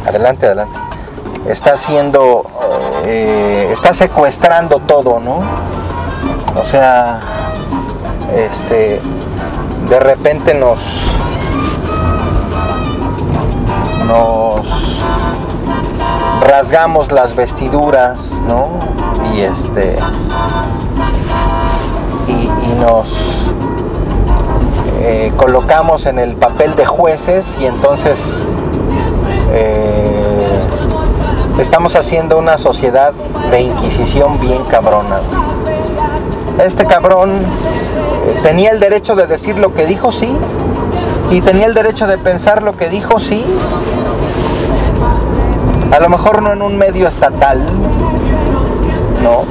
adelante, 0.07 0.47
adelante. 0.47 0.79
Está 1.49 1.77
siendo 1.77 2.45
eh, 3.05 3.69
está 3.71 3.93
secuestrando 3.93 4.79
todo, 4.79 5.21
¿no? 5.21 5.41
O 6.61 6.65
sea, 6.65 7.21
este 8.35 9.01
de 9.89 10.01
repente 10.01 10.55
nos 10.55 10.79
nos 14.07 14.67
rasgamos 16.41 17.11
las 17.13 17.35
vestiduras, 17.35 18.43
¿no? 18.47 18.69
Y 19.35 19.41
este 19.41 19.99
y, 22.29 22.49
nos 22.81 23.53
eh, 25.01 25.33
colocamos 25.37 26.07
en 26.07 26.19
el 26.19 26.35
papel 26.37 26.75
de 26.77 26.85
jueces 26.85 27.57
y 27.61 27.67
entonces 27.67 28.45
eh, 29.53 30.61
estamos 31.59 31.95
haciendo 31.97 32.39
una 32.39 32.59
sociedad 32.59 33.13
de 33.51 33.61
inquisición 33.61 34.41
bien 34.41 34.65
cabrona. 34.65 35.21
Este 36.59 36.85
cabrón 36.85 37.31
eh, 37.41 38.41
tenía 38.43 38.71
el 38.71 38.81
derecho 38.81 39.15
de 39.15 39.27
decir 39.27 39.59
lo 39.59 39.73
que 39.75 39.87
dijo, 39.87 40.13
sí, 40.13 40.37
y 41.31 41.41
tenía 41.41 41.67
el 41.67 41.75
derecho 41.75 42.07
de 42.07 42.19
pensar 42.19 42.63
lo 42.63 42.77
que 42.77 42.89
dijo, 42.89 43.19
sí. 43.21 43.45
A 45.95 46.01
lo 46.01 46.09
mejor 46.09 46.43
no 46.43 46.53
en 46.53 46.61
un 46.61 46.77
medio 46.77 47.07
estatal, 47.07 47.61
no. 49.23 49.45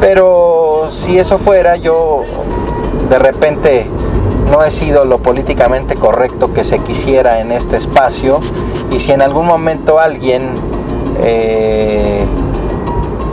Pero 0.00 0.90
si 0.92 1.18
eso 1.18 1.38
fuera, 1.38 1.74
yo 1.74 2.22
de 3.10 3.18
repente 3.18 3.90
no 4.48 4.62
he 4.62 4.70
sido 4.70 5.04
lo 5.04 5.18
políticamente 5.18 5.96
correcto 5.96 6.54
que 6.54 6.62
se 6.62 6.78
quisiera 6.78 7.40
en 7.40 7.50
este 7.50 7.76
espacio. 7.76 8.38
Y 8.92 9.00
si 9.00 9.10
en 9.10 9.20
algún 9.20 9.46
momento 9.46 9.98
alguien 9.98 10.50
eh, 11.20 12.24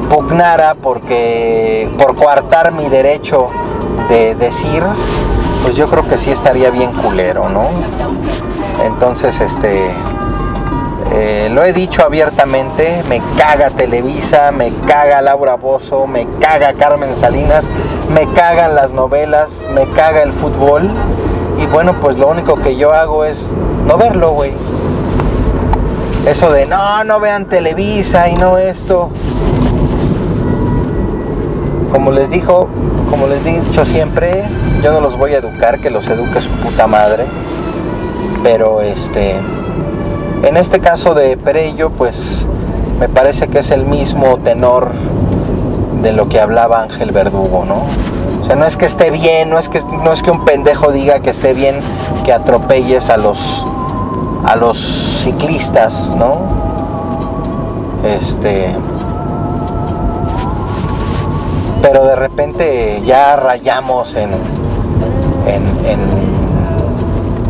pugnara 0.09 0.73
porque 0.73 1.87
por 1.99 2.15
coartar 2.15 2.71
mi 2.71 2.89
derecho 2.89 3.49
de 4.09 4.33
decir, 4.33 4.81
pues 5.61 5.75
yo 5.75 5.87
creo 5.87 6.01
que 6.09 6.17
sí 6.17 6.31
estaría 6.31 6.71
bien 6.71 6.91
culero, 6.93 7.47
¿no? 7.47 7.67
Entonces, 8.83 9.39
este, 9.39 9.91
eh, 11.17 11.49
lo 11.49 11.63
he 11.63 11.71
dicho 11.71 12.03
abiertamente, 12.03 13.01
me 13.07 13.21
caga 13.37 13.69
Televisa, 13.69 14.51
me 14.51 14.73
caga 14.85 15.21
Laura 15.21 15.55
Bozo, 15.55 16.07
me 16.07 16.27
caga 16.41 16.73
Carmen 16.73 17.15
Salinas, 17.15 17.69
me 18.13 18.27
cagan 18.33 18.75
las 18.75 18.91
novelas, 18.91 19.65
me 19.73 19.87
caga 19.91 20.23
el 20.23 20.33
fútbol. 20.33 20.89
Y 21.57 21.67
bueno, 21.67 21.95
pues 22.01 22.17
lo 22.17 22.27
único 22.27 22.57
que 22.57 22.75
yo 22.75 22.91
hago 22.91 23.23
es 23.23 23.53
no 23.87 23.97
verlo, 23.97 24.31
güey. 24.31 24.51
Eso 26.27 26.51
de 26.51 26.65
no, 26.65 27.05
no 27.05 27.21
vean 27.21 27.45
Televisa 27.45 28.27
y 28.27 28.35
no 28.35 28.57
esto. 28.57 29.09
Como 31.93 32.11
les 32.11 32.29
dijo, 32.29 32.67
como 33.09 33.27
les 33.27 33.45
he 33.45 33.61
dicho 33.61 33.85
siempre, 33.85 34.43
yo 34.83 34.91
no 34.91 34.99
los 34.99 35.17
voy 35.17 35.33
a 35.33 35.37
educar, 35.37 35.79
que 35.79 35.89
los 35.89 36.09
eduque 36.09 36.41
su 36.41 36.51
puta 36.51 36.87
madre. 36.87 37.25
Pero 38.43 38.81
este, 38.81 39.39
en 40.43 40.57
este 40.57 40.79
caso 40.79 41.13
de 41.13 41.37
Perello, 41.37 41.89
pues 41.91 42.47
me 42.99 43.09
parece 43.09 43.47
que 43.47 43.59
es 43.59 43.71
el 43.71 43.85
mismo 43.85 44.37
tenor 44.37 44.91
de 46.01 46.11
lo 46.11 46.29
que 46.29 46.39
hablaba 46.39 46.81
Ángel 46.81 47.11
Verdugo, 47.11 47.65
¿no? 47.65 47.83
O 48.41 48.45
sea, 48.45 48.55
no 48.55 48.65
es 48.65 48.77
que 48.77 48.85
esté 48.85 49.09
bien, 49.09 49.49
no 49.49 49.57
es 49.57 49.69
que, 49.69 49.81
no 50.03 50.13
es 50.13 50.21
que 50.21 50.29
un 50.29 50.45
pendejo 50.45 50.91
diga 50.91 51.19
que 51.19 51.31
esté 51.31 51.53
bien 51.53 51.79
que 52.23 52.31
atropelles 52.31 53.09
a 53.09 53.17
los, 53.17 53.65
a 54.45 54.55
los 54.55 54.77
ciclistas, 55.23 56.15
¿no? 56.15 56.41
Este. 58.03 58.75
Pero 61.81 62.05
de 62.05 62.15
repente 62.15 63.01
ya 63.03 63.35
rayamos 63.35 64.15
en, 64.15 64.29
en, 65.47 65.99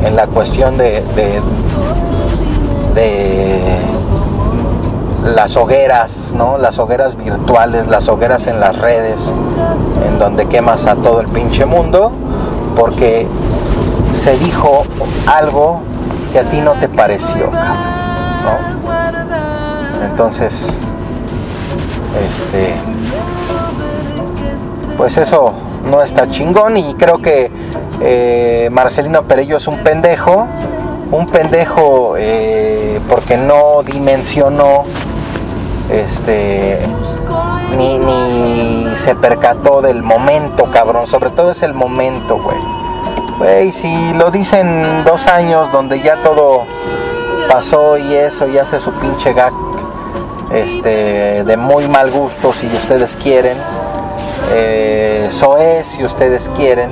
en, 0.06 0.16
la 0.16 0.28
cuestión 0.28 0.78
de, 0.78 1.04
de 2.96 3.78
las 5.36 5.56
hogueras, 5.58 6.34
¿no? 6.36 6.58
Las 6.58 6.80
hogueras 6.80 7.16
virtuales, 7.16 7.88
las 7.88 8.08
hogueras 8.08 8.48
en 8.48 8.60
las 8.60 8.80
redes, 8.80 9.34
en 10.08 10.18
donde 10.18 10.48
quemas 10.48 10.86
a 10.86 10.96
todo 10.96 11.20
el 11.20 11.28
pinche 11.28 11.66
mundo, 11.66 12.12
porque 12.76 13.28
se 14.12 14.38
dijo 14.38 14.84
algo 15.28 15.82
que 16.32 16.40
a 16.40 16.44
ti 16.44 16.62
no 16.62 16.74
te 16.74 16.90
pareció, 16.90 17.52
¿no? 17.52 18.76
Entonces, 20.06 20.80
este, 22.28 22.74
pues 24.98 25.18
eso 25.18 25.54
no 25.90 26.02
está 26.02 26.28
chingón 26.28 26.78
y 26.78 26.94
creo 26.96 27.18
que 27.18 27.52
eh, 28.02 28.70
Marcelino 28.72 29.24
Perello 29.24 29.58
es 29.58 29.68
un 29.68 29.80
pendejo, 29.80 30.48
un 31.12 31.28
pendejo 31.28 32.16
eh, 32.18 33.00
porque 33.08 33.38
no 33.38 33.84
dimensionó 33.84 34.86
este 35.90 36.80
ni, 37.78 38.00
ni 38.00 38.96
se 38.96 39.16
percató 39.16 39.82
del 39.82 40.02
momento, 40.04 40.70
cabrón. 40.72 41.08
Sobre 41.08 41.30
todo 41.30 41.52
es 41.52 41.64
el 41.64 41.74
momento, 41.74 42.40
güey. 42.40 42.58
Güey, 43.38 43.72
si 43.72 44.14
lo 44.14 44.32
dicen 44.32 45.04
dos 45.04 45.28
años 45.28 45.72
donde 45.72 46.00
ya 46.00 46.16
todo 46.24 46.64
pasó 47.50 47.98
y 47.98 48.14
eso 48.14 48.48
y 48.48 48.58
hace 48.58 48.80
su 48.80 48.92
pinche 48.94 49.34
gag 49.34 49.54
este, 50.54 51.44
de 51.44 51.58
muy 51.58 51.88
mal 51.88 52.12
gusto 52.12 52.54
si 52.54 52.68
ustedes 52.68 53.16
quieren. 53.18 53.58
Eh, 54.54 55.26
eso 55.28 55.58
es 55.58 55.88
si 55.88 56.06
ustedes 56.06 56.50
quieren. 56.56 56.92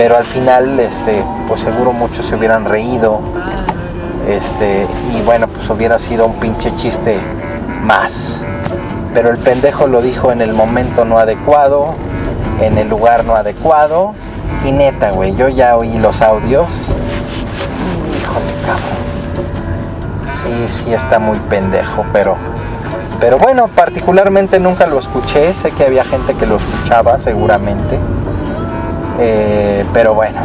Pero 0.00 0.16
al 0.16 0.24
final, 0.24 0.80
este, 0.80 1.22
pues 1.46 1.60
seguro 1.60 1.92
muchos 1.92 2.24
se 2.24 2.34
hubieran 2.34 2.64
reído. 2.64 3.20
Este, 4.26 4.86
y 5.12 5.20
bueno, 5.26 5.46
pues 5.46 5.68
hubiera 5.68 5.98
sido 5.98 6.24
un 6.24 6.36
pinche 6.40 6.74
chiste 6.76 7.20
más. 7.82 8.40
Pero 9.12 9.28
el 9.28 9.36
pendejo 9.36 9.88
lo 9.88 10.00
dijo 10.00 10.32
en 10.32 10.40
el 10.40 10.54
momento 10.54 11.04
no 11.04 11.18
adecuado, 11.18 11.94
en 12.62 12.78
el 12.78 12.88
lugar 12.88 13.26
no 13.26 13.36
adecuado. 13.36 14.14
Y 14.64 14.72
neta, 14.72 15.10
güey, 15.10 15.34
yo 15.36 15.50
ya 15.50 15.76
oí 15.76 15.98
los 15.98 16.22
audios. 16.22 16.94
Híjole, 18.22 18.54
cabrón. 18.64 19.00
Sí, 20.32 20.82
sí 20.82 20.94
está 20.94 21.18
muy 21.18 21.38
pendejo, 21.40 22.06
pero 22.10 22.36
pero 23.20 23.38
bueno, 23.38 23.68
particularmente 23.68 24.58
nunca 24.58 24.86
lo 24.86 24.98
escuché, 24.98 25.52
sé 25.52 25.72
que 25.72 25.84
había 25.84 26.04
gente 26.04 26.32
que 26.34 26.46
lo 26.46 26.56
escuchaba 26.56 27.20
seguramente, 27.20 27.98
eh, 29.20 29.84
pero 29.92 30.14
bueno, 30.14 30.40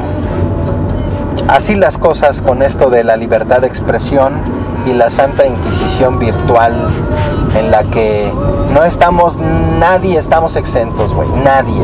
así 1.48 1.76
las 1.76 1.98
cosas 1.98 2.42
con 2.42 2.62
esto 2.62 2.90
de 2.90 3.06
la 3.06 3.16
libertad 3.16 3.62
de 3.62 3.68
expresión 3.68 4.34
y 4.86 4.94
la 4.94 5.10
Santa 5.10 5.48
Inquisición 5.48 6.20
virtual 6.20 6.74
en 7.58 7.72
la 7.72 7.86
que 7.86 8.32
no 8.74 8.84
estamos, 8.84 9.40
nadie 9.40 10.20
estamos 10.20 10.58
exentos, 10.58 11.14
güey, 11.14 11.30
nadie, 11.44 11.84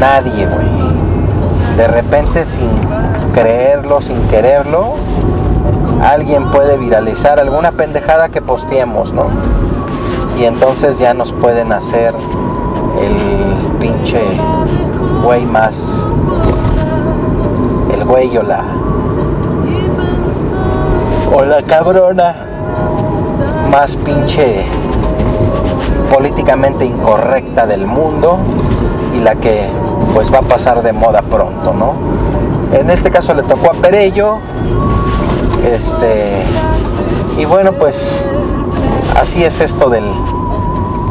nadie, 0.00 0.46
güey. 0.46 0.68
De 1.76 1.86
repente 1.86 2.46
sin 2.46 2.70
creerlo, 3.34 4.00
sin 4.00 4.20
quererlo, 4.28 4.94
alguien 6.02 6.50
puede 6.50 6.78
viralizar 6.78 7.38
alguna 7.38 7.72
pendejada 7.72 8.30
que 8.30 8.40
posteemos, 8.40 9.12
¿no? 9.12 9.26
Y 10.40 10.44
entonces 10.44 10.98
ya 10.98 11.14
nos 11.14 11.32
pueden 11.32 11.72
hacer 11.72 12.14
el 13.00 13.78
pinche 13.78 14.20
güey 15.22 15.44
más. 15.44 16.06
El 17.94 18.04
güey 18.04 18.36
o 18.36 18.42
la. 18.42 18.64
O 21.34 21.44
la 21.44 21.62
cabrona 21.62 22.34
más 23.70 23.96
pinche 23.96 24.64
políticamente 26.12 26.86
incorrecta 26.86 27.66
del 27.66 27.86
mundo 27.86 28.38
y 29.14 29.20
la 29.20 29.34
que 29.34 29.68
pues 30.14 30.32
va 30.32 30.38
a 30.38 30.42
pasar 30.42 30.82
de 30.82 30.92
moda 30.92 31.22
pronto, 31.22 31.74
¿no? 31.74 31.94
En 32.72 32.90
este 32.90 33.10
caso 33.10 33.34
le 33.34 33.42
tocó 33.42 33.70
a 33.70 33.74
Perello, 33.74 34.38
este, 35.64 36.42
y 37.38 37.44
bueno, 37.44 37.72
pues 37.72 38.26
así 39.20 39.42
es 39.44 39.60
esto 39.60 39.90
del, 39.90 40.04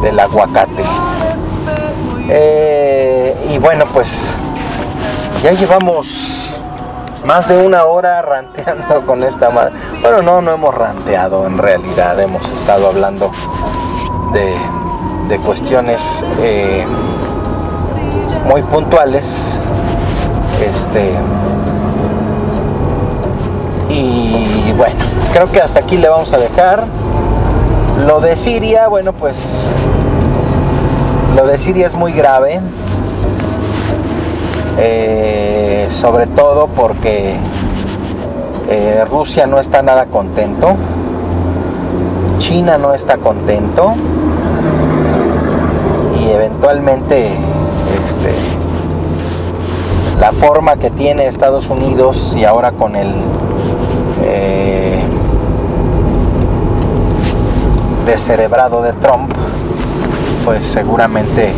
del 0.02 0.18
aguacate. 0.18 0.84
Eh, 2.28 2.77
y 3.48 3.58
bueno, 3.58 3.86
pues 3.92 4.34
ya 5.42 5.52
llevamos 5.52 6.52
más 7.24 7.48
de 7.48 7.56
una 7.58 7.84
hora 7.84 8.22
ranteando 8.22 9.02
con 9.06 9.22
esta 9.24 9.50
madre. 9.50 9.72
Bueno, 10.02 10.22
no, 10.22 10.42
no 10.42 10.52
hemos 10.52 10.74
ranteado 10.74 11.46
en 11.46 11.58
realidad, 11.58 12.20
hemos 12.20 12.50
estado 12.50 12.88
hablando 12.88 13.30
de, 14.32 14.54
de 15.28 15.38
cuestiones 15.38 16.24
eh, 16.40 16.84
muy 18.44 18.62
puntuales. 18.62 19.58
Este, 20.60 21.12
y 23.88 24.72
bueno, 24.76 24.96
creo 25.32 25.50
que 25.50 25.60
hasta 25.60 25.80
aquí 25.80 25.96
le 25.96 26.08
vamos 26.08 26.32
a 26.32 26.38
dejar. 26.38 26.84
Lo 28.06 28.20
de 28.20 28.36
Siria, 28.36 28.88
bueno, 28.88 29.12
pues 29.12 29.64
lo 31.34 31.46
de 31.46 31.58
Siria 31.58 31.86
es 31.86 31.94
muy 31.94 32.12
grave. 32.12 32.60
Eh, 34.78 35.88
sobre 35.90 36.26
todo 36.26 36.68
porque 36.68 37.34
eh, 38.68 39.04
Rusia 39.10 39.46
no 39.46 39.58
está 39.58 39.82
nada 39.82 40.06
contento. 40.06 40.76
China 42.38 42.78
no 42.78 42.94
está 42.94 43.18
contento. 43.18 43.94
Y 46.20 46.30
eventualmente 46.30 47.28
este, 48.06 48.32
la 50.20 50.32
forma 50.32 50.76
que 50.76 50.90
tiene 50.90 51.26
Estados 51.26 51.68
Unidos 51.68 52.34
y 52.36 52.44
ahora 52.44 52.72
con 52.72 52.96
el 52.96 53.08
eh, 54.22 55.02
descerebrado 58.04 58.82
de 58.82 58.92
Trump, 58.94 59.30
pues 60.44 60.66
seguramente 60.66 61.52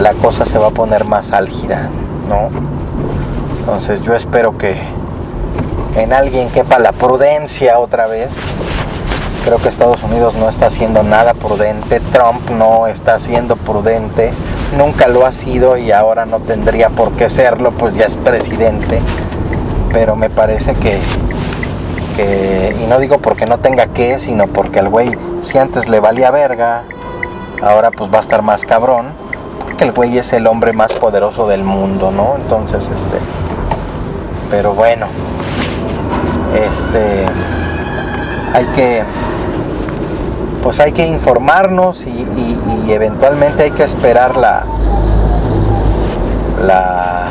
la 0.00 0.14
cosa 0.14 0.44
se 0.44 0.58
va 0.58 0.68
a 0.68 0.70
poner 0.70 1.04
más 1.04 1.32
álgida, 1.32 1.90
¿no? 2.28 2.48
Entonces 3.60 4.02
yo 4.02 4.14
espero 4.14 4.56
que 4.56 4.76
en 5.96 6.12
alguien 6.12 6.48
quepa 6.50 6.78
la 6.78 6.92
prudencia 6.92 7.78
otra 7.78 8.06
vez. 8.06 8.30
Creo 9.44 9.58
que 9.58 9.68
Estados 9.68 10.02
Unidos 10.02 10.34
no 10.34 10.48
está 10.48 10.66
haciendo 10.66 11.02
nada 11.02 11.32
prudente, 11.34 12.00
Trump 12.12 12.50
no 12.50 12.88
está 12.88 13.20
siendo 13.20 13.54
prudente, 13.54 14.32
nunca 14.76 15.06
lo 15.06 15.24
ha 15.24 15.32
sido 15.32 15.76
y 15.76 15.92
ahora 15.92 16.26
no 16.26 16.40
tendría 16.40 16.90
por 16.90 17.12
qué 17.12 17.28
serlo, 17.28 17.70
pues 17.70 17.94
ya 17.94 18.06
es 18.06 18.16
presidente. 18.16 19.00
Pero 19.92 20.16
me 20.16 20.30
parece 20.30 20.74
que 20.74 20.98
y 22.18 22.86
no 22.86 22.98
digo 22.98 23.18
porque 23.18 23.46
no 23.46 23.58
tenga 23.58 23.86
que, 23.88 24.18
sino 24.18 24.46
porque 24.46 24.78
al 24.80 24.88
güey, 24.88 25.16
si 25.42 25.58
antes 25.58 25.88
le 25.88 26.00
valía 26.00 26.30
verga, 26.30 26.84
ahora 27.62 27.90
pues 27.90 28.10
va 28.12 28.18
a 28.18 28.20
estar 28.20 28.42
más 28.42 28.64
cabrón, 28.64 29.08
porque 29.76 29.84
el 29.84 29.92
güey 29.92 30.16
es 30.16 30.32
el 30.32 30.46
hombre 30.46 30.72
más 30.72 30.94
poderoso 30.94 31.46
del 31.46 31.62
mundo, 31.62 32.10
¿no? 32.10 32.36
Entonces, 32.36 32.88
este, 32.88 33.18
pero 34.50 34.72
bueno, 34.72 35.06
este, 36.66 37.26
hay 38.54 38.64
que, 38.74 39.04
pues 40.62 40.80
hay 40.80 40.92
que 40.92 41.06
informarnos 41.06 42.06
y, 42.06 42.26
eventualmente 42.88 43.64
hay 43.64 43.70
que 43.72 43.82
esperar 43.82 44.38
la, 44.38 44.64
la, 46.64 47.26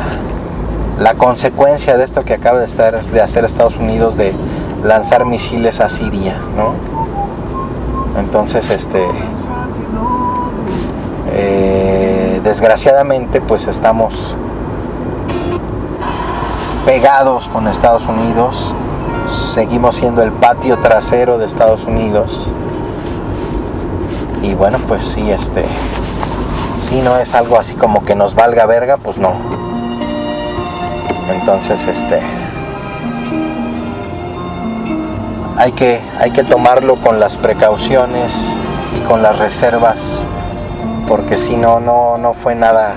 la 1.00 1.14
consecuencia 1.14 1.96
de 1.96 2.04
esto 2.04 2.24
que 2.24 2.34
acaba 2.34 2.60
de 2.60 2.66
estar 2.66 3.02
de 3.02 3.22
hacer 3.22 3.44
Estados 3.44 3.76
Unidos 3.76 4.16
de 4.16 4.32
lanzar 4.84 5.24
misiles 5.24 5.80
a 5.80 5.88
Siria, 5.88 6.36
¿no? 6.56 6.74
Entonces, 8.20 8.70
este, 8.70 9.04
desgraciadamente, 12.46 13.40
pues 13.40 13.66
estamos 13.66 14.36
pegados 16.84 17.48
con 17.48 17.66
Estados 17.66 18.06
Unidos, 18.06 18.72
seguimos 19.52 19.96
siendo 19.96 20.22
el 20.22 20.30
patio 20.30 20.78
trasero 20.78 21.38
de 21.38 21.46
Estados 21.46 21.82
Unidos. 21.86 22.52
Y 24.42 24.54
bueno, 24.54 24.78
pues 24.86 25.02
sí, 25.02 25.28
este, 25.28 25.64
si 26.80 27.00
no 27.00 27.18
es 27.18 27.34
algo 27.34 27.58
así 27.58 27.74
como 27.74 28.04
que 28.04 28.14
nos 28.14 28.36
valga 28.36 28.64
verga, 28.64 28.96
pues 28.96 29.18
no. 29.18 29.32
Entonces, 31.28 31.84
este, 31.88 32.20
hay 35.56 35.72
que, 35.72 36.00
hay 36.20 36.30
que 36.30 36.44
tomarlo 36.44 36.94
con 36.94 37.18
las 37.18 37.36
precauciones 37.38 38.56
y 38.96 39.04
con 39.04 39.20
las 39.20 39.36
reservas, 39.40 40.24
porque 41.06 41.38
si 41.38 41.56
no, 41.56 41.80
no, 41.80 42.18
no 42.18 42.34
fue 42.34 42.54
nada, 42.54 42.96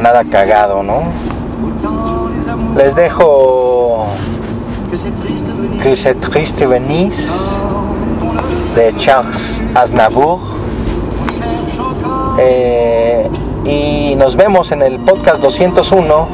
nada 0.00 0.24
cagado, 0.24 0.82
¿no? 0.82 1.02
Les 2.76 2.94
dejo 2.94 4.06
que 5.82 5.96
se 5.96 6.14
triste 6.14 6.66
venís 6.66 7.58
de 8.74 8.94
Charles 8.96 9.64
Aznavour. 9.74 10.38
Eh, 12.38 13.30
y 13.64 14.14
nos 14.16 14.36
vemos 14.36 14.72
en 14.72 14.82
el 14.82 14.98
podcast 15.00 15.40
201, 15.40 16.26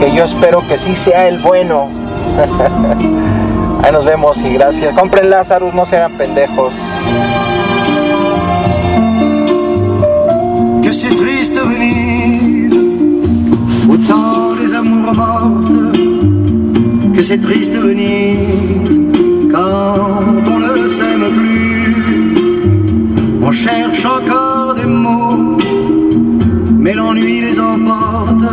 que 0.00 0.12
yo 0.12 0.24
espero 0.24 0.66
que 0.66 0.78
sí 0.78 0.96
sea 0.96 1.28
el 1.28 1.38
bueno. 1.38 1.88
Ahí 3.82 3.92
nos 3.92 4.04
vemos 4.04 4.42
y 4.42 4.54
gracias. 4.54 4.94
Compren 4.94 5.28
Lazarus, 5.28 5.74
no 5.74 5.84
sean 5.84 6.12
pendejos. 6.12 6.74
Que 10.84 10.92
c'est 10.92 11.14
triste 11.14 11.58
Venise, 11.58 12.78
autant 13.88 14.54
les 14.60 14.74
amours 14.74 15.14
mortes, 15.14 15.72
que 17.14 17.22
c'est 17.22 17.38
triste 17.38 17.74
Venise, 17.74 19.00
quand 19.50 20.20
on 20.46 20.58
ne 20.58 20.88
s'aime 20.88 21.24
plus, 21.40 22.34
on 23.42 23.50
cherche 23.50 24.04
encore 24.04 24.74
des 24.74 24.84
mots, 24.84 25.56
mais 26.78 26.92
l'ennui 26.92 27.40
les 27.40 27.58
emporte, 27.58 28.44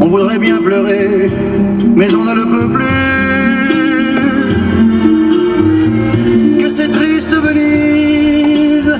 on 0.00 0.06
voudrait 0.06 0.38
bien 0.38 0.56
pleurer, 0.56 1.26
mais 1.94 2.14
on 2.14 2.24
ne 2.24 2.34
le 2.34 2.44
peut 2.44 2.68
plus. 2.76 2.84
Que 6.60 6.68
c'est 6.68 6.88
triste 6.88 7.34
Venise, 7.46 8.92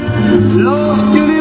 lorsque 0.59 1.15
les 1.15 1.38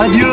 adieu 0.00 0.29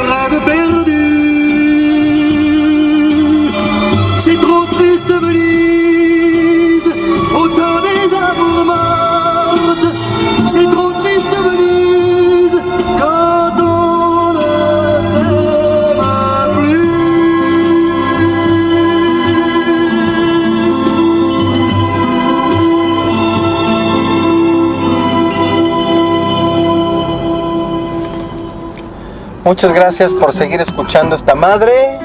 Muchas 29.47 29.71
gracias 29.71 30.13
por 30.13 30.33
seguir 30.33 30.59
escuchando 30.59 31.15
esta 31.15 31.33
madre. 31.33 31.97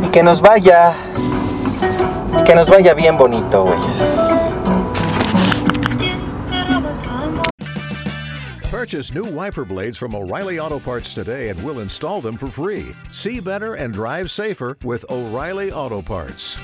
Y 0.00 0.08
que 0.10 0.22
nos 0.22 0.40
vaya. 0.40 0.94
Y 2.38 2.44
que 2.44 2.54
nos 2.54 2.70
vaya 2.70 2.94
bien 2.94 3.18
bonito, 3.18 3.64
güeyes. 3.64 4.00
Purchase 8.70 9.12
new 9.12 9.24
wiper 9.24 9.64
blades 9.64 9.98
from 9.98 10.14
O'Reilly 10.14 10.60
Auto 10.60 10.78
Parts 10.78 11.12
today 11.12 11.48
and 11.48 11.60
we'll 11.64 11.80
install 11.80 12.20
them 12.20 12.36
for 12.36 12.46
free. 12.46 12.94
See 13.10 13.40
better 13.40 13.74
and 13.74 13.92
drive 13.92 14.30
safer 14.30 14.76
with 14.84 15.04
O'Reilly 15.10 15.72
Auto 15.72 16.00
Parts. 16.00 16.55